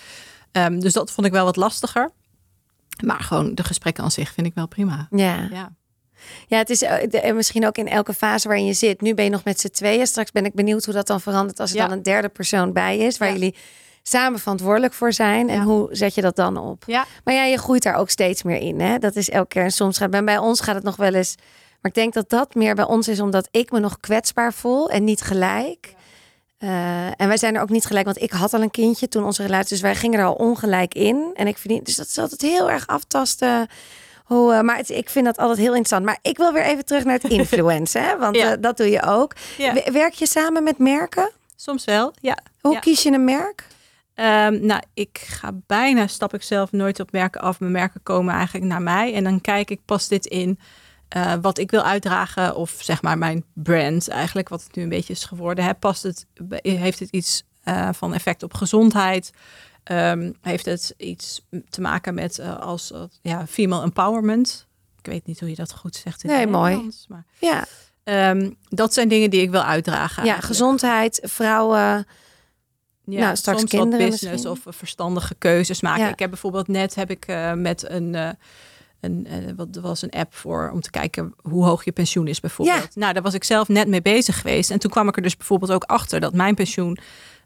Ehm, 0.52 0.80
dus 0.80 0.94
dat 0.94 1.12
vond 1.12 1.28
ik 1.28 1.34
wel 1.34 1.46
wat 1.46 1.56
lastiger. 1.56 2.12
Maar 3.06 3.20
gewoon 3.20 3.56
de 3.56 3.64
gesprekken 3.64 4.04
aan 4.04 4.12
zich 4.12 4.32
vind 4.34 4.48
ik 4.48 4.54
wel 4.54 4.68
prima. 4.68 5.08
Ja. 5.12 5.48
Ja. 5.52 5.72
Ja, 6.48 6.58
het 6.58 6.70
is 6.70 6.82
eh, 6.82 7.26
en 7.26 7.36
misschien 7.36 7.66
ook 7.68 7.78
in 7.78 7.88
elke 7.88 8.14
fase 8.14 8.48
waarin 8.48 8.66
je 8.66 8.74
zit. 8.74 9.02
Nu 9.02 9.14
ben 9.14 9.26
je 9.26 9.32
nog 9.32 9.44
met 9.44 9.60
z'n 9.60 9.68
tweeën. 9.68 10.08
Straks 10.08 10.32
ben 10.32 10.46
ik 10.46 10.54
benieuwd 10.54 10.86
hoe 10.86 10.94
dat 10.94 11.08
dan 11.08 11.22
verandert 11.22 11.60
als 11.60 11.72
er 11.72 11.76
Ja. 11.78 11.88
dan 11.88 11.98
een 11.98 12.04
derde 12.04 12.30
persoon 12.30 12.74
bij 12.74 12.98
is. 12.98 13.18
Waar 13.18 13.28
Ja. 13.28 13.34
jullie 13.34 13.56
samen 14.04 14.39
verantwoordelijk 14.39 14.93
voor 14.93 15.14
zijn. 15.14 15.49
En 15.49 15.58
Ja. 15.58 15.64
hoe 15.64 15.88
zet 15.91 16.16
je 16.16 16.22
dat 16.22 16.36
dan 16.36 16.58
op? 16.58 16.84
Ja. 16.88 17.06
Maar 17.24 17.34
ja, 17.34 17.43
je 17.43 17.58
groeit 17.58 17.84
daar 17.84 17.95
ook 17.95 18.10
steeds 18.10 18.43
meer 18.43 18.58
in. 18.62 18.80
Hè? 18.82 18.97
Dat 18.99 19.16
is 19.16 19.30
elke 19.30 19.47
keer. 19.47 19.64
En 19.64 19.72
soms 19.72 19.97
gaat 19.97 20.26
bij, 20.26 20.38
ons 20.38 20.60
gaat 20.62 20.76
het 20.76 20.84
nog 20.84 20.95
wel 20.95 21.14
eens. 21.14 21.36
Maar 21.82 21.91
ik 21.91 21.93
denk 21.93 22.14
dat 22.14 22.30
dat 22.30 22.56
meer 22.56 22.76
bij 22.76 22.86
ons 22.86 23.08
is 23.08 23.20
omdat 23.20 23.47
ik 23.51 23.72
me 23.72 23.80
nog 23.80 23.99
kwetsbaar 23.99 24.54
voel 24.54 24.89
en 24.89 25.04
niet 25.04 25.22
gelijk. 25.22 25.93
Eh, 26.58 27.06
en 27.08 27.28
wij 27.28 27.38
zijn 27.38 27.56
er 27.56 27.62
ook 27.62 27.70
niet 27.70 27.86
gelijk, 27.86 28.06
want 28.06 28.22
ik 28.22 28.32
had 28.32 28.54
al 28.54 28.62
een 28.62 28.72
kindje 28.72 29.08
toen 29.08 29.24
onze 29.24 29.41
relatie, 29.41 29.70
dus 29.70 29.82
wij 29.82 29.95
gingen 29.95 30.20
er 30.20 30.26
al 30.26 30.34
ongelijk 30.34 30.93
in. 30.93 31.32
En 31.34 31.47
ik 31.47 31.58
verdien, 31.58 31.84
dus 31.84 31.95
dat 31.95 32.08
is 32.08 32.18
altijd 32.18 32.41
heel 32.41 32.70
erg 32.72 32.88
aftasten. 32.88 33.68
Hoe, 34.24 34.54
eh, 34.54 34.62
maar 34.62 34.78
het, 34.78 34.89
ik 34.89 35.10
vind 35.10 35.26
dat 35.26 35.38
altijd 35.38 35.58
heel 35.58 35.68
interessant. 35.76 36.06
Maar 36.06 36.18
ik 36.22 36.38
wil 36.38 36.51
weer 36.54 36.64
even 36.64 36.86
terug 36.86 37.04
naar 37.04 37.14
het 37.22 37.32
influencen, 37.39 38.04
hè? 38.04 38.18
want 38.18 38.36
Ja. 38.36 38.51
eh, 38.51 38.58
dat 38.62 38.78
doe 38.78 38.89
je 38.89 39.01
ook. 39.04 39.34
Ja. 39.58 39.74
Werk 39.91 40.14
je 40.14 40.28
samen 40.28 40.64
met 40.64 40.78
merken? 40.78 41.32
Soms 41.56 41.86
wel, 41.86 42.14
ja. 42.22 42.38
Hoe 42.62 42.74
Ja. 42.74 42.80
kies 42.80 43.04
je 43.04 43.12
een 43.12 43.24
merk? 43.24 43.68
Ehm, 44.14 44.66
nou, 44.66 44.82
ik 44.93 45.18
ga 45.28 45.51
bijna, 45.68 46.07
stap 46.07 46.34
ik 46.34 46.43
zelf 46.43 46.72
nooit 46.72 46.99
op 46.99 47.11
merken 47.11 47.41
af. 47.41 47.59
Mijn 47.59 47.72
merken 47.72 48.03
komen 48.03 48.34
eigenlijk 48.34 48.66
naar 48.66 48.82
mij. 48.82 49.14
En 49.14 49.24
dan 49.24 49.41
kijk 49.41 49.70
ik, 49.70 49.80
past 49.86 50.09
dit 50.09 50.26
in 50.26 50.59
eh, 51.07 51.34
wat 51.41 51.57
ik 51.57 51.72
wil 51.72 51.84
uitdragen? 51.84 52.55
Of 52.55 52.76
zeg 52.80 53.01
maar 53.01 53.18
mijn 53.18 53.43
brand 53.53 54.07
eigenlijk, 54.07 54.49
wat 54.49 54.64
het 54.64 54.76
nu 54.76 54.84
een 54.84 54.89
beetje 54.89 55.14
is 55.14 55.24
geworden. 55.26 55.66
Hè? 55.66 55.74
Past 55.74 56.03
het, 56.03 56.26
heeft 56.61 56.99
het 56.99 57.09
iets 57.09 57.43
eh, 57.64 57.89
van 57.93 58.14
effect 58.14 58.43
op 58.43 58.53
gezondheid? 58.53 59.32
Ehm, 59.84 60.32
heeft 60.41 60.66
het 60.66 60.93
iets 60.97 61.45
te 61.70 61.82
maken 61.82 62.14
met 62.14 62.39
eh, 62.39 62.59
als 62.59 62.93
ja, 63.22 63.47
female 63.47 63.84
empowerment? 63.84 64.68
Ik 64.99 65.05
weet 65.11 65.26
niet 65.26 65.39
hoe 65.39 65.49
je 65.49 65.55
dat 65.55 65.74
goed 65.74 65.95
zegt 65.95 66.24
in 66.24 66.30
Nee, 66.30 66.39
het 66.39 66.49
mooi. 66.49 66.70
Nederlands, 66.70 67.05
Maar, 67.07 67.26
Ja, 67.39 67.66
ehm, 68.03 68.51
dat 68.70 68.93
zijn 68.93 69.07
dingen 69.07 69.30
die 69.30 69.41
ik 69.41 69.51
wil 69.51 69.64
uitdragen. 69.64 70.24
ja 70.24 70.30
eigenlijk. 70.34 70.45
gezondheid, 70.45 71.20
vrouwen. 71.24 72.07
Ja, 73.06 73.20
Nou, 73.20 73.36
straks 73.36 73.60
soms 73.60 73.72
kinderen 73.72 73.99
wat 73.99 74.10
business 74.10 74.43
misschien. 74.43 74.70
of 74.70 74.76
verstandige 74.76 75.36
keuzes 75.36 75.82
maken. 75.82 76.04
Ja. 76.04 76.12
Ik 76.12 76.20
heb 76.20 76.30
bijvoorbeeld 76.30 76.68
net 76.68 76.95
heb 76.95 77.10
ik 77.10 77.26
eh, 77.26 77.54
met 77.54 77.89
een, 77.89 78.16
eh, 78.16 78.30
een 78.99 79.26
eh, 79.28 79.38
wat 79.56 79.68
was 79.82 80.01
een 80.01 80.12
app 80.12 80.34
voor 80.36 80.70
om 80.74 80.82
te 80.82 80.89
kijken 80.89 81.34
hoe 81.41 81.66
hoog 81.66 81.86
je 81.86 81.91
pensioen 81.91 82.28
is 82.28 82.39
bijvoorbeeld. 82.39 82.93
Ja. 82.93 82.99
Nou, 82.99 83.14
daar 83.14 83.24
was 83.24 83.34
ik 83.34 83.43
zelf 83.43 83.68
net 83.68 83.88
mee 83.88 84.01
bezig 84.01 84.41
geweest 84.41 84.72
en 84.72 84.80
toen 84.80 84.91
kwam 84.91 85.08
ik 85.08 85.16
er 85.16 85.22
dus 85.22 85.38
bijvoorbeeld 85.38 85.72
ook 85.72 85.84
achter 85.84 86.20
dat 86.20 86.34
mijn 86.34 86.56
pensioen 86.56 86.97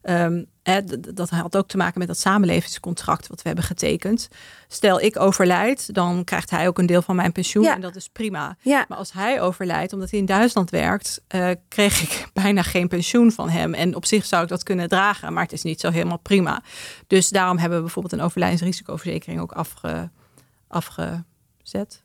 ehm, 0.01 0.43
hè, 0.71 0.81
dat 1.13 1.29
had 1.29 1.57
ook 1.57 1.67
te 1.67 1.77
maken 1.77 1.99
met 1.99 2.07
dat 2.07 2.17
samenlevingscontract 2.17 3.27
wat 3.27 3.41
we 3.41 3.47
hebben 3.47 3.65
getekend. 3.65 4.27
Stel 4.67 5.01
ik 5.01 5.19
overlijd, 5.19 5.93
dan 5.93 6.23
krijgt 6.23 6.49
hij 6.49 6.67
ook 6.67 6.77
een 6.79 6.85
deel 6.85 7.01
van 7.01 7.15
mijn 7.15 7.31
pensioen 7.31 7.63
Ja. 7.63 7.75
en 7.75 7.81
dat 7.81 7.95
is 7.95 8.09
prima. 8.09 8.55
Ja, 8.61 8.85
Maar 8.87 8.97
als 8.97 9.13
hij 9.13 9.41
overlijdt, 9.41 9.93
omdat 9.93 10.09
hij 10.09 10.19
in 10.19 10.25
Duitsland 10.25 10.69
werkt, 10.69 11.21
eh, 11.27 11.49
kreeg 11.67 12.01
ik 12.01 12.27
bijna 12.43 12.61
geen 12.61 12.87
pensioen 12.87 13.31
van 13.31 13.49
hem. 13.49 13.73
En 13.73 13.95
op 13.95 14.05
zich 14.05 14.25
zou 14.25 14.43
ik 14.43 14.49
dat 14.49 14.63
kunnen 14.63 14.89
dragen, 14.89 15.33
maar 15.33 15.43
het 15.43 15.51
is 15.53 15.63
niet 15.63 15.79
zo 15.79 15.89
helemaal 15.91 16.17
prima. 16.19 16.61
Dus 17.07 17.29
daarom 17.29 17.57
hebben 17.57 17.77
we 17.77 17.83
bijvoorbeeld 17.83 18.13
een 18.13 18.21
overlijdensrisicoverzekering 18.25 19.39
ook 19.41 19.51
afge, 19.51 20.09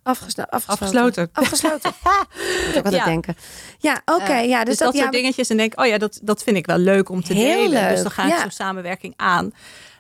Afgeslo 0.03 0.45
afgesloten. 0.51 0.51
Afgesloten. 0.51 1.31
Afgesloten. 1.33 1.93
Moet 2.67 2.77
ook 2.77 2.85
altijd 2.85 2.95
Ja. 2.95 3.05
denken. 3.05 3.37
Ja, 3.79 4.03
oké. 4.05 4.23
Eh, 4.33 4.49
ja, 4.49 4.59
dus, 4.59 4.69
dus 4.69 4.79
dat, 4.79 4.93
dat, 4.93 4.95
soort 5.03 5.15
ja, 5.15 5.21
dingetjes. 5.21 5.49
En 5.49 5.57
denk, 5.57 5.81
oh 5.81 5.87
ja, 5.87 5.99
dat, 5.99 6.21
dat 6.23 6.43
vind 6.43 6.57
ik 6.57 6.67
wel 6.67 6.79
leuk 6.79 7.09
om 7.09 7.23
te 7.23 7.35
delen. 7.35 7.89
Dus 7.89 8.03
dan 8.03 8.11
ga 8.11 8.23
ik 8.25 8.31
ja. 8.31 8.41
zo'n 8.41 8.51
samenwerking 8.51 9.15
aan. 9.17 9.53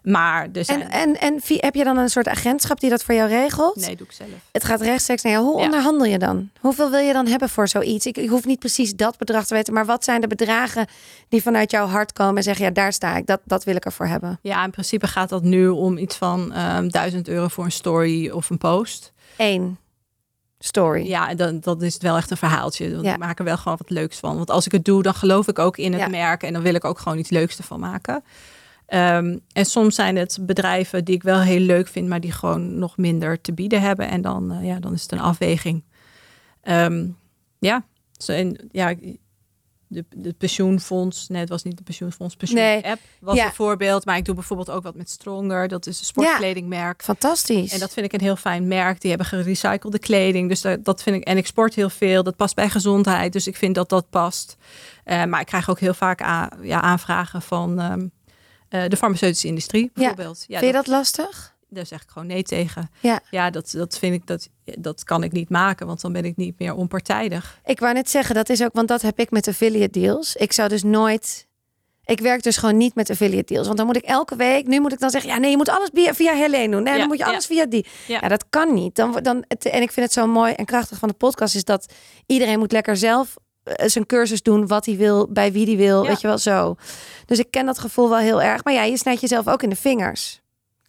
Maar 0.02 0.48
zijn... 0.52 0.82
En, 0.82 0.90
en, 0.90 1.20
en 1.20 1.40
heb 1.56 1.74
je 1.74 1.84
dan 1.84 1.96
een 1.96 2.08
soort 2.08 2.28
agentschap 2.28 2.80
die 2.80 2.90
dat 2.90 3.04
voor 3.04 3.14
jou 3.14 3.28
regelt? 3.28 3.76
nee, 3.76 3.96
doe 3.96 4.06
ik 4.06 4.12
zelf. 4.12 4.28
Het 4.52 4.64
gaat 4.64 4.80
rechtstreeks 4.80 5.22
naar 5.22 5.32
jou. 5.32 5.44
Hoe 5.44 5.58
Ja. 5.58 5.64
onderhandel 5.64 6.06
je 6.06 6.18
dan? 6.18 6.50
Hoeveel 6.60 6.90
wil 6.90 7.00
je 7.00 7.12
dan 7.12 7.26
hebben 7.26 7.48
voor 7.48 7.68
zoiets? 7.68 8.06
Ik, 8.06 8.16
ik 8.16 8.28
hoef 8.28 8.44
niet 8.44 8.58
precies 8.58 8.94
dat 8.94 9.18
bedrag 9.18 9.46
te 9.46 9.54
weten, 9.54 9.74
maar 9.74 9.86
wat 9.86 10.04
zijn 10.04 10.20
de 10.20 10.26
bedragen 10.26 10.86
die 11.28 11.42
vanuit 11.42 11.70
jouw 11.70 11.86
hart 11.86 12.12
komen 12.12 12.36
en 12.36 12.42
zeggen: 12.42 12.64
ja, 12.64 12.70
daar 12.70 12.92
sta 12.92 13.16
ik, 13.16 13.26
dat, 13.26 13.40
dat 13.44 13.64
wil 13.64 13.76
ik 13.76 13.84
ervoor 13.84 14.06
hebben? 14.06 14.38
Ja, 14.42 14.64
in 14.64 14.70
principe 14.70 15.06
gaat 15.06 15.28
dat 15.28 15.42
nu 15.42 15.68
om 15.68 15.98
iets 15.98 16.16
van 16.16 16.52
ehm 16.52 16.88
1000 16.88 17.28
euro 17.28 17.48
voor 17.48 17.64
een 17.64 17.72
story 17.72 18.30
of 18.30 18.50
een 18.50 18.58
post. 18.58 19.11
Eén 19.36 19.76
story. 20.58 21.06
Ja, 21.06 21.28
en 21.28 21.36
dan, 21.36 21.60
dat 21.60 21.82
is 21.82 21.96
wel 21.96 22.16
echt 22.16 22.30
een 22.30 22.36
verhaaltje. 22.36 22.90
Dan 22.90 23.02
Ja. 23.02 23.16
maak 23.16 23.38
er 23.38 23.44
wel 23.44 23.56
gewoon 23.56 23.78
wat 23.78 23.90
leuks 23.90 24.18
van. 24.18 24.36
Want 24.36 24.50
als 24.50 24.66
ik 24.66 24.72
het 24.72 24.84
doe, 24.84 25.02
dan 25.02 25.14
geloof 25.14 25.48
ik 25.48 25.58
ook 25.58 25.76
in 25.76 25.92
het 25.92 26.00
Ja. 26.00 26.08
merk. 26.08 26.42
En 26.42 26.52
dan 26.52 26.62
wil 26.62 26.74
ik 26.74 26.84
ook 26.84 26.98
gewoon 26.98 27.18
iets 27.18 27.30
leuks 27.30 27.58
ervan 27.58 27.80
maken. 27.80 28.24
Ehm, 28.86 29.38
en 29.52 29.64
soms 29.64 29.94
zijn 29.94 30.16
het 30.16 30.38
bedrijven 30.40 31.04
die 31.04 31.14
ik 31.14 31.22
wel 31.22 31.40
heel 31.40 31.60
leuk 31.60 31.88
vind, 31.88 32.08
maar 32.08 32.20
die 32.20 32.32
gewoon 32.32 32.78
nog 32.78 32.96
minder 32.96 33.40
te 33.40 33.52
bieden 33.52 33.80
hebben. 33.80 34.08
En 34.08 34.20
dan, 34.22 34.52
eh, 34.52 34.66
ja, 34.66 34.78
dan 34.80 34.92
is 34.92 35.02
het 35.02 35.12
een 35.12 35.20
afweging. 35.20 35.84
Ehm, 36.62 37.06
ja, 37.58 37.84
zo 38.16 38.32
en, 38.32 38.68
ja, 38.70 38.94
de, 39.92 40.04
de 40.16 40.32
pensioenfonds, 40.38 41.28
nee, 41.28 41.40
het 41.40 41.48
was 41.48 41.62
niet 41.62 41.76
de 41.76 41.82
pensioenfonds, 41.82 42.36
pensioen 42.36 42.60
Nee. 42.60 42.84
app 42.86 43.00
was 43.20 43.36
Ja. 43.36 43.46
een 43.46 43.52
voorbeeld. 43.52 44.04
Maar 44.04 44.16
ik 44.16 44.24
doe 44.24 44.34
bijvoorbeeld 44.34 44.70
ook 44.70 44.82
wat 44.82 44.94
met 44.94 45.10
Stronger. 45.10 45.68
Dat 45.68 45.86
is 45.86 45.98
een 45.98 46.04
sportkledingmerk. 46.04 47.02
Fantastisch. 47.02 47.72
En 47.72 47.80
dat 47.80 47.92
vind 47.92 48.06
ik 48.06 48.12
een 48.12 48.20
heel 48.20 48.36
fijn 48.36 48.68
merk. 48.68 49.00
Die 49.00 49.10
hebben 49.10 49.28
gerecyclede 49.28 49.98
kleding. 49.98 50.48
Dus 50.48 50.60
dat, 50.60 50.84
dat 50.84 51.02
vind 51.02 51.16
ik. 51.16 51.24
En 51.24 51.36
ik 51.36 51.46
sport 51.46 51.74
heel 51.74 51.90
veel. 51.90 52.22
Dat 52.22 52.36
past 52.36 52.54
bij 52.54 52.70
gezondheid. 52.70 53.32
Dus 53.32 53.46
ik 53.46 53.56
vind 53.56 53.74
dat 53.74 53.88
dat 53.88 54.10
past. 54.10 54.56
Eh, 55.04 55.24
maar 55.24 55.40
ik 55.40 55.46
krijg 55.46 55.70
ook 55.70 55.80
heel 55.80 55.94
vaak 55.94 56.20
ja, 56.62 56.80
aanvragen 56.80 57.42
van 57.42 57.80
ehm, 57.80 58.06
eh, 58.68 58.88
de 58.88 58.96
farmaceutische 58.96 59.46
industrie, 59.46 59.90
bijvoorbeeld. 59.94 60.44
Ja, 60.48 60.58
Vind 60.58 60.70
je 60.70 60.76
dat 60.76 60.86
lastig? 60.86 61.51
Daar 61.72 61.86
zeg 61.86 62.02
ik 62.02 62.08
gewoon 62.10 62.28
nee 62.28 62.42
tegen. 62.42 62.90
Ja. 63.00 63.20
Ja, 63.30 63.50
dat, 63.50 63.70
dat 63.70 63.98
vind 63.98 64.14
ik 64.14 64.26
dat, 64.26 64.48
dat 64.64 65.04
kan 65.04 65.22
ik 65.22 65.32
niet 65.32 65.48
maken, 65.48 65.86
want 65.86 66.00
dan 66.00 66.12
ben 66.12 66.24
ik 66.24 66.36
niet 66.36 66.58
meer 66.58 66.74
onpartijdig. 66.74 67.60
Ik 67.64 67.80
wou 67.80 67.94
net 67.94 68.10
zeggen, 68.10 68.34
dat 68.34 68.48
is 68.48 68.62
ook, 68.62 68.72
want 68.72 68.88
dat 68.88 69.02
heb 69.02 69.18
ik 69.18 69.30
met 69.30 69.48
affiliate 69.48 70.00
deals. 70.00 70.36
Ik 70.36 70.52
zou 70.52 70.68
dus 70.68 70.82
nooit. 70.82 71.46
Ik 72.04 72.20
werk 72.20 72.42
dus 72.42 72.56
gewoon 72.56 72.76
niet 72.76 72.94
met 72.94 73.10
affiliate 73.10 73.52
deals. 73.52 73.66
Want 73.66 73.78
dan 73.78 73.86
moet 73.86 73.96
ik 73.96 74.04
elke 74.04 74.36
week, 74.36 74.66
nu 74.66 74.80
moet 74.80 74.92
ik 74.92 74.98
dan 74.98 75.10
zeggen, 75.10 75.30
ja, 75.30 75.38
nee, 75.38 75.50
je 75.50 75.56
moet 75.56 75.68
alles 75.68 75.90
via, 75.92 76.14
via 76.14 76.34
Helene 76.34 76.70
doen. 76.70 76.82
Nee, 76.82 76.92
Ja, 76.92 76.98
dan 76.98 77.08
moet 77.08 77.18
je 77.18 77.24
ja. 77.24 77.30
alles 77.30 77.46
via 77.46 77.66
die. 77.66 77.86
Ja. 78.06 78.18
Ja, 78.20 78.28
dat 78.28 78.44
kan 78.50 78.74
niet. 78.74 78.94
Dan, 78.94 79.18
dan, 79.22 79.44
het, 79.48 79.64
en 79.64 79.82
ik 79.82 79.92
vind 79.92 80.06
het 80.06 80.14
zo 80.14 80.26
mooi 80.26 80.52
en 80.52 80.64
krachtig 80.64 80.98
van 80.98 81.08
de 81.08 81.14
podcast 81.14 81.54
is 81.54 81.64
dat 81.64 81.92
iedereen 82.26 82.58
moet 82.58 82.72
lekker 82.72 82.96
zelf 82.96 83.36
eh, 83.62 83.88
zijn 83.88 84.06
cursus 84.06 84.42
doen 84.42 84.66
wat 84.66 84.86
hij 84.86 84.96
wil, 84.96 85.28
bij 85.30 85.52
wie 85.52 85.66
hij 85.66 85.76
wil, 85.76 86.06
weet 86.06 86.20
je 86.20 86.26
wel 86.26 86.38
zo. 86.38 86.74
Dus 87.26 87.38
ik 87.38 87.50
ken 87.50 87.66
dat 87.66 87.78
gevoel 87.78 88.08
wel 88.08 88.18
heel 88.18 88.42
erg. 88.42 88.64
Maar 88.64 88.74
ja, 88.74 88.82
je 88.84 88.96
snijdt 88.96 89.20
jezelf 89.20 89.48
ook 89.48 89.62
in 89.62 89.68
de 89.68 89.76
vingers. 89.76 90.41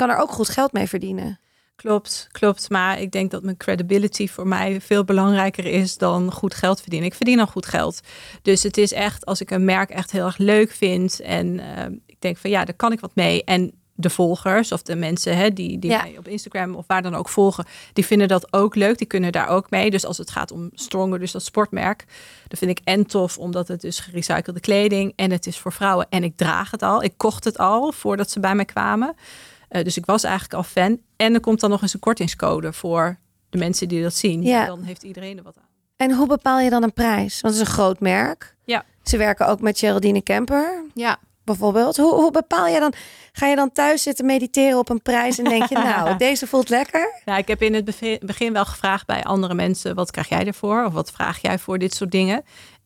Kan 0.08 0.16
er 0.16 0.22
ook 0.22 0.32
goed 0.32 0.49
geld 0.49 0.72
mee 0.72 0.88
verdienen. 0.88 1.39
Klopt, 1.76 2.28
klopt. 2.32 2.70
Maar 2.70 2.99
ik 3.01 3.12
denk 3.12 3.32
dat 3.32 3.43
mijn 3.43 3.58
credibility 3.58 4.28
voor 4.28 4.47
mij 4.47 4.82
veel 4.82 5.04
belangrijker 5.04 5.66
is 5.66 5.97
dan 5.97 6.32
goed 6.32 6.54
geld 6.54 6.82
verdienen. 6.82 7.10
Ik 7.10 7.16
verdien 7.16 7.39
al 7.39 7.47
goed 7.47 7.66
geld. 7.66 7.99
Dus 8.41 8.64
het 8.64 8.78
is 8.78 8.93
echt, 8.93 9.26
als 9.26 9.41
ik 9.41 9.51
een 9.51 9.66
merk 9.66 9.89
echt 9.89 10.12
heel 10.12 10.26
erg 10.26 10.38
leuk 10.38 10.72
vind 10.72 11.20
en 11.20 11.60
eh, 11.60 11.86
ik 12.06 12.16
denk 12.20 12.38
van 12.38 12.49
ja, 12.49 12.66
daar 12.66 12.76
kan 12.76 12.91
ik 12.91 12.99
wat 12.99 13.16
mee. 13.16 13.43
En 13.43 13.72
de 13.95 14.10
volgers 14.10 14.72
of 14.72 14.82
de 14.82 14.95
mensen 14.95 15.38
hè, 15.38 15.54
die, 15.54 15.80
die 15.80 15.91
Ja. 15.91 16.01
mij 16.01 16.18
op 16.18 16.28
Instagram 16.28 16.76
of 16.76 16.84
waar 16.88 17.01
dan 17.01 17.16
ook 17.16 17.30
volgen, 17.30 17.66
die 17.93 18.06
vinden 18.06 18.28
dat 18.28 18.54
ook 18.54 18.76
leuk. 18.76 18.97
Die 18.97 19.08
kunnen 19.08 19.32
daar 19.32 19.47
ook 19.47 19.70
mee. 19.70 19.91
Dus 19.91 20.06
als 20.06 20.18
het 20.18 20.32
gaat 20.32 20.51
om 20.51 20.70
Stronger, 20.74 21.20
dus 21.20 21.32
dat 21.32 21.43
sportmerk, 21.43 22.06
dat 22.47 22.60
vind 22.60 22.72
ik 22.72 22.80
en 22.84 23.06
tof, 23.06 23.38
omdat 23.38 23.68
het 23.68 23.82
dus 23.82 23.99
gerecyclede 23.99 24.60
kleding 24.60 25.14
en 25.16 25.32
het 25.32 25.47
is 25.47 25.58
voor 25.58 25.74
vrouwen. 25.74 26.06
En 26.10 26.24
ik 26.24 26.38
draag 26.38 26.72
het 26.72 26.82
al. 26.82 27.04
Ik 27.04 27.14
kocht 27.18 27.43
het 27.43 27.58
al 27.58 27.91
voordat 27.91 28.32
ze 28.32 28.39
bij 28.39 28.56
mij 28.56 28.66
kwamen. 28.66 29.16
Eh, 29.74 29.84
dus 29.84 29.97
ik 29.97 30.05
was 30.05 30.24
eigenlijk 30.24 30.53
al 30.53 30.63
fan. 30.63 30.99
En 31.15 31.34
er 31.34 31.39
komt 31.39 31.59
dan 31.59 31.69
nog 31.69 31.82
eens 31.82 31.93
een 31.93 31.99
kortingscode 31.99 32.74
voor 32.74 33.17
de 33.49 33.57
mensen 33.57 33.88
die 33.88 34.01
dat 34.03 34.13
zien. 34.15 34.43
Ja. 34.43 34.65
Dan 34.65 34.84
heeft 34.84 35.03
iedereen 35.03 35.38
er 35.38 35.43
wat 35.43 35.57
aan. 35.57 35.67
En 35.97 36.11
hoe 36.15 36.28
bepaal 36.28 36.59
je 36.59 36.69
dan 36.69 36.84
een 36.84 36.93
prijs? 36.93 37.41
Want 37.41 37.53
het 37.53 37.63
is 37.63 37.69
een 37.69 37.74
groot 37.74 37.99
merk. 37.99 38.55
Ja. 38.65 38.84
Ze 39.03 39.17
werken 39.17 39.47
ook 39.47 39.61
met 39.61 39.80
Geraldine 39.80 40.21
Kemper. 40.21 40.84
Ja. 40.93 41.17
bijvoorbeeld. 41.43 41.97
Hoe, 41.97 42.13
hoe 42.13 42.32
bepaal 42.32 42.67
je 42.67 42.80
dan? 42.80 42.93
Ga 43.32 43.47
je 43.47 43.55
dan 43.55 43.71
thuis 43.71 44.03
zitten 44.03 44.26
mediteren 44.26 44.78
op 44.80 44.89
een 44.89 45.01
prijs 45.01 45.38
en 45.38 45.43
denk 45.43 45.69
je, 45.69 45.76
nou, 45.89 46.17
deze 46.17 46.47
voelt 46.47 46.69
lekker? 46.69 47.21
Nou, 47.26 47.39
ik 47.39 47.47
heb 47.47 47.61
in 47.61 47.74
het 47.74 47.86
begin- 47.86 48.19
begin 48.26 48.53
wel 48.53 48.65
gevraagd 48.65 49.05
bij 49.05 49.24
andere 49.24 49.53
mensen: 49.53 49.95
wat 49.95 50.11
krijg 50.11 50.30
jij 50.30 50.45
ervoor? 50.47 50.86
Of 50.86 50.93
wat 50.93 51.11
vraag 51.11 51.41
jij 51.41 51.59
voor 51.59 51.78
dit 51.78 51.93
soort 51.93 52.11
dingen? 52.11 52.43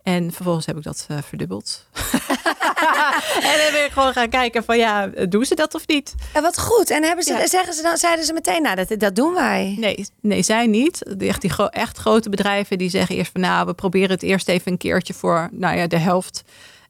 En 0.08 0.32
vervolgens 0.32 0.66
heb 0.66 0.78
ik 0.78 0.84
dat 0.84 1.06
eh, 1.08 1.18
verdubbeld. 1.22 1.86
en 3.50 3.58
dan 3.58 3.72
ben 3.72 3.86
ik 3.86 3.92
gewoon 3.92 4.14
gaan 4.14 4.30
kijken 4.30 4.64
van 4.64 4.78
ja, 4.78 5.08
doen 5.08 5.46
ze 5.46 5.56
dat 5.56 5.76
of 5.76 5.88
niet? 5.88 6.16
En 6.34 6.42
wat 6.42 6.60
goed. 6.60 6.90
En 6.90 7.04
hebben 7.04 7.24
ze, 7.24 7.34
Ja. 7.34 7.48
zeggen 7.48 7.74
ze 7.74 7.82
dan, 7.82 7.98
zeiden 7.98 8.26
ze 8.26 8.34
meteen, 8.34 8.62
nou, 8.62 8.76
dat, 8.76 9.00
dat 9.00 9.16
doen 9.16 9.34
wij. 9.34 9.76
Nee, 9.80 10.06
nee, 10.22 10.44
zij 10.44 10.68
niet. 10.68 11.18
Echt, 11.18 11.42
die 11.42 11.70
echt 11.70 11.98
grote 11.98 12.30
bedrijven 12.30 12.78
die 12.78 12.90
zeggen 12.90 13.16
eerst 13.16 13.32
van 13.32 13.42
nou, 13.42 13.66
we 13.66 13.74
proberen 13.74 14.10
het 14.10 14.24
eerst 14.24 14.48
even 14.48 14.72
een 14.72 14.78
keertje 14.78 15.14
voor 15.14 15.50
nou 15.52 15.78
ja, 15.78 15.88
de 15.88 15.98
helft. 16.00 16.44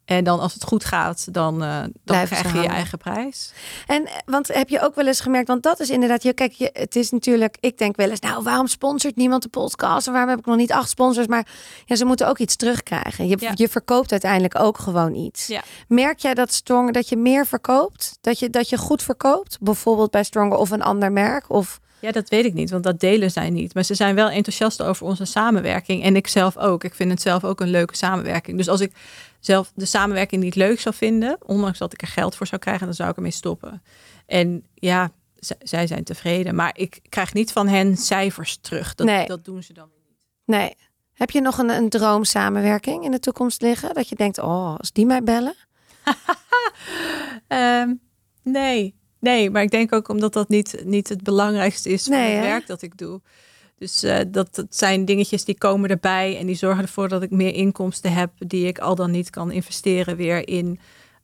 En 0.07 0.23
dan 0.23 0.39
als 0.39 0.53
het 0.53 0.63
goed 0.63 0.85
gaat, 0.85 1.33
dan, 1.33 1.63
eh, 1.63 1.79
dan 2.03 2.25
krijg 2.25 2.53
je 2.53 2.59
je 2.61 2.67
eigen 2.67 2.97
prijs. 2.97 3.51
En 3.87 4.05
eh, 4.05 4.13
want 4.25 4.47
heb 4.47 4.69
je 4.69 4.81
ook 4.81 4.95
wel 4.95 5.07
eens 5.07 5.19
gemerkt, 5.19 5.47
want 5.47 5.63
dat 5.63 5.79
is 5.79 5.89
inderdaad, 5.89 6.23
je, 6.23 6.33
kijk, 6.33 6.51
je, 6.51 6.69
het 6.73 6.95
is 6.95 7.11
natuurlijk, 7.11 7.57
ik 7.59 7.77
denk 7.77 7.95
wel 7.95 8.09
eens, 8.09 8.19
nou, 8.19 8.43
waarom 8.43 8.67
sponsort 8.67 9.15
niemand 9.15 9.43
de 9.43 9.49
podcast? 9.49 10.07
En 10.07 10.13
waarom 10.13 10.29
heb 10.29 10.39
ik 10.39 10.45
nog 10.45 10.55
niet 10.55 10.71
acht 10.71 10.89
sponsors? 10.89 11.27
Maar 11.27 11.47
ja, 11.85 11.95
ze 11.95 12.05
moeten 12.05 12.27
ook 12.27 12.37
iets 12.37 12.55
terugkrijgen. 12.55 13.27
Je, 13.27 13.37
Ja. 13.39 13.51
je 13.55 13.69
verkoopt 13.69 14.11
uiteindelijk 14.11 14.59
ook 14.59 14.77
gewoon 14.77 15.15
iets. 15.15 15.47
Ja. 15.47 15.61
Merk 15.87 16.19
jij 16.19 16.33
dat 16.33 16.53
Stronger, 16.53 16.93
dat 16.93 17.09
je 17.09 17.17
meer 17.17 17.45
verkoopt? 17.45 18.17
Dat 18.21 18.39
je, 18.39 18.49
dat 18.49 18.69
je 18.69 18.77
goed 18.77 19.03
verkoopt? 19.03 19.57
Bijvoorbeeld 19.61 20.11
bij 20.11 20.23
Stronger 20.23 20.57
of 20.57 20.71
een 20.71 20.83
ander 20.83 21.11
merk? 21.11 21.49
Of 21.49 21.79
Ja, 21.99 22.11
dat 22.11 22.29
weet 22.29 22.45
ik 22.45 22.53
niet, 22.53 22.69
want 22.69 22.83
dat 22.83 22.99
delen 22.99 23.31
zij 23.31 23.49
niet. 23.49 23.73
Maar 23.73 23.83
ze 23.83 23.93
zijn 23.93 24.15
wel 24.15 24.29
enthousiast 24.29 24.81
over 24.81 25.05
onze 25.05 25.25
samenwerking. 25.25 26.03
En 26.03 26.15
ik 26.15 26.27
zelf 26.27 26.57
ook. 26.57 26.83
Ik 26.83 26.93
vind 26.95 27.11
het 27.11 27.21
zelf 27.21 27.43
ook 27.43 27.59
een 27.59 27.69
leuke 27.69 27.95
samenwerking. 27.95 28.57
Dus 28.57 28.67
als 28.69 28.81
ik 28.81 28.91
zelf 29.39 29.71
de 29.75 29.85
samenwerking 29.85 30.43
niet 30.43 30.55
leuk 30.55 30.79
zou 30.79 30.95
vinden, 30.95 31.37
ondanks 31.45 31.77
dat 31.77 31.93
ik 31.93 32.01
er 32.01 32.07
geld 32.07 32.35
voor 32.35 32.47
zou 32.47 32.61
krijgen, 32.61 32.85
dan 32.85 32.95
zou 32.95 33.09
ik 33.09 33.15
ermee 33.15 33.31
stoppen. 33.31 33.83
En 34.25 34.63
ja, 34.73 35.11
zij 35.59 35.87
zijn 35.87 36.03
tevreden. 36.03 36.55
Maar 36.55 36.71
ik 36.77 36.99
krijg 37.09 37.33
niet 37.33 37.51
van 37.51 37.67
hen 37.67 37.97
cijfers 37.97 38.57
terug. 38.61 38.95
Dat, 38.95 39.07
Nee. 39.07 39.25
dat 39.25 39.45
doen 39.45 39.63
ze 39.63 39.73
dan. 39.73 39.89
nee. 40.45 40.75
Heb 41.13 41.29
je 41.31 41.41
nog 41.41 41.57
een, 41.57 41.69
een 41.69 41.89
droom 41.89 42.23
samenwerking 42.23 43.03
in 43.03 43.11
de 43.11 43.19
toekomst 43.19 43.61
liggen? 43.61 43.93
Dat 43.93 44.09
je 44.09 44.15
denkt, 44.15 44.39
oh, 44.39 44.75
als 44.77 44.91
die 44.91 45.05
mij 45.05 45.23
bellen? 45.23 45.55
Ehm, 47.47 47.93
nee, 48.43 48.95
nee, 49.19 49.49
maar 49.49 49.61
ik 49.61 49.71
denk 49.71 49.93
ook 49.93 50.09
omdat 50.09 50.33
dat 50.33 50.49
niet, 50.49 50.81
niet 50.85 51.09
het 51.09 51.23
belangrijkste 51.23 51.89
is 51.89 52.07
Nee, 52.07 52.19
van 52.19 52.29
het 52.29 52.43
hè? 52.43 52.49
werk 52.49 52.67
dat 52.67 52.81
ik 52.81 52.97
doe. 52.97 53.21
Dus 53.77 54.03
eh, 54.03 54.19
dat, 54.27 54.55
dat 54.55 54.75
zijn 54.75 55.05
dingetjes 55.05 55.45
die 55.45 55.57
komen 55.57 55.89
erbij 55.89 56.37
en 56.37 56.45
die 56.45 56.55
zorgen 56.55 56.83
ervoor 56.83 57.07
dat 57.07 57.23
ik 57.23 57.31
meer 57.31 57.53
inkomsten 57.53 58.13
heb 58.13 58.31
die 58.37 58.67
ik 58.67 58.79
al 58.79 58.95
dan 58.95 59.11
niet 59.11 59.29
kan 59.29 59.51
investeren 59.51 60.15
weer 60.15 60.47
in 60.47 60.79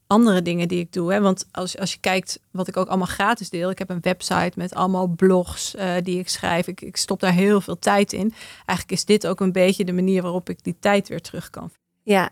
andere 0.07 0.41
dingen 0.41 0.67
die 0.67 0.79
ik 0.79 0.93
doe. 0.93 1.13
Hè? 1.13 1.21
Want 1.21 1.47
als, 1.51 1.77
als 1.77 1.93
je 1.93 1.99
kijkt 1.99 2.39
wat 2.51 2.67
ik 2.67 2.77
ook 2.77 2.87
allemaal 2.87 3.07
gratis 3.07 3.49
deel, 3.49 3.69
ik 3.69 3.79
heb 3.79 3.89
een 3.89 4.01
website 4.01 4.51
met 4.55 4.73
allemaal 4.73 5.07
blogs 5.07 5.75
eh, 5.75 5.93
die 6.03 6.19
ik 6.19 6.29
schrijf. 6.29 6.67
Ik, 6.67 6.81
ik 6.81 6.97
stop 6.97 7.19
daar 7.19 7.33
heel 7.33 7.61
veel 7.61 7.79
tijd 7.79 8.13
in. 8.13 8.33
Eigenlijk 8.55 8.91
is 8.91 9.05
dit 9.05 9.27
ook 9.27 9.39
een 9.39 9.51
beetje 9.51 9.85
de 9.85 9.93
manier 9.93 10.21
waarop 10.21 10.49
ik 10.49 10.63
die 10.63 10.75
tijd 10.79 11.07
weer 11.07 11.21
terug 11.21 11.49
kan. 11.49 11.71
Ja. 12.03 12.29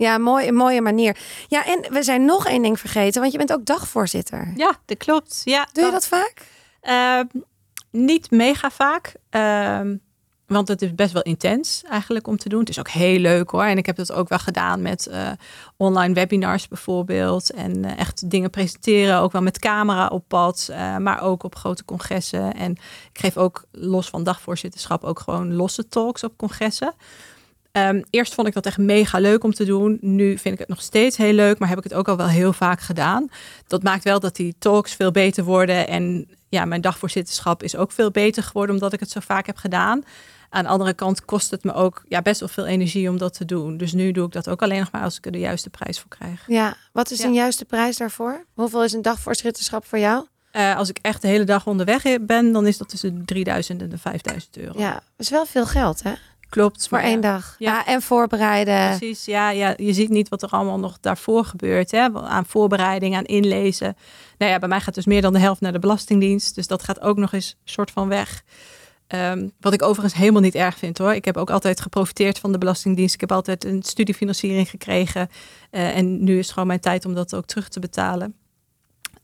Ja, 0.00 0.18
mooi, 0.18 0.48
een 0.48 0.54
mooie 0.54 0.80
manier. 0.80 1.16
Ja, 1.48 1.66
en 1.66 1.92
we 1.92 2.02
zijn 2.02 2.24
nog 2.24 2.46
één 2.46 2.62
ding 2.62 2.80
vergeten, 2.80 3.20
want 3.20 3.32
je 3.32 3.38
bent 3.38 3.52
ook 3.52 3.64
dagvoorzitter. 3.64 4.52
Ja, 4.56 4.78
dat 4.84 4.96
klopt. 4.96 5.40
Ja, 5.44 5.68
Doe 5.72 5.84
je 5.84 5.90
dat 5.90 6.06
vaak? 6.06 6.46
Ehm, 6.80 7.24
niet 7.90 8.30
mega 8.30 8.70
vaak. 8.70 9.14
Ehm, 9.30 9.96
want 10.46 10.68
het 10.68 10.82
is 10.82 10.94
best 10.94 11.12
wel 11.12 11.22
intens 11.22 11.82
eigenlijk 11.88 12.26
om 12.26 12.36
te 12.36 12.48
doen. 12.48 12.60
Het 12.60 12.68
is 12.68 12.78
ook 12.78 12.88
heel 12.88 13.18
leuk 13.18 13.50
hoor. 13.50 13.62
En 13.62 13.78
ik 13.78 13.86
heb 13.86 13.96
dat 13.96 14.12
ook 14.12 14.28
wel 14.28 14.38
gedaan 14.38 14.82
met 14.82 15.06
eh, 15.06 15.30
online 15.76 16.14
webinars 16.14 16.68
bijvoorbeeld. 16.68 17.50
En 17.50 17.84
eh, 17.84 17.98
echt 17.98 18.30
dingen 18.30 18.50
presenteren. 18.50 19.18
Ook 19.18 19.32
wel 19.32 19.42
met 19.42 19.58
camera 19.58 20.06
op 20.06 20.24
pad. 20.28 20.68
eh, 20.70 20.96
maar 20.96 21.22
ook 21.22 21.42
op 21.42 21.56
grote 21.56 21.84
congressen. 21.84 22.54
En 22.54 22.70
ik 23.12 23.18
geef 23.20 23.36
ook 23.36 23.64
los 23.72 24.08
van 24.08 24.24
dagvoorzitterschap 24.24 25.04
ook 25.04 25.18
gewoon 25.20 25.54
losse 25.54 25.88
talks 25.88 26.24
op 26.24 26.32
congressen. 26.36 26.94
Ehm, 27.72 28.02
eerst 28.10 28.34
vond 28.34 28.46
ik 28.46 28.54
dat 28.54 28.66
echt 28.66 28.78
mega 28.78 29.18
leuk 29.18 29.44
om 29.44 29.52
te 29.54 29.64
doen. 29.64 29.98
Nu 30.00 30.38
vind 30.38 30.54
ik 30.54 30.60
het 30.60 30.68
nog 30.68 30.82
steeds 30.82 31.16
heel 31.16 31.32
leuk, 31.32 31.58
maar 31.58 31.68
heb 31.68 31.78
ik 31.78 31.84
het 31.84 31.94
ook 31.94 32.08
al 32.08 32.16
wel 32.16 32.28
heel 32.28 32.52
vaak 32.52 32.80
gedaan. 32.80 33.28
Dat 33.66 33.82
maakt 33.82 34.04
wel 34.04 34.20
dat 34.20 34.36
die 34.36 34.54
talks 34.58 34.94
veel 34.94 35.10
beter 35.10 35.44
worden. 35.44 35.88
En 35.88 36.28
ja, 36.48 36.64
mijn 36.64 36.80
dagvoorzitterschap 36.80 37.62
is 37.62 37.76
ook 37.76 37.92
veel 37.92 38.10
beter 38.10 38.42
geworden 38.42 38.74
omdat 38.74 38.92
ik 38.92 39.00
het 39.00 39.10
zo 39.10 39.20
vaak 39.20 39.46
heb 39.46 39.56
gedaan. 39.56 40.02
Aan 40.50 40.62
de 40.64 40.68
andere 40.70 40.92
kant 40.94 41.24
kost 41.24 41.50
het 41.50 41.64
me 41.64 41.72
ook 41.72 42.02
ja, 42.08 42.22
best 42.22 42.40
wel 42.40 42.48
veel 42.48 42.66
energie 42.66 43.08
om 43.08 43.18
dat 43.18 43.34
te 43.34 43.44
doen. 43.44 43.76
Dus 43.76 43.92
nu 43.92 44.12
doe 44.12 44.26
ik 44.26 44.32
dat 44.32 44.48
ook 44.48 44.62
alleen 44.62 44.78
nog 44.78 44.90
maar 44.92 45.02
als 45.02 45.16
ik 45.16 45.26
er 45.26 45.32
de 45.32 45.38
juiste 45.38 45.70
prijs 45.70 45.98
voor 46.00 46.08
krijg. 46.08 46.44
Ja. 46.46 46.76
Wat 46.92 47.10
is 47.10 47.18
Ja. 47.18 47.24
een 47.26 47.34
juiste 47.34 47.64
prijs 47.64 47.96
daarvoor? 47.96 48.44
Hoeveel 48.54 48.84
is 48.84 48.92
een 48.92 49.02
dagvoorzitterschap 49.02 49.86
voor 49.86 49.98
jou? 49.98 50.26
Eh, 50.50 50.76
als 50.76 50.88
ik 50.88 50.98
echt 51.02 51.22
de 51.22 51.28
hele 51.28 51.44
dag 51.44 51.66
onderweg 51.66 52.02
ben, 52.20 52.52
dan 52.52 52.66
is 52.66 52.78
dat 52.78 52.88
tussen 52.88 53.18
de 53.18 53.24
3000 53.24 53.82
en 53.82 53.88
de 53.88 53.98
5000 53.98 54.56
euro. 54.58 54.78
Ja, 54.80 54.92
dat 54.92 55.02
is 55.16 55.30
wel 55.30 55.46
veel 55.46 55.66
geld, 55.66 56.02
hè? 56.02 56.12
Klopt. 56.50 56.88
Voor 56.88 56.98
maar 56.98 57.06
één 57.06 57.20
ja. 57.22 57.32
dag. 57.32 57.54
Ja. 57.58 57.72
Ja, 57.72 57.86
en 57.86 58.02
voorbereiden. 58.02 58.96
Precies, 58.96 59.24
ja, 59.24 59.50
ja, 59.50 59.74
je 59.76 59.92
ziet 59.92 60.08
niet 60.08 60.28
wat 60.28 60.42
er 60.42 60.48
allemaal 60.48 60.78
nog 60.78 60.98
daarvoor 61.00 61.44
gebeurt. 61.44 61.90
Hè? 61.90 62.12
Aan 62.14 62.46
voorbereiding, 62.46 63.16
aan 63.16 63.24
inlezen. 63.24 63.96
Nou 64.38 64.52
ja, 64.52 64.58
bij 64.58 64.68
mij 64.68 64.80
gaat 64.80 64.94
dus 64.94 65.06
meer 65.06 65.22
dan 65.22 65.32
de 65.32 65.38
helft 65.38 65.60
naar 65.60 65.72
de 65.72 65.78
Belastingdienst. 65.78 66.54
Dus 66.54 66.66
dat 66.66 66.82
gaat 66.82 67.00
ook 67.00 67.16
nog 67.16 67.32
eens 67.32 67.56
soort 67.64 67.90
van 67.90 68.08
weg. 68.08 68.42
Ehm, 69.06 69.48
wat 69.60 69.72
ik 69.72 69.82
overigens 69.82 70.14
helemaal 70.14 70.40
niet 70.42 70.54
erg 70.54 70.76
vind 70.78 70.98
hoor. 70.98 71.14
Ik 71.14 71.24
heb 71.24 71.36
ook 71.36 71.50
altijd 71.50 71.80
geprofiteerd 71.80 72.38
van 72.38 72.52
de 72.52 72.58
Belastingdienst. 72.58 73.14
Ik 73.14 73.20
heb 73.20 73.32
altijd 73.32 73.64
een 73.64 73.82
studiefinanciering 73.82 74.70
gekregen. 74.70 75.28
Eh, 75.70 75.96
en 75.96 76.24
nu 76.24 76.32
is 76.38 76.44
het 76.44 76.52
gewoon 76.52 76.68
mijn 76.68 76.80
tijd 76.80 77.04
om 77.04 77.14
dat 77.14 77.34
ook 77.34 77.46
terug 77.46 77.68
te 77.68 77.80
betalen. 77.80 78.34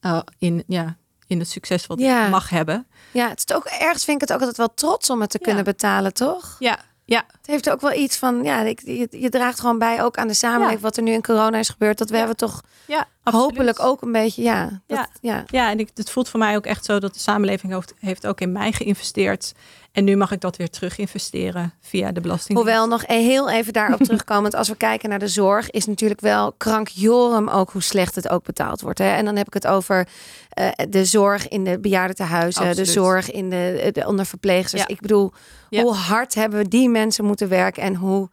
Uh, 0.01 0.21
in, 0.39 0.65
ja, 0.67 0.97
in 1.27 1.39
het 1.39 1.49
succes 1.51 1.87
wat 1.87 1.99
Ja. 2.01 2.25
ik 2.25 2.31
mag 2.31 2.49
hebben. 2.51 2.87
Ja, 3.13 3.29
het 3.29 3.45
is 3.49 3.57
ook 3.57 3.65
ergens 3.65 4.05
vind 4.05 4.23
ik 4.23 4.29
het 4.29 4.33
ook 4.33 4.41
altijd 4.41 4.57
wel 4.57 4.75
trots 4.75 5.11
om 5.11 5.21
het 5.21 5.31
te 5.31 5.39
Ja. 5.41 5.45
kunnen 5.47 5.65
betalen, 5.65 6.15
toch? 6.15 6.57
Ja, 6.59 6.79
ja, 7.09 7.25
Het 7.37 7.47
heeft 7.47 7.71
ook 7.71 7.81
wel 7.81 7.93
iets 7.93 8.17
van, 8.17 8.45
ja, 8.45 8.61
je, 8.63 9.07
je 9.11 9.29
draagt 9.29 9.61
gewoon 9.61 9.79
bij 9.79 10.03
ook 10.03 10.17
aan 10.17 10.29
de 10.29 10.35
samenleving 10.35 10.79
Ja. 10.81 10.85
wat 10.87 10.97
er 10.97 11.03
nu 11.03 11.13
in 11.13 11.23
corona 11.23 11.59
is 11.59 11.69
gebeurd. 11.69 11.99
Dat 11.99 12.07
we 12.09 12.13
Ja. 12.15 12.19
hebben 12.19 12.37
toch 12.37 12.63
ja 12.87 13.07
hopelijk 13.35 13.81
ook 13.81 14.03
een 14.03 14.13
beetje, 14.13 14.43
ja. 14.43 14.81
Dat, 14.87 14.99
Ja. 14.99 15.09
ja. 15.21 15.45
Ja, 15.47 15.71
en 15.71 15.79
ik, 15.79 15.91
het 15.95 16.11
voelt 16.11 16.29
voor 16.29 16.39
mij 16.41 16.57
ook 16.57 16.67
echt 16.67 16.85
zo 16.85 16.99
dat 16.99 17.15
de 17.15 17.21
samenleving 17.21 17.73
heeft, 17.73 17.95
heeft 17.99 18.27
ook 18.27 18.41
in 18.41 18.53
mij 18.53 18.73
geïnvesteerd. 18.73 19.53
En 19.93 20.05
nu 20.05 20.17
mag 20.17 20.31
ik 20.33 20.41
dat 20.41 20.57
weer 20.57 20.71
terug 20.71 20.99
investeren 20.99 21.73
via 21.81 22.13
de 22.13 22.21
belasting. 22.21 22.59
Hoewel 22.59 22.87
nog 22.87 23.03
e- 23.07 23.23
heel 23.23 23.51
even 23.51 23.73
daarop 23.73 24.01
terugkomend, 24.09 24.55
als 24.55 24.69
we 24.69 24.77
kijken 24.77 25.09
naar 25.09 25.19
de 25.19 25.29
zorg, 25.29 25.71
is 25.71 25.87
natuurlijk 25.87 26.21
wel 26.21 26.53
krankjorum 26.53 27.49
ook 27.49 27.71
hoe 27.71 27.83
slecht 27.83 28.15
het 28.15 28.29
ook 28.29 28.45
betaald 28.45 28.81
wordt. 28.81 28.99
Hè? 28.99 29.09
En 29.15 29.25
dan 29.25 29.37
heb 29.37 29.47
ik 29.47 29.55
het 29.55 29.67
over 29.67 30.09
eh, 30.49 30.69
de 30.89 31.05
zorg 31.05 31.49
in 31.49 31.65
de 31.65 31.79
bejaardentehuizen, 31.79 32.63
de 32.63 32.69
Absoluut. 32.69 32.91
zorg 32.91 33.31
in 33.31 33.51
de, 33.51 33.89
de 33.93 34.07
onder 34.07 34.27
verpleegsters. 34.27 34.83
Ja. 34.83 34.89
Ik 34.89 35.01
bedoel, 35.01 35.33
Ja. 35.69 35.83
hoe 35.83 35.95
hard 35.95 36.35
hebben 36.35 36.59
we 36.59 36.69
die 36.69 36.89
mensen 36.89 37.25
moeten 37.25 37.49
werken 37.49 37.83
en 37.83 37.95
hoe 37.95 38.29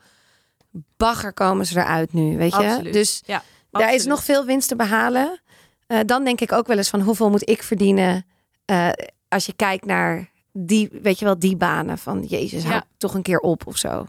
bagger 0.98 1.34
komen 1.34 1.66
ze 1.66 1.80
eruit 1.80 2.14
nu, 2.14 2.38
weet 2.38 2.52
je? 2.56 2.58
Absoluut. 2.58 2.94
Dus 2.94 3.22
Ja, 3.26 3.44
daar 3.80 3.94
is 3.94 4.06
nog 4.06 4.24
veel 4.24 4.46
winst 4.46 4.68
te 4.68 4.76
behalen. 4.76 5.42
Eh, 5.88 6.00
dan 6.06 6.24
denk 6.24 6.42
ik 6.42 6.52
ook 6.52 6.68
wel 6.68 6.78
eens 6.78 6.90
van 6.90 7.02
hoeveel 7.02 7.30
moet 7.30 7.50
ik 7.50 7.64
verdienen 7.64 8.26
eh, 8.66 8.90
als 9.28 9.46
je 9.46 9.54
kijkt 9.54 9.86
naar 9.86 10.30
die, 10.52 10.90
weet 11.02 11.20
je 11.20 11.26
wel, 11.26 11.40
die 11.40 11.56
banen 11.58 11.98
van 11.98 12.24
Jezus, 12.24 12.64
Ja. 12.64 12.84
toch 12.98 13.14
een 13.14 13.22
keer 13.22 13.40
op 13.40 13.68
of 13.68 13.78
zo. 13.78 14.06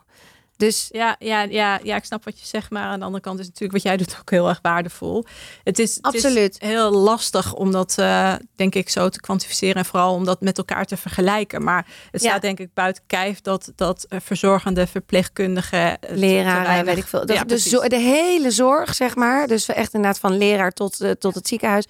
Dus 0.56 0.88
Ja, 0.92 1.16
ja, 1.18 1.42
ja, 1.42 1.78
ja, 1.82 1.96
ik 1.96 2.04
snap 2.04 2.24
wat 2.24 2.40
je 2.40 2.46
zegt, 2.46 2.70
maar 2.70 2.82
aan 2.82 2.98
de 2.98 3.04
andere 3.04 3.22
kant 3.22 3.38
is 3.38 3.46
natuurlijk 3.46 3.72
wat 3.72 3.82
jij 3.82 3.96
doet 3.96 4.16
ook 4.20 4.30
heel 4.30 4.48
erg 4.48 4.58
waardevol. 4.62 5.24
Het 5.64 5.78
is, 5.78 5.94
het 6.02 6.14
is 6.14 6.24
Absoluut. 6.24 6.56
heel 6.58 6.90
lastig 6.90 7.54
om 7.54 7.72
dat, 7.72 7.94
eh, 7.98 8.34
denk 8.56 8.74
ik, 8.74 8.88
zo 8.88 9.08
te 9.08 9.20
kwantificeren 9.20 9.74
en 9.74 9.84
vooral 9.84 10.14
om 10.14 10.24
dat 10.24 10.40
met 10.40 10.58
elkaar 10.58 10.84
te 10.84 10.96
vergelijken. 10.96 11.64
Maar 11.64 11.86
het 12.10 12.22
Ja. 12.22 12.28
staat 12.28 12.42
denk 12.42 12.58
ik 12.60 12.68
buiten 12.74 13.02
kijf 13.06 13.40
dat, 13.40 13.72
dat 13.76 14.06
eh, 14.08 14.18
verzorgende 14.22 14.86
verpleegkundigen, 14.86 15.98
eh, 16.00 16.16
leraren, 16.16 16.84
weet 16.84 16.96
ik 16.96 17.06
veel. 17.06 17.26
De, 17.26 17.32
Ja, 17.32 17.40
de, 17.40 17.46
precies. 17.46 17.70
zo- 17.72 17.88
de 17.88 17.96
hele 17.98 18.50
zorg, 18.50 18.94
zeg 18.94 19.14
maar. 19.16 19.46
Dus 19.46 19.68
echt 19.68 19.94
inderdaad 19.94 20.18
van 20.20 20.36
leraar 20.36 20.72
tot, 20.72 21.04
tot 21.18 21.34
het 21.34 21.48
ziekenhuis. 21.48 21.86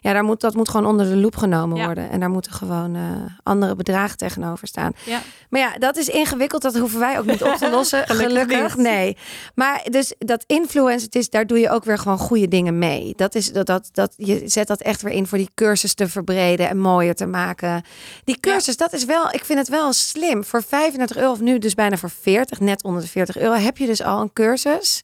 Ja, 0.00 0.12
daar 0.12 0.24
moet, 0.24 0.40
dat 0.40 0.54
moet 0.54 0.68
gewoon 0.68 0.86
onder 0.86 1.08
de 1.08 1.16
loep 1.16 1.36
genomen 1.36 1.84
worden. 1.84 2.10
En 2.10 2.20
daar 2.20 2.30
moeten 2.30 2.52
gewoon 2.52 2.96
andere 3.42 3.74
bedragen 3.76 4.16
tegenover 4.16 4.66
staan. 4.68 4.92
Ja. 5.04 5.20
Maar 5.50 5.60
ja, 5.60 5.78
dat 5.78 5.96
is 5.96 6.08
ingewikkeld. 6.08 6.62
Dat 6.62 6.76
hoeven 6.78 6.98
wij 7.00 7.18
ook 7.18 7.26
niet 7.26 7.42
op 7.42 7.54
te 7.54 7.70
lossen. 7.76 8.07
Gelukkig 8.16 8.76
nee. 8.76 9.16
Maar 9.54 9.84
dus 9.90 10.14
dat 10.18 10.44
influence, 10.46 11.04
het 11.04 11.14
is, 11.14 11.30
daar 11.30 11.46
doe 11.46 11.58
je 11.58 11.70
ook 11.70 11.84
weer 11.84 11.98
gewoon 11.98 12.18
goede 12.18 12.48
dingen 12.48 12.78
mee. 12.78 13.12
Dat 13.16 13.34
is 13.34 13.52
dat, 13.52 13.66
dat, 13.66 13.88
dat 13.92 14.14
je 14.16 14.42
zet 14.44 14.66
dat 14.66 14.80
echt 14.80 15.02
weer 15.02 15.12
in 15.12 15.26
voor 15.26 15.38
die 15.38 15.50
cursus 15.54 15.94
te 15.94 16.08
verbreden 16.08 16.68
en 16.68 16.78
mooier 16.78 17.14
te 17.14 17.26
maken. 17.26 17.82
Die 18.24 18.40
cursus, 18.40 18.76
dat 18.76 18.92
is 18.92 19.04
wel, 19.04 19.32
ik 19.32 19.44
vind 19.44 19.58
het 19.58 19.68
wel 19.68 19.92
slim. 19.92 20.44
Voor 20.44 20.62
35 20.62 21.16
euro 21.16 21.30
of 21.30 21.40
nu 21.40 21.58
dus 21.58 21.74
bijna 21.74 21.96
voor 21.96 22.10
40, 22.10 22.60
net 22.60 22.84
onder 22.84 23.02
de 23.02 23.08
40 23.08 23.36
euro, 23.38 23.54
heb 23.54 23.76
je 23.76 23.86
dus 23.86 24.02
al 24.02 24.20
een 24.20 24.32
cursus 24.32 25.02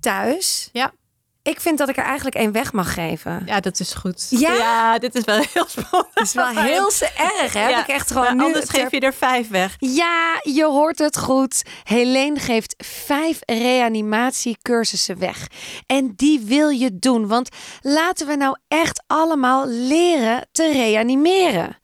thuis. 0.00 0.68
Ja. 0.72 0.92
Ik 1.42 1.60
vind 1.60 1.78
dat 1.78 1.88
ik 1.88 1.96
er 1.96 2.04
eigenlijk 2.04 2.36
één 2.36 2.52
weg 2.52 2.72
mag 2.72 2.94
geven. 2.94 3.42
Ja, 3.46 3.60
dat 3.60 3.80
is 3.80 3.92
goed. 3.94 4.26
Ja? 4.30 4.98
dit 4.98 5.14
is 5.14 5.24
wel 5.24 5.44
heel 5.52 5.66
spannend. 5.76 6.14
Dat 6.14 6.24
is 6.24 6.32
wel 6.32 6.48
heel 6.48 6.90
erg, 7.16 7.52
hè? 7.52 7.68
Ja, 7.68 7.80
ik 7.80 7.86
echt 7.88 8.10
gewoon 8.10 8.36
nu 8.36 8.44
anders 8.44 8.66
ter- 8.66 8.80
geef 8.80 8.90
je 8.90 9.00
er 9.00 9.14
vijf 9.14 9.48
weg. 9.48 9.76
Ja, 9.78 10.40
je 10.42 10.64
hoort 10.64 10.98
het 10.98 11.18
goed. 11.18 11.62
Helene 11.84 12.38
geeft 12.38 12.74
vijf 12.84 13.38
reanimatiecursussen 13.46 15.18
weg. 15.18 15.46
En 15.86 16.12
die 16.16 16.40
wil 16.40 16.68
je 16.68 16.98
doen. 16.98 17.26
Want 17.26 17.48
laten 17.80 18.26
we 18.26 18.34
nou 18.36 18.56
echt 18.68 19.02
allemaal 19.06 19.66
leren 19.68 20.48
te 20.52 20.72
reanimeren. 20.72 21.78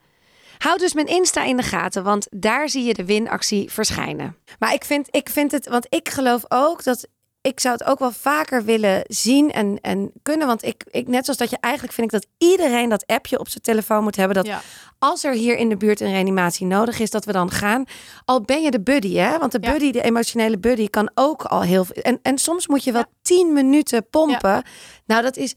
Houd 0.59 0.79
dus 0.79 0.95
mijn 0.95 1.07
Insta 1.07 1.45
in 1.45 1.57
de 1.57 1.63
gaten, 1.63 2.03
want 2.05 2.27
daar 2.31 2.69
zie 2.69 2.85
je 2.85 2.95
de 2.95 3.05
winactie 3.05 3.73
verschijnen. 3.73 4.37
Maar 4.59 4.73
ik 4.75 4.85
vind, 4.85 5.09
ik 5.11 5.29
vind 5.29 5.53
het, 5.53 5.69
want 5.69 5.87
ik 5.89 6.09
geloof 6.09 6.43
ook 6.49 6.85
dat 6.85 7.07
ik 7.47 7.61
zou 7.61 7.75
het 7.79 7.87
ook 7.87 7.99
wel 7.99 8.13
vaker 8.13 8.65
willen 8.65 9.03
zien 9.07 9.53
en, 9.53 9.79
en 9.81 10.11
kunnen. 10.23 10.47
Want 10.47 10.65
ik, 10.65 10.85
ik, 10.91 11.09
net 11.09 11.25
zoals 11.25 11.39
dat 11.39 11.51
je 11.51 11.57
eigenlijk 11.61 11.95
vind 11.95 12.13
ik 12.13 12.21
dat 12.21 12.27
iedereen 12.51 12.89
dat 12.89 13.07
appje 13.07 13.39
op 13.39 13.49
zijn 13.49 13.63
telefoon 13.63 14.03
moet 14.03 14.17
hebben. 14.17 14.37
Dat 14.37 14.47
Ja. 14.47 14.61
als 14.99 15.25
er 15.25 15.33
hier 15.33 15.57
in 15.57 15.69
de 15.69 15.77
buurt 15.77 16.01
een 16.01 16.11
reanimatie 16.11 16.67
nodig 16.67 16.99
is, 16.99 17.11
dat 17.11 17.25
we 17.25 17.33
dan 17.33 17.51
gaan. 17.51 17.85
Al 18.25 18.41
ben 18.41 18.63
je 18.63 18.71
de 18.71 18.81
buddy, 18.81 19.15
hè? 19.17 19.39
Want 19.39 19.53
de 19.53 19.59
Ja. 19.61 19.71
buddy, 19.71 19.91
de 19.91 20.03
emotionele 20.03 20.59
buddy, 20.59 20.89
kan 20.89 21.11
ook 21.15 21.43
al 21.45 21.63
heel 21.63 21.85
veel. 21.85 22.03
En, 22.03 22.19
en 22.23 22.39
soms 22.39 22.67
moet 22.67 22.85
je 22.85 22.93
wel 22.93 23.05
tien 23.23 23.53
minuten 23.53 24.09
pompen. 24.11 24.63
Nou, 25.07 25.23
dat 25.23 25.37
is 25.37 25.55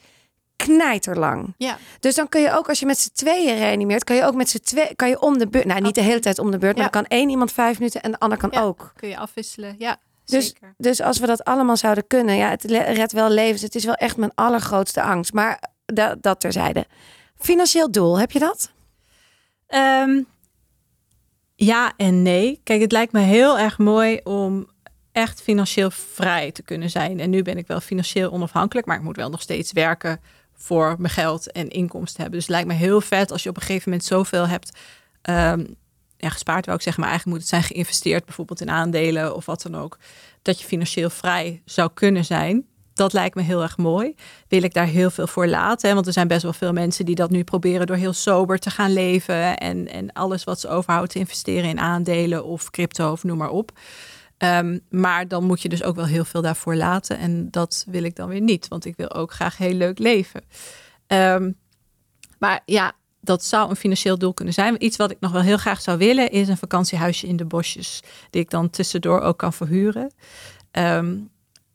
knijterlang. 0.55 1.53
Ja. 1.57 1.77
Dus 1.99 2.15
dan 2.15 2.29
kun 2.29 2.41
je 2.41 2.57
ook, 2.57 2.69
als 2.69 2.79
je 2.79 2.85
met 2.85 2.99
z'n 2.99 3.09
tweeën 3.13 3.57
reanimeert, 3.57 4.03
kan 4.03 4.15
je 4.15 4.23
ook 4.25 4.35
met 4.35 4.49
z'n 4.49 4.57
twee, 4.59 4.95
kan 4.95 5.09
je 5.09 5.21
om 5.21 5.37
de 5.37 5.47
beurt. 5.47 5.65
Nou, 5.65 5.81
niet 5.81 5.95
de 5.95 6.01
hele 6.01 6.19
tijd 6.19 6.39
om 6.39 6.51
de 6.51 6.57
beurt, 6.57 6.75
maar 6.77 6.85
Ja. 6.85 6.91
dan 6.91 7.01
kan 7.03 7.17
één 7.17 7.29
iemand 7.29 7.51
vijf 7.51 7.77
minuten 7.79 8.01
en 8.01 8.11
de 8.11 8.19
ander 8.19 8.37
kan 8.37 8.49
Ja. 8.53 8.61
ook. 8.61 8.91
Kun 8.95 9.09
je 9.09 9.17
afwisselen. 9.17 9.75
Ja, 9.77 9.97
Dus, 10.29 10.45
zeker. 10.45 10.73
dus 10.77 11.01
als 11.01 11.19
we 11.19 11.25
dat 11.25 11.43
allemaal 11.43 11.77
zouden 11.77 12.07
kunnen, 12.07 12.35
ja, 12.35 12.49
het 12.49 12.63
redt 12.63 13.11
wel 13.11 13.29
levens. 13.29 13.61
Het 13.61 13.75
is 13.75 13.85
wel 13.85 13.93
echt 13.93 14.17
mijn 14.17 14.31
allergrootste 14.35 15.01
angst. 15.01 15.33
Maar 15.33 15.63
dat, 15.85 16.21
dat 16.21 16.39
terzijde. 16.39 16.85
Financieel 17.37 17.91
doel, 17.91 18.19
heb 18.19 18.31
je 18.31 18.39
dat? 18.39 18.71
Ehm, 19.67 20.21
ja 21.55 21.93
en 21.97 22.21
nee. 22.21 22.61
Kijk, 22.63 22.81
het 22.81 22.91
lijkt 22.91 23.11
me 23.11 23.19
heel 23.19 23.59
erg 23.59 23.77
mooi 23.77 24.19
om 24.23 24.67
echt 25.11 25.41
financieel 25.41 25.91
vrij 25.91 26.51
te 26.51 26.63
kunnen 26.63 26.89
zijn. 26.89 27.19
En 27.19 27.29
nu 27.29 27.41
ben 27.41 27.57
ik 27.57 27.67
wel 27.67 27.79
financieel 27.79 28.31
onafhankelijk, 28.31 28.87
maar 28.87 28.97
ik 28.97 29.03
moet 29.03 29.15
wel 29.15 29.29
nog 29.29 29.41
steeds 29.41 29.71
werken 29.71 30.21
voor 30.55 30.95
mijn 30.97 31.13
geld 31.13 31.51
en 31.51 31.67
inkomsten 31.67 32.21
hebben. 32.21 32.39
Dus 32.39 32.47
het 32.47 32.55
lijkt 32.55 32.67
me 32.67 32.73
heel 32.85 33.01
vet 33.01 33.31
als 33.31 33.43
je 33.43 33.49
op 33.49 33.55
een 33.55 33.61
gegeven 33.61 33.89
moment 33.89 34.07
zoveel 34.07 34.47
hebt 34.47 34.77
ehm, 35.21 35.65
ja, 36.21 36.29
gespaard, 36.29 36.65
wou 36.65 36.77
ik 36.77 36.83
zeggen, 36.83 37.01
maar 37.01 37.11
eigenlijk 37.11 37.39
moet 37.39 37.49
het 37.49 37.59
zijn 37.59 37.73
geïnvesteerd, 37.73 38.25
bijvoorbeeld 38.25 38.61
in 38.61 38.69
aandelen 38.69 39.35
of 39.35 39.45
wat 39.45 39.61
dan 39.61 39.75
ook, 39.75 39.97
dat 40.41 40.59
je 40.59 40.65
financieel 40.65 41.09
vrij 41.09 41.61
zou 41.65 41.89
kunnen 41.93 42.25
zijn. 42.25 42.65
Dat 42.93 43.13
lijkt 43.13 43.35
me 43.35 43.41
heel 43.41 43.61
erg 43.61 43.77
mooi. 43.77 44.15
Wil 44.47 44.63
ik 44.63 44.73
daar 44.73 44.85
heel 44.85 45.09
veel 45.09 45.27
voor 45.27 45.47
laten? 45.47 45.87
Hè? 45.89 45.95
Want 45.95 46.07
er 46.07 46.13
zijn 46.13 46.27
best 46.27 46.43
wel 46.43 46.53
veel 46.53 46.73
mensen 46.73 47.05
die 47.05 47.15
dat 47.15 47.29
nu 47.29 47.43
proberen 47.43 47.87
door 47.87 47.95
heel 47.95 48.13
sober 48.13 48.59
te 48.59 48.69
gaan 48.69 48.93
leven 48.93 49.57
en, 49.57 49.87
en 49.87 50.13
alles 50.13 50.43
wat 50.43 50.59
ze 50.59 50.67
overhoudt 50.67 51.11
te 51.11 51.19
investeren 51.19 51.69
in 51.69 51.79
aandelen 51.79 52.45
of 52.45 52.69
crypto 52.69 53.11
of 53.11 53.23
noem 53.23 53.37
maar 53.37 53.49
op. 53.49 53.71
Ehm, 54.37 54.79
maar 54.89 55.27
dan 55.27 55.43
moet 55.43 55.61
je 55.61 55.69
dus 55.69 55.83
ook 55.83 55.95
wel 55.95 56.05
heel 56.05 56.25
veel 56.25 56.41
daarvoor 56.41 56.75
laten. 56.75 57.17
En 57.17 57.51
dat 57.51 57.85
wil 57.87 58.03
ik 58.03 58.15
dan 58.15 58.29
weer 58.29 58.41
niet, 58.41 58.67
want 58.67 58.85
ik 58.85 58.95
wil 58.97 59.13
ook 59.13 59.31
graag 59.31 59.57
heel 59.57 59.73
leuk 59.73 59.99
leven. 59.99 60.41
Ehm, 61.07 61.51
maar 62.39 62.61
ja, 62.65 62.93
dat 63.21 63.43
zou 63.43 63.69
een 63.69 63.75
financieel 63.75 64.17
doel 64.17 64.33
kunnen 64.33 64.53
zijn. 64.53 64.83
Iets 64.85 64.97
wat 64.97 65.11
ik 65.11 65.17
nog 65.19 65.31
wel 65.31 65.41
heel 65.41 65.57
graag 65.57 65.81
zou 65.81 65.97
willen, 65.97 66.31
is 66.31 66.47
een 66.47 66.57
vakantiehuisje 66.57 67.27
in 67.27 67.35
de 67.37 67.45
bosjes. 67.45 68.03
Die 68.29 68.41
ik 68.41 68.49
dan 68.49 68.69
tussendoor 68.69 69.19
ook 69.21 69.37
kan 69.37 69.53
verhuren. 69.53 70.11
Ehm, 70.71 71.15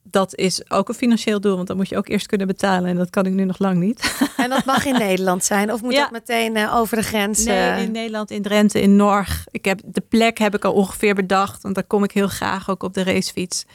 dat 0.03 0.35
is 0.35 0.69
ook 0.71 0.89
een 0.89 0.95
financieel 0.95 1.39
doel, 1.41 1.55
want 1.55 1.67
dan 1.67 1.77
moet 1.77 1.89
je 1.89 1.97
ook 1.97 2.07
eerst 2.07 2.27
kunnen 2.27 2.47
betalen. 2.47 2.89
En 2.89 2.95
dat 2.95 3.09
kan 3.09 3.25
ik 3.25 3.33
nu 3.33 3.43
nog 3.43 3.59
lang 3.59 3.77
niet. 3.79 4.13
En 4.37 4.49
dat 4.49 4.65
mag 4.65 4.85
in 4.85 4.93
Nederland 4.93 5.43
zijn? 5.43 5.71
Of 5.73 5.81
moet 5.81 5.93
Ja. 5.93 6.01
dat 6.01 6.11
meteen 6.11 6.55
eh, 6.55 6.75
over 6.75 6.97
de 6.97 7.03
grens? 7.03 7.43
Nee, 7.43 7.57
eh? 7.69 7.81
in 7.81 7.91
Nederland, 7.91 8.31
in 8.31 8.41
Drenthe, 8.41 8.81
in 8.81 8.95
Norg. 8.95 9.45
Ik 9.51 9.65
heb, 9.65 9.79
de 9.85 10.01
plek 10.01 10.37
heb 10.37 10.55
ik 10.55 10.65
al 10.65 10.73
ongeveer 10.73 11.15
bedacht, 11.15 11.61
want 11.61 11.75
daar 11.75 11.83
kom 11.83 12.03
ik 12.03 12.11
heel 12.11 12.27
graag 12.27 12.69
ook 12.69 12.83
op 12.83 12.93
de 12.93 13.03
racefiets. 13.03 13.65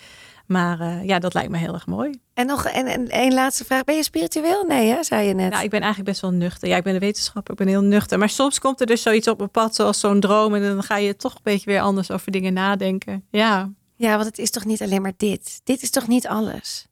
Maar 0.51 0.80
eh, 0.80 1.05
ja, 1.05 1.18
dat 1.18 1.34
lijkt 1.34 1.51
me 1.51 1.57
heel 1.57 1.74
erg 1.74 1.86
mooi. 1.86 2.20
En 2.34 2.46
nog 2.46 2.64
en, 2.64 2.86
en 2.86 3.09
één 3.09 3.34
laatste 3.34 3.64
vraag. 3.64 3.84
Ben 3.84 3.96
je 3.96 4.03
spiritueel? 4.03 4.64
Nee, 4.64 4.88
hè, 4.88 5.03
zei 5.03 5.28
je 5.28 5.34
net. 5.34 5.51
Nou, 5.51 5.64
ik 5.64 5.70
ben 5.70 5.80
eigenlijk 5.80 6.11
best 6.11 6.20
wel 6.20 6.30
nuchter. 6.30 6.68
Ja, 6.68 6.76
ik 6.76 6.82
ben 6.82 6.94
een 6.94 7.01
wetenschapper, 7.01 7.53
ik 7.53 7.59
ben 7.59 7.68
heel 7.68 7.82
nuchter. 7.82 8.18
Maar 8.18 8.28
soms 8.28 8.59
komt 8.59 8.80
er 8.80 8.86
dus 8.86 9.03
zoiets 9.03 9.28
op 9.28 9.38
mijn 9.38 9.51
pad, 9.51 9.74
zoals 9.74 10.01
zo'n 10.01 10.20
droom. 10.20 10.55
En 10.55 10.62
dan 10.62 10.82
ga 10.82 10.96
je 10.96 11.16
toch 11.16 11.34
een 11.34 11.40
beetje 11.42 11.70
weer 11.70 11.80
anders 11.80 12.11
over 12.11 12.32
dingen 12.32 12.53
nadenken. 12.53 13.24
Ja. 13.30 13.70
Ja, 13.96 14.14
want 14.14 14.24
het 14.26 14.38
is 14.38 14.51
toch 14.51 14.64
niet 14.64 14.82
alleen 14.82 15.03
maar 15.03 15.12
dit? 15.16 15.61
Dit 15.64 15.82
is 15.82 15.90
toch 15.90 16.09
niet 16.09 16.26
alles? 16.26 16.86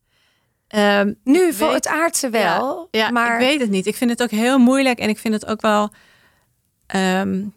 Ehm, 0.69 1.13
Nu, 1.25 1.53
voor 1.53 1.73
het 1.73 1.87
aardse 1.87 2.31
wel. 2.31 2.89
Ja, 2.91 3.11
maar 3.11 3.41
ik 3.41 3.47
weet 3.47 3.61
het 3.61 3.71
niet. 3.71 3.87
Ik 3.87 3.97
vind 3.97 4.11
het 4.11 4.23
ook 4.23 4.31
heel 4.31 4.59
moeilijk. 4.59 4.99
En 4.99 5.09
ik 5.09 5.19
vind 5.19 5.35
het 5.35 5.47
ook 5.47 5.61
wel 5.61 5.91
ehm, 6.87 7.29
een 7.29 7.55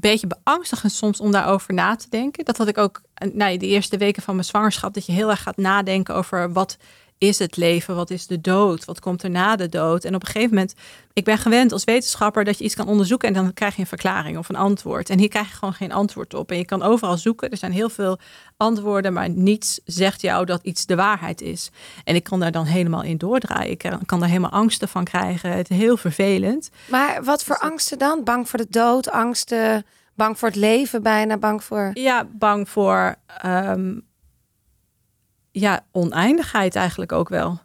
beetje 0.00 0.26
beangstigend 0.26 0.92
soms 0.92 1.20
om 1.20 1.30
daarover 1.32 1.74
na 1.74 1.96
te 1.96 2.06
denken. 2.10 2.44
Dat 2.44 2.56
had 2.56 2.68
ik 2.68 2.78
ook, 2.78 3.02
eh, 3.14 3.28
nou, 3.32 3.56
de 3.56 3.66
eerste 3.66 3.96
weken 3.96 4.22
van 4.22 4.34
mijn 4.34 4.46
zwangerschap. 4.46 4.94
Dat 4.94 5.06
je 5.06 5.12
heel 5.12 5.30
erg 5.30 5.42
gaat 5.42 5.56
nadenken 5.56 6.14
over 6.14 6.52
wat 6.52 6.76
is 7.28 7.38
het 7.38 7.56
leven? 7.56 7.94
Wat 7.94 8.10
is 8.10 8.26
de 8.26 8.40
dood? 8.40 8.84
Wat 8.84 9.00
komt 9.00 9.22
er 9.22 9.30
na 9.30 9.56
de 9.56 9.68
dood? 9.68 10.04
En 10.04 10.14
op 10.14 10.20
een 10.20 10.26
gegeven 10.26 10.54
moment, 10.54 10.74
ik 11.12 11.24
ben 11.24 11.38
gewend 11.38 11.72
als 11.72 11.84
wetenschapper 11.84 12.44
dat 12.44 12.58
je 12.58 12.64
iets 12.64 12.74
kan 12.74 12.86
onderzoeken 12.88 13.28
en 13.28 13.34
dan 13.34 13.52
krijg 13.52 13.74
je 13.74 13.80
een 13.80 13.86
verklaring 13.86 14.38
of 14.38 14.48
een 14.48 14.56
antwoord. 14.56 15.10
En 15.10 15.18
hier 15.18 15.28
krijg 15.28 15.48
je 15.48 15.54
gewoon 15.54 15.74
geen 15.74 15.92
antwoord 15.92 16.34
op. 16.34 16.50
En 16.50 16.56
je 16.56 16.64
kan 16.64 16.82
overal 16.82 17.16
zoeken. 17.16 17.50
Er 17.50 17.56
zijn 17.56 17.72
heel 17.72 17.88
veel 17.88 18.18
antwoorden, 18.56 19.12
maar 19.12 19.30
niets 19.30 19.80
zegt 19.84 20.20
jou 20.20 20.44
dat 20.44 20.62
iets 20.62 20.86
de 20.86 20.96
waarheid 20.96 21.40
is. 21.40 21.70
En 22.04 22.14
ik 22.14 22.22
kan 22.22 22.40
daar 22.40 22.52
dan 22.52 22.64
helemaal 22.64 23.02
in 23.02 23.16
doordraaien. 23.18 23.70
Ik 23.70 23.90
kan 24.06 24.20
daar 24.20 24.28
helemaal 24.28 24.50
angsten 24.50 24.88
van 24.88 25.04
krijgen. 25.04 25.50
Het 25.52 25.70
is 25.70 25.76
heel 25.76 25.96
vervelend. 25.96 26.70
Maar 26.90 27.24
wat 27.24 27.44
voor 27.44 27.58
angsten 27.58 27.98
dan? 27.98 28.24
Bang 28.24 28.48
voor 28.48 28.58
de 28.58 28.66
dood, 28.70 29.10
angsten, 29.10 29.84
bang 30.14 30.38
voor 30.38 30.48
het 30.48 30.56
leven 30.56 31.02
bijna, 31.02 31.36
bang 31.36 31.64
voor. 31.64 31.90
Ja, 31.94 32.26
bang 32.32 32.68
voor. 32.68 33.14
ehm, 33.26 33.92
ja, 35.60 35.84
oneindigheid 35.92 36.76
eigenlijk 36.76 37.12
ook 37.12 37.28
wel. 37.28 37.60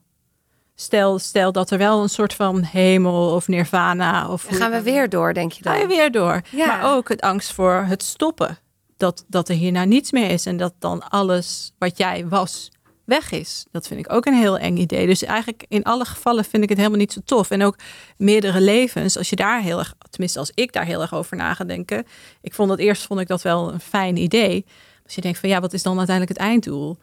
Stel, 0.76 1.20
stel 1.20 1.52
dat 1.52 1.72
er 1.72 1.78
wel 1.78 2.02
een 2.02 2.10
soort 2.10 2.34
van 2.34 2.64
hemel 2.64 3.36
of 3.36 3.48
nirvana 3.48 4.30
of 4.30 4.46
Dan 4.46 4.60
gaan 4.60 4.72
we 4.72 4.82
weer 4.82 5.10
door, 5.10 5.34
denk 5.34 5.52
je 5.52 5.64
dan? 5.64 5.74
ga 5.74 5.80
je 5.80 5.88
weer 5.88 6.12
door. 6.12 6.42
Ja. 6.52 6.66
Maar 6.66 6.96
ook 6.96 7.10
het 7.10 7.22
angst 7.22 7.54
voor 7.54 7.86
het 7.88 8.04
stoppen. 8.04 8.58
Dat, 8.98 9.26
dat 9.28 9.50
er 9.50 9.56
hierna 9.56 9.84
niets 9.84 10.12
meer 10.12 10.30
is 10.30 10.46
en 10.46 10.58
dat 10.58 10.74
dan 10.80 11.10
alles 11.10 11.72
wat 11.78 11.98
jij 11.98 12.28
was 12.28 12.72
weg 13.06 13.32
is. 13.32 13.66
Dat 13.72 13.88
vind 13.88 14.00
ik 14.00 14.14
ook 14.14 14.26
een 14.26 14.34
heel 14.34 14.58
eng 14.58 14.78
idee. 14.78 15.06
Dus 15.06 15.24
eigenlijk 15.24 15.66
in 15.68 15.84
alle 15.84 16.06
gevallen 16.06 16.46
vind 16.46 16.64
ik 16.64 16.70
het 16.70 16.78
helemaal 16.78 17.00
niet 17.00 17.14
zo 17.14 17.20
tof. 17.26 17.50
En 17.50 17.64
ook 17.64 17.76
meerdere 18.18 18.62
levens, 18.62 19.18
als 19.18 19.30
je 19.30 19.36
daar 19.36 19.62
heel 19.62 19.80
erg, 19.80 19.96
tenminste 20.10 20.40
als 20.40 20.52
ik 20.54 20.74
daar 20.74 20.86
heel 20.86 21.02
erg 21.02 21.14
over 21.14 21.38
na 21.38 21.54
ga 21.54 21.64
denken. 21.64 22.06
Ik 22.42 22.54
vond 22.54 22.70
het 22.70 22.80
eerst 22.80 23.06
vond 23.06 23.20
ik 23.20 23.28
dat 23.28 23.42
wel 23.42 23.74
een 23.74 23.80
fijn 23.80 24.18
idee. 24.18 24.66
Als 25.04 25.16
je 25.16 25.22
denkt 25.22 25.40
van 25.40 25.50
ja, 25.50 25.60
wat 25.60 25.74
is 25.74 25.84
dan 25.84 25.98
uiteindelijk 25.98 26.38
het 26.38 26.48
einddoel? 26.48 26.98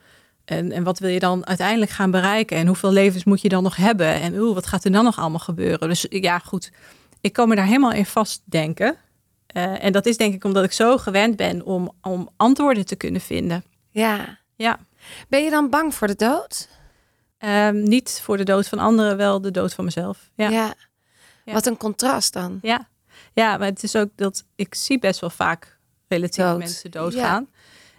En, 0.47 0.73
en 0.73 0.83
wat 0.83 0.99
wil 0.99 1.11
je 1.11 1.19
dan 1.19 1.47
uiteindelijk 1.47 1.91
gaan 1.91 2.11
bereiken? 2.11 2.57
En 2.57 2.67
hoeveel 2.67 2.93
levens 2.93 3.25
moet 3.25 3.41
je 3.41 3.49
dan 3.49 3.63
nog 3.63 3.77
hebben? 3.77 4.15
En 4.15 4.39
oeh, 4.39 4.55
wat 4.55 4.67
gaat 4.67 4.85
er 4.85 4.93
dan 4.93 5.05
nog 5.05 5.19
allemaal 5.19 5.39
gebeuren? 5.39 5.89
Dus 5.89 6.07
ja, 6.09 6.39
goed. 6.39 6.73
Ik 7.21 7.33
kan 7.33 7.49
me 7.49 7.57
daar 7.57 7.67
helemaal 7.67 7.93
in 7.93 8.07
vastdenken. 8.07 8.97
Eh 9.47 9.85
en 9.85 9.93
dat 9.93 10.07
is 10.07 10.17
denk 10.17 10.35
ik 10.35 10.45
omdat 10.45 10.65
ik 10.65 10.73
zo 10.73 10.99
gewend 10.99 11.37
ben 11.37 11.65
om, 11.65 11.93
om 12.03 12.29
antwoorden 12.37 12.87
te 12.87 12.97
kunnen 12.97 13.21
vinden. 13.21 13.65
Ja. 13.91 14.39
Ja. 14.57 14.79
Ben 15.29 15.45
je 15.45 15.51
dan 15.51 15.71
bang 15.71 15.95
voor 15.95 16.07
de 16.07 16.17
dood? 16.17 16.69
Ehm, 17.39 17.83
niet 17.83 18.21
voor 18.23 18.37
de 18.37 18.45
dood 18.45 18.69
van 18.69 18.79
anderen, 18.79 19.17
wel 19.17 19.41
de 19.41 19.51
dood 19.51 19.75
van 19.75 19.85
mezelf. 19.85 20.31
Ja. 20.35 20.49
ja. 20.49 20.75
Ja. 21.45 21.53
Wat 21.53 21.67
een 21.67 21.77
contrast 21.77 22.33
dan. 22.33 22.59
Ja. 22.63 22.89
maar 23.35 23.61
het 23.61 23.83
is 23.83 23.97
ook 23.97 24.09
dat 24.15 24.45
ik 24.55 24.75
zie 24.75 24.99
best 24.99 25.21
wel 25.21 25.31
vaak 25.31 25.79
relatief 26.09 26.45
Dood. 26.45 26.59
mensen 26.59 26.91
doodgaan. 26.91 27.49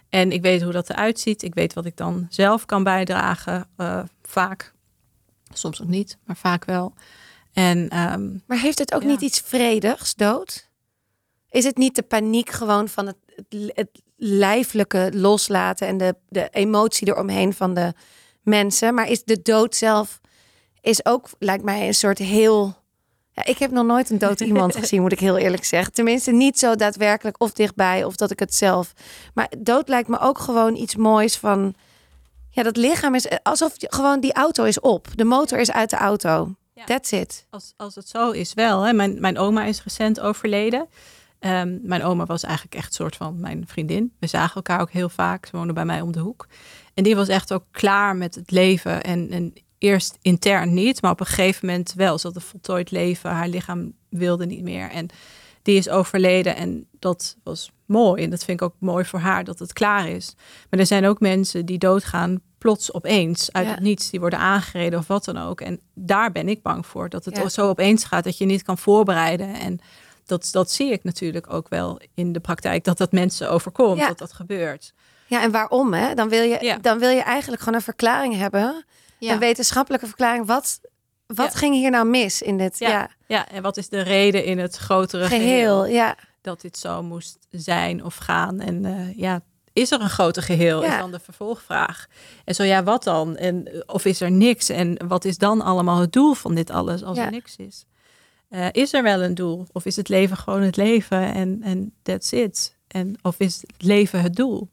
En 0.08 0.32
ik 0.32 0.42
weet 0.42 0.62
hoe 0.62 0.72
dat 0.72 0.90
eruit 0.90 1.20
ziet. 1.20 1.42
Ik 1.42 1.54
weet 1.54 1.74
wat 1.74 1.84
ik 1.84 1.96
dan 1.96 2.26
zelf 2.28 2.66
kan 2.66 2.82
bijdragen. 2.82 3.66
eh, 3.76 4.02
vaak. 4.22 4.72
Soms 5.52 5.78
nog 5.78 5.88
niet, 5.88 6.18
maar 6.24 6.36
vaak 6.36 6.64
wel. 6.64 6.94
En 7.52 7.88
ehm, 7.88 8.28
Maar 8.46 8.58
heeft 8.60 8.78
het 8.78 8.94
ook 8.94 9.02
Ja. 9.02 9.08
niet 9.08 9.20
iets 9.20 9.40
vredigs, 9.40 10.14
dood? 10.14 10.68
Is 11.50 11.64
het 11.64 11.76
niet 11.76 11.94
de 11.94 12.02
paniek 12.02 12.50
gewoon 12.50 12.88
van 12.88 13.06
het, 13.06 13.16
het, 13.34 13.72
het 13.74 14.02
lijfelijke 14.16 15.10
loslaten 15.14 15.86
en 15.86 15.98
de, 15.98 16.14
de 16.28 16.48
emotie 16.50 17.08
eromheen 17.08 17.52
van 17.54 17.74
de 17.74 17.92
mensen? 18.42 18.94
Maar 18.94 19.08
is 19.08 19.24
de 19.24 19.42
dood 19.42 19.74
zelf 19.74 20.20
is 20.80 21.04
ook, 21.04 21.28
lijkt 21.38 21.64
mij, 21.64 21.86
een 21.86 21.94
soort 21.94 22.18
heel. 22.18 22.76
Ja, 23.38 23.44
ik 23.44 23.58
heb 23.58 23.70
nog 23.70 23.86
nooit 23.86 24.10
een 24.10 24.18
dood 24.18 24.40
iemand 24.40 24.76
gezien, 24.80 25.00
moet 25.00 25.12
ik 25.12 25.20
heel 25.20 25.36
eerlijk 25.36 25.64
zeggen. 25.64 25.92
Tenminste, 25.92 26.32
niet 26.32 26.58
zo 26.58 26.74
daadwerkelijk 26.76 27.40
of 27.42 27.52
dichtbij 27.52 28.04
of 28.04 28.16
dat 28.16 28.30
ik 28.30 28.38
het 28.38 28.54
zelf. 28.54 28.92
Maar 29.34 29.52
dood 29.58 29.88
lijkt 29.88 30.08
me 30.08 30.18
ook 30.18 30.38
gewoon 30.38 30.76
iets 30.76 30.96
moois 30.96 31.36
van. 31.36 31.74
Ja, 32.50 32.62
dat 32.62 32.76
lichaam 32.76 33.14
is 33.14 33.26
alsof 33.42 33.72
je- 33.76 33.86
gewoon 33.90 34.20
die 34.20 34.32
auto 34.32 34.64
is 34.64 34.80
op. 34.80 35.06
De 35.14 35.24
motor 35.24 35.58
is 35.58 35.70
uit 35.72 35.90
de 35.90 35.96
auto. 35.96 36.54
Ja. 36.74 36.84
That's 36.84 37.10
it. 37.12 37.46
als, 37.50 37.72
als 37.76 37.94
het 37.94 38.08
zo 38.08 38.30
is 38.30 38.54
wel. 38.54 38.82
Hè. 38.82 38.92
Mijn, 38.92 39.20
mijn 39.20 39.38
oma 39.38 39.64
is 39.64 39.82
recent 39.82 40.20
overleden. 40.20 40.86
Ehm, 41.38 41.78
mijn 41.82 42.02
oma 42.04 42.24
was 42.26 42.42
eigenlijk 42.42 42.74
echt 42.74 42.86
een 42.86 42.92
soort 42.92 43.16
van 43.16 43.40
mijn 43.40 43.64
vriendin. 43.66 44.12
We 44.20 44.26
zagen 44.26 44.54
elkaar 44.54 44.80
ook 44.80 44.90
heel 44.90 45.08
vaak. 45.08 45.46
Ze 45.46 45.56
woonde 45.56 45.72
bij 45.72 45.84
mij 45.84 46.00
om 46.00 46.12
de 46.12 46.18
hoek. 46.20 46.46
En 46.94 47.02
die 47.04 47.16
was 47.16 47.28
echt 47.28 47.52
ook 47.52 47.64
klaar 47.70 48.16
met 48.16 48.34
het 48.34 48.50
leven. 48.50 49.02
En, 49.02 49.30
en 49.30 49.52
eerst 49.78 50.18
intern 50.22 50.74
niet, 50.74 51.02
maar 51.02 51.10
op 51.10 51.20
een 51.20 51.26
gegeven 51.26 51.66
moment 51.66 51.92
wel. 51.96 52.18
Ze 52.18 52.26
had 52.26 52.36
een 52.36 52.42
voltooid 52.42 52.90
leven. 52.90 53.30
Haar 53.30 53.48
lichaam 53.48 53.92
wilde 54.08 54.46
niet 54.46 54.62
meer. 54.62 54.90
En 54.90 55.08
die 55.62 55.76
is 55.76 55.88
overleden. 55.88 56.56
En 56.56 56.86
dat 56.98 57.36
was 57.44 57.70
mooi. 57.86 58.22
En 58.22 58.30
dat 58.30 58.44
vind 58.44 58.60
ik 58.60 58.66
ook 58.66 58.74
mooi 58.78 59.04
voor 59.04 59.18
haar 59.18 59.44
dat 59.44 59.58
het 59.58 59.72
klaar 59.72 60.08
is. 60.08 60.34
Maar 60.70 60.80
er 60.80 60.86
zijn 60.86 61.06
ook 61.06 61.20
mensen 61.20 61.66
die 61.66 61.78
doodgaan 61.78 62.40
plots 62.58 62.92
opeens 62.92 63.52
uit 63.52 63.66
Ja. 63.66 63.70
het 63.72 63.80
niets. 63.80 64.10
Die 64.10 64.20
worden 64.20 64.38
aangereden 64.38 64.98
of 64.98 65.06
wat 65.06 65.24
dan 65.24 65.38
ook. 65.38 65.60
En 65.60 65.80
daar 65.94 66.32
ben 66.32 66.48
ik 66.48 66.62
bang 66.62 66.86
voor. 66.86 67.08
Dat 67.08 67.24
het 67.24 67.36
Ja. 67.36 67.48
zo 67.48 67.68
opeens 67.68 68.04
gaat 68.04 68.24
dat 68.24 68.38
je 68.38 68.44
niet 68.44 68.62
kan 68.62 68.78
voorbereiden. 68.78 69.54
En 69.54 69.78
dat, 70.26 70.48
dat 70.52 70.70
zie 70.70 70.92
ik 70.92 71.04
natuurlijk 71.04 71.52
ook 71.52 71.68
wel 71.68 72.00
in 72.14 72.32
de 72.32 72.40
praktijk. 72.40 72.84
Dat 72.84 72.98
dat 72.98 73.12
mensen 73.12 73.50
overkomt, 73.50 73.98
Ja. 73.98 74.08
dat 74.08 74.18
dat 74.18 74.32
gebeurt. 74.32 74.92
Ja, 75.26 75.42
en 75.42 75.50
waarom? 75.50 75.92
Hè? 75.94 76.14
Dan, 76.14 76.28
wil 76.28 76.42
je, 76.42 76.78
dan 76.80 76.98
wil 76.98 77.10
je 77.10 77.22
eigenlijk 77.22 77.62
gewoon 77.62 77.78
een 77.78 77.84
verklaring 77.84 78.36
hebben. 78.36 78.84
Een 79.20 79.38
wetenschappelijke 79.38 80.06
verklaring. 80.06 80.46
Wat, 80.46 80.80
wat 81.26 81.52
Ja. 81.52 81.58
ging 81.58 81.74
hier 81.74 81.90
nou 81.90 82.06
mis 82.06 82.42
in 82.42 82.58
dit 82.58 82.78
Ja. 82.78 82.88
ja. 82.88 83.10
Ja, 83.26 83.48
en 83.48 83.62
wat 83.62 83.76
is 83.76 83.88
de 83.88 84.00
reden 84.00 84.44
in 84.44 84.58
het 84.58 84.76
grotere 84.76 85.26
geheel, 85.26 85.80
geheel? 85.80 85.86
Ja. 85.86 86.16
dat 86.40 86.60
dit 86.60 86.78
zo 86.78 87.02
moest 87.02 87.38
zijn 87.50 88.04
of 88.04 88.16
gaan? 88.16 88.60
En 88.60 88.84
eh, 88.84 89.16
ja, 89.18 89.40
is 89.72 89.90
er 89.90 90.00
een 90.00 90.10
groter 90.10 90.42
geheel? 90.42 90.82
Is 90.82 90.96
dan 90.98 91.10
de 91.10 91.20
vervolgvraag. 91.20 92.06
En 92.44 92.54
zo 92.54 92.62
ja, 92.62 92.82
wat 92.82 93.04
dan? 93.04 93.36
En 93.36 93.72
eh, 93.72 93.80
of 93.86 94.04
is 94.04 94.20
er 94.20 94.30
niks? 94.30 94.68
En 94.68 95.06
wat 95.08 95.24
is 95.24 95.38
dan 95.38 95.60
allemaal 95.60 95.98
het 96.00 96.12
doel 96.12 96.34
van 96.34 96.54
dit 96.54 96.70
alles 96.70 97.02
als 97.04 97.18
er 97.18 97.30
niks 97.30 97.56
is? 97.56 97.84
Eh, 98.48 98.66
is 98.72 98.92
er 98.92 99.02
wel 99.02 99.22
een 99.22 99.34
doel? 99.34 99.66
Of 99.72 99.84
is 99.84 99.96
het 99.96 100.08
leven 100.08 100.36
gewoon 100.36 100.62
het 100.62 100.76
leven 100.76 101.32
en 101.34 101.60
en 101.62 101.94
that's 102.02 102.32
it? 102.32 102.76
En 102.86 103.16
of 103.22 103.34
is 103.38 103.60
het 103.66 103.82
leven 103.82 104.22
het 104.22 104.36
doel? 104.36 104.68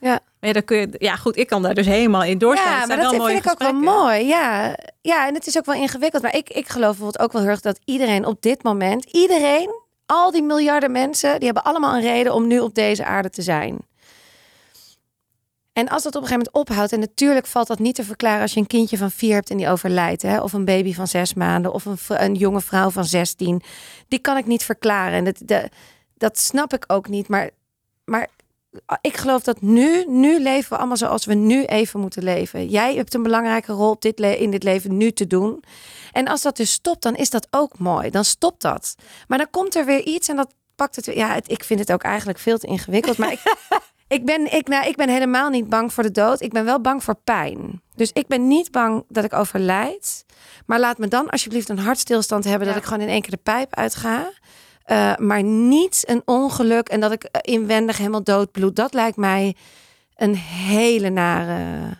Ja. 0.00 0.20
Maar 0.40 0.48
ja, 0.48 0.52
dan 0.52 0.64
kun 0.64 0.76
je, 0.76 0.88
ja, 0.98 1.16
goed, 1.16 1.36
ik 1.36 1.46
kan 1.46 1.62
daar 1.62 1.74
dus 1.74 1.86
helemaal 1.86 2.24
in 2.24 2.38
doorstaan. 2.38 2.72
Ja, 2.72 2.78
Het 2.78 2.88
maar 2.88 2.96
dat 2.98 3.26
vind 3.26 3.44
ik 3.44 3.50
ook 3.50 3.58
wel 3.58 3.72
mooi. 3.72 4.26
Ja. 4.26 4.76
ja, 5.00 5.26
en 5.26 5.34
het 5.34 5.46
is 5.46 5.58
ook 5.58 5.64
wel 5.64 5.74
ingewikkeld. 5.74 6.22
Maar 6.22 6.36
ik, 6.36 6.50
ik 6.50 6.68
geloof 6.68 6.88
bijvoorbeeld 6.88 7.18
ook 7.18 7.32
wel 7.32 7.42
heel 7.42 7.50
erg 7.50 7.60
dat 7.60 7.78
iedereen 7.84 8.24
op 8.24 8.42
dit 8.42 8.62
moment, 8.62 9.04
iedereen, 9.04 9.70
al 10.06 10.30
die 10.30 10.42
miljarden 10.42 10.92
mensen, 10.92 11.36
die 11.36 11.44
hebben 11.44 11.64
allemaal 11.64 11.94
een 11.94 12.00
reden 12.00 12.34
om 12.34 12.46
nu 12.46 12.58
op 12.58 12.74
deze 12.74 13.04
aarde 13.04 13.30
te 13.30 13.42
zijn. 13.42 13.78
En 15.72 15.88
als 15.88 16.02
dat 16.02 16.14
op 16.16 16.22
een 16.22 16.28
gegeven 16.28 16.50
moment 16.52 16.70
ophoudt, 16.70 16.92
en 16.92 17.00
natuurlijk 17.00 17.46
valt 17.46 17.66
dat 17.66 17.78
niet 17.78 17.94
te 17.94 18.04
verklaren 18.04 18.42
als 18.42 18.52
je 18.52 18.60
een 18.60 18.66
kindje 18.66 18.96
van 18.96 19.10
vier 19.10 19.34
hebt 19.34 19.50
en 19.50 19.56
die 19.56 19.68
overlijdt, 19.68 20.22
hè, 20.22 20.40
of 20.40 20.52
een 20.52 20.64
baby 20.64 20.94
van 20.94 21.06
zes 21.06 21.34
maanden, 21.34 21.72
of 21.72 21.84
een, 21.84 21.98
een 22.08 22.34
jonge 22.34 22.60
vrouw 22.60 22.90
van 22.90 23.04
zestien, 23.04 23.62
die 24.08 24.18
kan 24.18 24.36
ik 24.36 24.46
niet 24.46 24.64
verklaren. 24.64 25.18
En 25.18 25.24
dat, 25.24 25.40
de, 25.44 25.68
dat 26.14 26.38
snap 26.38 26.72
ik 26.72 26.84
ook 26.86 27.08
niet. 27.08 27.28
Maar, 27.28 27.50
maar 28.04 28.28
ik 29.00 29.16
geloof 29.16 29.42
dat 29.42 29.60
nu, 29.60 30.04
nu 30.06 30.40
leven 30.40 30.70
we 30.70 30.76
allemaal 30.76 30.96
zoals 30.96 31.24
we 31.24 31.34
nu 31.34 31.64
even 31.64 32.00
moeten 32.00 32.22
leven. 32.22 32.68
Jij 32.68 32.94
hebt 32.94 33.14
een 33.14 33.22
belangrijke 33.22 33.72
rol 33.72 33.90
op 33.90 34.02
dit 34.02 34.20
in 34.20 34.50
dit 34.50 34.62
leven 34.62 34.96
nu 34.96 35.12
te 35.12 35.26
doen. 35.26 35.64
En 36.12 36.28
als 36.28 36.42
dat 36.42 36.56
dus 36.56 36.72
stopt, 36.72 37.02
dan 37.02 37.14
is 37.16 37.30
dat 37.30 37.46
ook 37.50 37.78
mooi. 37.78 38.10
Dan 38.10 38.24
stopt 38.24 38.62
dat. 38.62 38.94
Maar 39.28 39.38
dan 39.38 39.50
komt 39.50 39.74
er 39.74 39.84
weer 39.84 40.02
iets 40.02 40.28
en 40.28 40.36
dat 40.36 40.54
pakt 40.74 40.96
het 40.96 41.06
weer. 41.06 41.16
Ja, 41.16 41.34
het, 41.34 41.50
ik 41.50 41.64
vind 41.64 41.80
het 41.80 41.92
ook 41.92 42.02
eigenlijk 42.02 42.38
veel 42.38 42.58
te 42.58 42.66
ingewikkeld. 42.66 43.16
Maar 43.16 43.32
ik, 43.32 43.42
ik, 44.16 44.24
ben, 44.24 44.52
ik, 44.52 44.68
nou, 44.68 44.86
ik 44.86 44.96
ben 44.96 45.08
helemaal 45.08 45.50
niet 45.50 45.68
bang 45.68 45.92
voor 45.92 46.02
de 46.02 46.10
dood. 46.10 46.40
Ik 46.40 46.52
ben 46.52 46.64
wel 46.64 46.80
bang 46.80 47.04
voor 47.04 47.16
pijn. 47.24 47.82
Dus 47.94 48.10
ik 48.12 48.26
ben 48.26 48.46
niet 48.46 48.70
bang 48.70 49.04
dat 49.08 49.24
ik 49.24 49.32
overlijd. 49.32 50.24
Maar 50.66 50.80
laat 50.80 50.98
me 50.98 51.08
dan 51.08 51.28
alsjeblieft 51.28 51.68
een 51.68 51.78
hartstilstand 51.78 52.44
hebben. 52.44 52.66
Ja. 52.66 52.72
Dat 52.72 52.82
ik 52.82 52.88
gewoon 52.88 53.02
in 53.02 53.12
één 53.12 53.22
keer 53.22 53.30
de 53.30 53.36
pijp 53.42 53.74
uitga. 53.74 54.30
Eh, 54.88 55.16
maar 55.16 55.42
niet 55.42 56.02
een 56.06 56.22
ongeluk 56.24 56.88
en 56.88 57.00
dat 57.00 57.12
ik 57.12 57.22
eh, 57.24 57.54
inwendig 57.54 57.96
helemaal 57.96 58.22
doodbloed. 58.22 58.76
Dat 58.76 58.94
lijkt 58.94 59.16
mij 59.16 59.56
een 60.16 60.34
hele 60.36 61.08
nare 61.10 61.96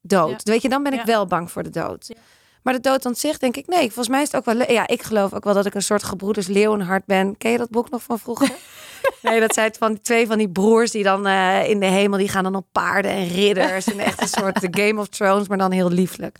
dood. 0.00 0.42
Weet 0.42 0.62
je, 0.62 0.68
dan 0.68 0.82
ben 0.82 0.92
ik 0.92 0.98
Ja. 0.98 1.04
wel 1.04 1.26
bang 1.26 1.50
voor 1.50 1.62
de 1.62 1.70
dood. 1.70 2.06
Ja. 2.06 2.14
Maar 2.62 2.74
de 2.74 2.80
dood 2.80 3.06
aan 3.06 3.14
zich 3.14 3.38
denk 3.38 3.56
ik, 3.56 3.66
nee, 3.66 3.86
volgens 3.86 4.08
mij 4.08 4.22
is 4.22 4.32
het 4.32 4.36
ook 4.36 4.44
wel... 4.56 4.70
Ja, 4.72 4.86
ik 4.86 5.02
geloof 5.02 5.34
ook 5.34 5.44
wel 5.44 5.54
dat 5.54 5.66
ik 5.66 5.74
een 5.74 5.82
soort 5.82 6.02
gebroeders 6.02 6.46
leeuwenhart 6.46 7.04
ben. 7.06 7.36
Ken 7.38 7.50
je 7.50 7.58
dat 7.58 7.70
boek 7.70 7.90
nog 7.90 8.02
van 8.02 8.18
vroeger? 8.18 8.50
nee, 9.22 9.40
dat 9.40 9.54
zijn 9.54 9.74
van 9.78 10.00
twee 10.00 10.26
van 10.26 10.38
die 10.38 10.48
broers 10.50 10.90
die 10.90 11.02
dan 11.02 11.26
eh, 11.26 11.68
in 11.68 11.80
de 11.80 11.86
hemel... 11.86 12.18
die 12.18 12.28
gaan 12.28 12.42
dan 12.44 12.54
op 12.54 12.66
paarden 12.72 13.10
en 13.10 13.28
ridders. 13.28 13.86
En 13.86 13.98
echt 13.98 14.20
een 14.20 14.28
soort 14.28 14.66
Game 14.80 15.00
of 15.00 15.08
Thrones, 15.08 15.48
maar 15.48 15.58
dan 15.58 15.70
heel 15.72 15.90
lieflijk. 15.90 16.38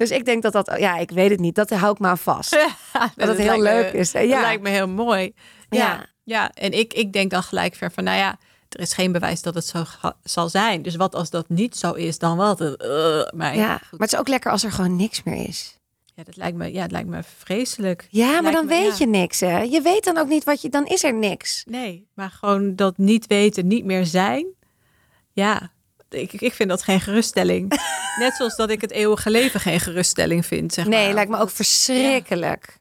Dus 0.00 0.10
ik 0.10 0.24
denk 0.24 0.42
dat 0.42 0.52
dat... 0.52 0.74
Ja, 0.78 0.96
ik 0.96 1.10
weet 1.10 1.30
het 1.30 1.40
niet. 1.40 1.54
Dat 1.54 1.70
hou 1.70 1.92
ik 1.92 1.98
maar 1.98 2.18
vast. 2.18 2.50
Ja, 2.92 3.12
dat 3.16 3.28
het 3.28 3.38
heel 3.38 3.56
me- 3.56 3.62
leuk 3.62 3.92
is. 3.92 4.12
Dat 4.12 4.22
Ja. 4.28 4.40
lijkt 4.40 4.62
me 4.62 4.68
heel 4.68 4.88
mooi. 4.88 5.34
Ja, 5.70 5.78
Ja. 5.78 6.06
ja. 6.24 6.50
en 6.54 6.72
ik, 6.72 6.92
ik 6.94 7.12
denk 7.12 7.30
dan 7.30 7.42
gelijk 7.42 7.74
ver 7.74 7.92
van, 7.92 8.04
nou 8.04 8.18
ja, 8.18 8.38
er 8.68 8.80
is 8.80 8.92
geen 8.92 9.12
bewijs 9.12 9.42
dat 9.42 9.54
het 9.54 9.66
zo 9.66 9.84
zal 10.22 10.48
zijn. 10.48 10.82
Dus 10.82 10.96
wat 10.96 11.14
als 11.14 11.30
dat 11.30 11.48
niet 11.48 11.76
zo 11.76 11.92
is, 11.92 12.18
dan 12.18 12.36
wat? 12.36 12.60
Uh, 12.60 12.68
maar 13.34 13.56
Ja, 13.56 13.72
goed. 13.78 13.90
maar 13.90 14.00
het 14.00 14.12
is 14.12 14.18
ook 14.18 14.28
lekker 14.28 14.50
als 14.50 14.64
er 14.64 14.72
gewoon 14.72 14.96
niks 14.96 15.22
meer 15.22 15.48
is. 15.48 15.78
ja, 16.14 16.22
dat 16.24 16.36
lijkt 16.36 16.56
me, 16.56 16.72
ja, 16.72 16.82
het 16.82 16.90
lijkt 16.90 17.08
me 17.08 17.20
vreselijk. 17.38 18.06
Ja, 18.10 18.40
maar 18.40 18.52
dan 18.52 18.64
me- 18.66 18.70
weet 18.70 18.98
ja. 18.98 19.04
je 19.04 19.06
niks, 19.06 19.40
hè? 19.40 19.60
Je 19.60 19.80
weet 19.80 20.04
dan 20.04 20.18
ook 20.18 20.28
niet 20.28 20.44
wat 20.44 20.62
je... 20.62 20.68
Dan 20.68 20.86
is 20.86 21.04
er 21.04 21.14
niks. 21.14 21.64
Nee, 21.68 22.08
maar 22.14 22.30
gewoon 22.30 22.76
dat 22.76 22.98
niet 22.98 23.26
weten, 23.26 23.66
niet 23.66 23.84
meer 23.84 24.06
zijn. 24.06 24.46
Ja, 25.32 25.70
ik, 26.14 26.32
ik 26.32 26.52
vind 26.52 26.68
dat 26.68 26.82
geen 26.82 27.00
geruststelling. 27.00 27.80
Net 28.18 28.34
zoals 28.36 28.56
dat 28.56 28.70
ik 28.70 28.80
het 28.80 28.90
eeuwige 28.90 29.30
leven 29.30 29.60
geen 29.60 29.80
geruststelling 29.80 30.46
vind. 30.46 30.72
Zeg 30.72 30.86
nee, 30.86 31.04
maar. 31.04 31.14
lijkt 31.14 31.30
me 31.30 31.38
ook 31.38 31.50
verschrikkelijk. 31.50 32.78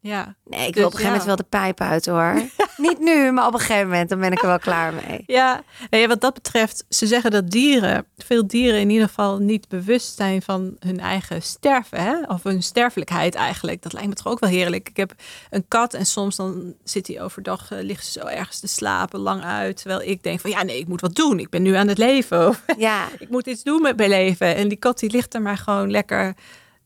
Ja. 0.00 0.36
Nee, 0.44 0.60
ik 0.60 0.66
Dus 0.66 0.74
wil 0.74 0.86
op 0.86 0.92
een 0.92 0.98
gegeven 0.98 1.04
moment 1.04 1.20
ja. 1.20 1.26
wel 1.26 1.36
de 1.36 1.42
pijp 1.74 1.80
uit 1.80 2.06
hoor. 2.06 2.42
Niet 2.78 2.98
nu, 2.98 3.32
maar 3.32 3.46
op 3.46 3.52
een 3.52 3.60
gegeven 3.60 3.88
moment 3.88 4.08
dan 4.08 4.20
ben 4.20 4.32
ik 4.32 4.42
er 4.42 4.46
wel 4.46 4.58
klaar 4.58 4.92
mee. 4.94 5.22
Ja, 5.26 5.62
nee, 5.90 6.08
wat 6.08 6.20
dat 6.20 6.34
betreft, 6.34 6.84
ze 6.88 7.06
zeggen 7.06 7.30
dat 7.30 7.50
dieren, 7.50 8.06
veel 8.18 8.46
dieren 8.46 8.80
in 8.80 8.90
ieder 8.90 9.08
geval 9.08 9.38
niet 9.38 9.68
bewust 9.68 10.16
zijn 10.16 10.42
van 10.42 10.76
hun 10.78 11.00
eigen 11.00 11.42
sterven, 11.42 12.02
hè? 12.02 12.14
of 12.26 12.42
hun 12.42 12.62
sterfelijkheid 12.62 13.34
eigenlijk. 13.34 13.82
Dat 13.82 13.92
lijkt 13.92 14.08
me 14.08 14.14
toch 14.14 14.32
ook 14.32 14.40
wel 14.40 14.50
heerlijk. 14.50 14.88
Ik 14.88 14.96
heb 14.96 15.14
een 15.50 15.64
kat 15.68 15.94
en 15.94 16.06
soms 16.06 16.36
dan 16.36 16.74
zit 16.84 17.06
hij 17.06 17.22
overdag, 17.22 17.70
eh, 17.70 17.82
ligt 17.82 18.06
ze 18.06 18.20
zo 18.20 18.26
ergens 18.26 18.60
te 18.60 18.68
slapen, 18.68 19.20
lang 19.20 19.42
uit. 19.42 19.76
Terwijl 19.76 20.02
ik 20.02 20.22
denk 20.22 20.40
van 20.40 20.50
ja, 20.50 20.62
nee, 20.62 20.78
ik 20.78 20.88
moet 20.88 21.00
wat 21.00 21.14
doen. 21.14 21.38
Ik 21.38 21.50
ben 21.50 21.62
nu 21.62 21.74
aan 21.74 21.88
het 21.88 21.98
leven. 21.98 22.48
Of 22.48 22.64
Ja, 22.76 23.06
ik 23.18 23.30
moet 23.30 23.46
iets 23.46 23.62
doen 23.62 23.82
met 23.82 23.96
mijn 23.96 24.10
leven. 24.10 24.56
En 24.56 24.68
die 24.68 24.78
kat 24.78 24.98
die 24.98 25.10
ligt 25.10 25.34
er 25.34 25.42
maar 25.42 25.58
gewoon 25.58 25.90
lekker 25.90 26.34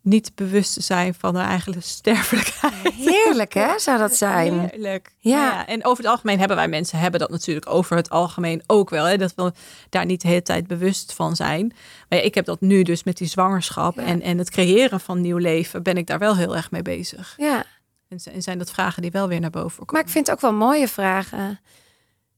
niet 0.03 0.34
bewust 0.34 0.74
te 0.74 0.80
zijn 0.82 1.14
van 1.14 1.34
haar 1.34 1.48
eigen 1.48 1.82
sterfelijkheid. 1.82 2.92
heerlijk 2.94 3.55
hè, 3.55 3.78
zou 3.78 3.98
dat 3.98 4.16
zijn. 4.26 4.61
Heerlijk. 4.61 5.12
Ja. 5.18 5.36
Ja. 5.36 5.66
En 5.66 5.84
over 5.84 6.03
het 6.05 6.12
algemeen 6.12 6.38
hebben 6.38 6.57
wij 6.57 6.68
mensen 6.68 6.98
hebben 6.98 7.20
dat 7.20 7.30
natuurlijk 7.30 7.70
over 7.70 7.96
het 7.96 8.11
algemeen 8.11 8.62
ook 8.66 8.90
wel. 8.90 9.05
Hè, 9.05 9.16
dat 9.16 9.32
we 9.36 9.53
daar 9.88 10.07
niet 10.07 10.20
de 10.20 10.28
hele 10.28 10.42
tijd 10.42 10.66
bewust 10.66 11.12
van 11.12 11.36
zijn. 11.36 11.66
Maar 12.09 12.18
ja, 12.18 12.24
ik 12.24 12.34
heb 12.34 12.44
dat 12.44 12.61
nu 12.61 12.82
dus 12.82 13.03
met 13.05 13.16
die 13.16 13.28
zwangerschap 13.28 13.96
Ja. 13.96 14.03
en, 14.03 14.22
en 14.22 14.38
het 14.38 14.50
creëren 14.50 15.00
van 15.00 15.20
nieuw 15.20 15.36
leven 15.38 15.82
ben 15.82 15.96
ik 15.96 16.07
daar 16.07 16.18
wel 16.18 16.36
heel 16.36 16.57
erg 16.57 16.70
mee 16.70 16.82
bezig. 16.82 17.34
Ja, 17.36 17.64
En 18.09 18.42
zijn 18.42 18.59
dat 18.59 18.70
vragen 18.70 19.03
die 19.03 19.11
wel 19.11 19.28
weer 19.28 19.40
naar 19.40 19.50
boven 19.50 19.78
komen. 19.78 19.94
maar 19.94 20.03
ik 20.03 20.09
vind 20.09 20.26
het 20.26 20.34
ook 20.36 20.42
wel 20.42 20.53
mooie 20.53 20.88
vragen. 20.88 21.61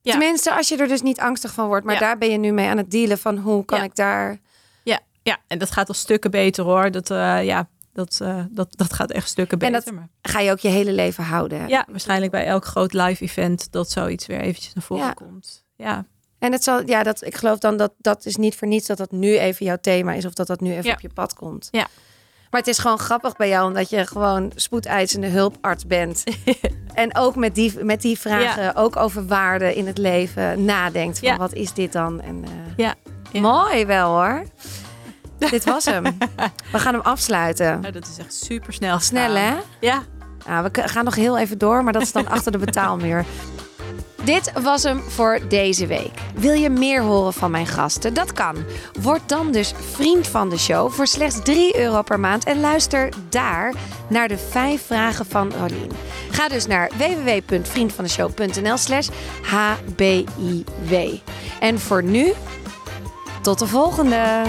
Tenminste, 0.03 0.55
als 0.55 0.69
je 0.69 0.77
er 0.77 0.89
dus 0.89 1.03
niet 1.03 1.21
angstig 1.21 1.53
van 1.53 1.67
wordt. 1.67 1.85
Maar 1.87 1.99
daar 1.99 2.19
ben 2.19 2.31
je 2.31 2.39
nu 2.39 2.53
mee 2.53 2.69
aan 2.69 2.77
het 2.77 2.91
dealen 2.91 3.19
van 3.19 3.37
hoe 3.39 3.65
kan 3.65 3.83
ik 3.83 3.95
daar... 3.97 4.39
Ja, 5.25 5.39
en 5.47 5.59
dat 5.59 5.71
gaat 5.71 5.89
al 5.89 5.95
stukken 5.95 6.31
beter 6.31 6.65
hoor. 6.65 6.91
Dat, 6.91 7.11
eh, 7.11 7.45
ja, 7.45 7.69
dat, 7.93 8.19
eh, 8.23 8.41
dat, 8.51 8.69
dat 8.71 8.93
gaat 8.93 9.11
echt 9.11 9.29
stukken 9.29 9.59
En 9.59 9.73
beter. 9.73 9.85
dat- 9.85 9.95
maar- 9.95 10.09
Ga 10.23 10.41
je 10.41 10.51
ook 10.51 10.59
je 10.59 10.69
hele 10.69 10.93
leven 10.93 11.25
houden. 11.25 11.69
ja, 11.69 11.87
waarschijnlijk 11.91 12.33
bij 12.33 12.47
elk 12.47 12.65
groot 12.65 12.93
live 12.93 13.23
event 13.25 13.73
dat 13.73 13.91
zoiets 13.91 14.27
weer 14.27 14.41
eventjes 14.41 14.75
naar 14.75 14.85
voren 14.85 15.05
Ja. 15.05 15.13
komt. 15.13 15.65
Ja, 15.77 16.05
En 16.39 16.53
het 16.53 16.65
zal, 16.65 16.87
ja, 16.87 17.03
dat, 17.03 17.25
ik 17.25 17.35
geloof 17.37 17.59
dan 17.59 17.77
dat 17.77 17.93
dat 17.99 18.27
is 18.27 18.37
niet 18.37 18.57
voor 18.57 18.69
niets 18.69 18.87
dat 18.87 18.99
dat 18.99 19.11
nu 19.11 19.39
even 19.39 19.67
jouw 19.67 19.77
thema 19.81 20.13
is. 20.13 20.25
Of 20.25 20.33
dat 20.33 20.47
dat 20.47 20.61
nu 20.61 20.71
even 20.73 20.85
Ja. 20.85 20.93
op 20.93 21.01
je 21.01 21.09
pad 21.15 21.35
komt. 21.35 21.69
Ja. 21.71 21.87
Maar 22.51 22.61
het 22.61 22.69
is 22.69 22.79
gewoon 22.79 22.99
grappig 22.99 23.37
bij 23.37 23.49
jou, 23.49 23.67
omdat 23.69 23.91
je 23.91 24.07
gewoon 24.07 24.53
spoedeisende 24.55 25.27
hulparts 25.27 25.87
bent. 25.87 26.25
en 26.95 27.17
ook 27.17 27.37
met 27.37 27.55
die, 27.55 27.85
met 27.85 28.01
die 28.03 28.19
vragen, 28.19 28.75
ook 28.75 28.97
over 28.97 29.27
waarden 29.27 29.75
in 29.75 29.87
het 29.87 29.99
leven, 29.99 30.65
nadenkt 30.65 31.19
van 31.19 31.29
Ja. 31.29 31.37
wat 31.37 31.53
is 31.53 31.73
dit 31.73 31.93
dan? 31.93 32.21
En, 32.21 32.45
eh. 32.45 32.51
Ja. 32.77 32.95
Mooi 33.41 33.87
wel 33.87 34.11
hoor. 34.15 34.45
dit 35.51 35.65
was 35.65 35.85
hem. 35.85 36.05
We 36.73 36.79
gaan 36.79 36.95
hem 36.95 37.03
afsluiten. 37.03 37.81
Nou, 37.81 37.93
dat 37.93 38.07
is 38.07 38.19
echt 38.19 38.35
super 38.35 38.73
snel. 38.73 38.99
Snel 38.99 39.35
hè? 39.35 39.55
Ja. 39.81 40.03
Nou, 40.47 40.69
we 40.73 40.89
gaan 40.89 41.05
nog 41.05 41.15
heel 41.15 41.39
even 41.39 41.59
door, 41.59 41.85
maar 41.85 41.93
dat 41.93 42.03
is 42.03 42.13
dan 42.13 42.29
achter 42.29 42.53
de 42.53 42.59
betaalmuur. 42.59 43.25
Dit 44.25 44.53
was 44.63 44.83
hem 44.83 45.01
voor 45.01 45.41
deze 45.49 45.87
week. 45.87 46.13
Wil 46.35 46.53
je 46.53 46.71
meer 46.71 47.03
horen 47.03 47.33
van 47.33 47.51
mijn 47.51 47.67
gasten? 47.67 48.15
Dat 48.15 48.33
kan. 48.33 48.57
Word 49.01 49.29
dan 49.29 49.53
dus 49.53 49.75
vriend 49.93 50.27
van 50.27 50.49
de 50.49 50.59
show 50.59 50.91
voor 50.91 51.07
slechts 51.07 51.43
3 51.43 51.79
euro 51.79 52.03
per 52.03 52.21
maand 52.21 52.45
en 52.45 52.61
luister 52.61 53.13
daar 53.29 53.75
naar 54.09 54.29
de 54.29 54.39
5 54.39 54.87
vragen 54.87 55.27
van 55.27 55.53
Rolien. 55.53 55.91
Ga 56.31 56.49
dus 56.49 56.67
naar 56.67 56.91
www.vriendvandeshow.nl 56.97 58.77
slash 58.77 59.09
hbiw. 59.43 61.19
En 61.61 61.81
voor 61.81 62.03
nu, 62.03 62.33
tot 63.43 63.59
de 63.59 63.67
volgende! 63.67 64.43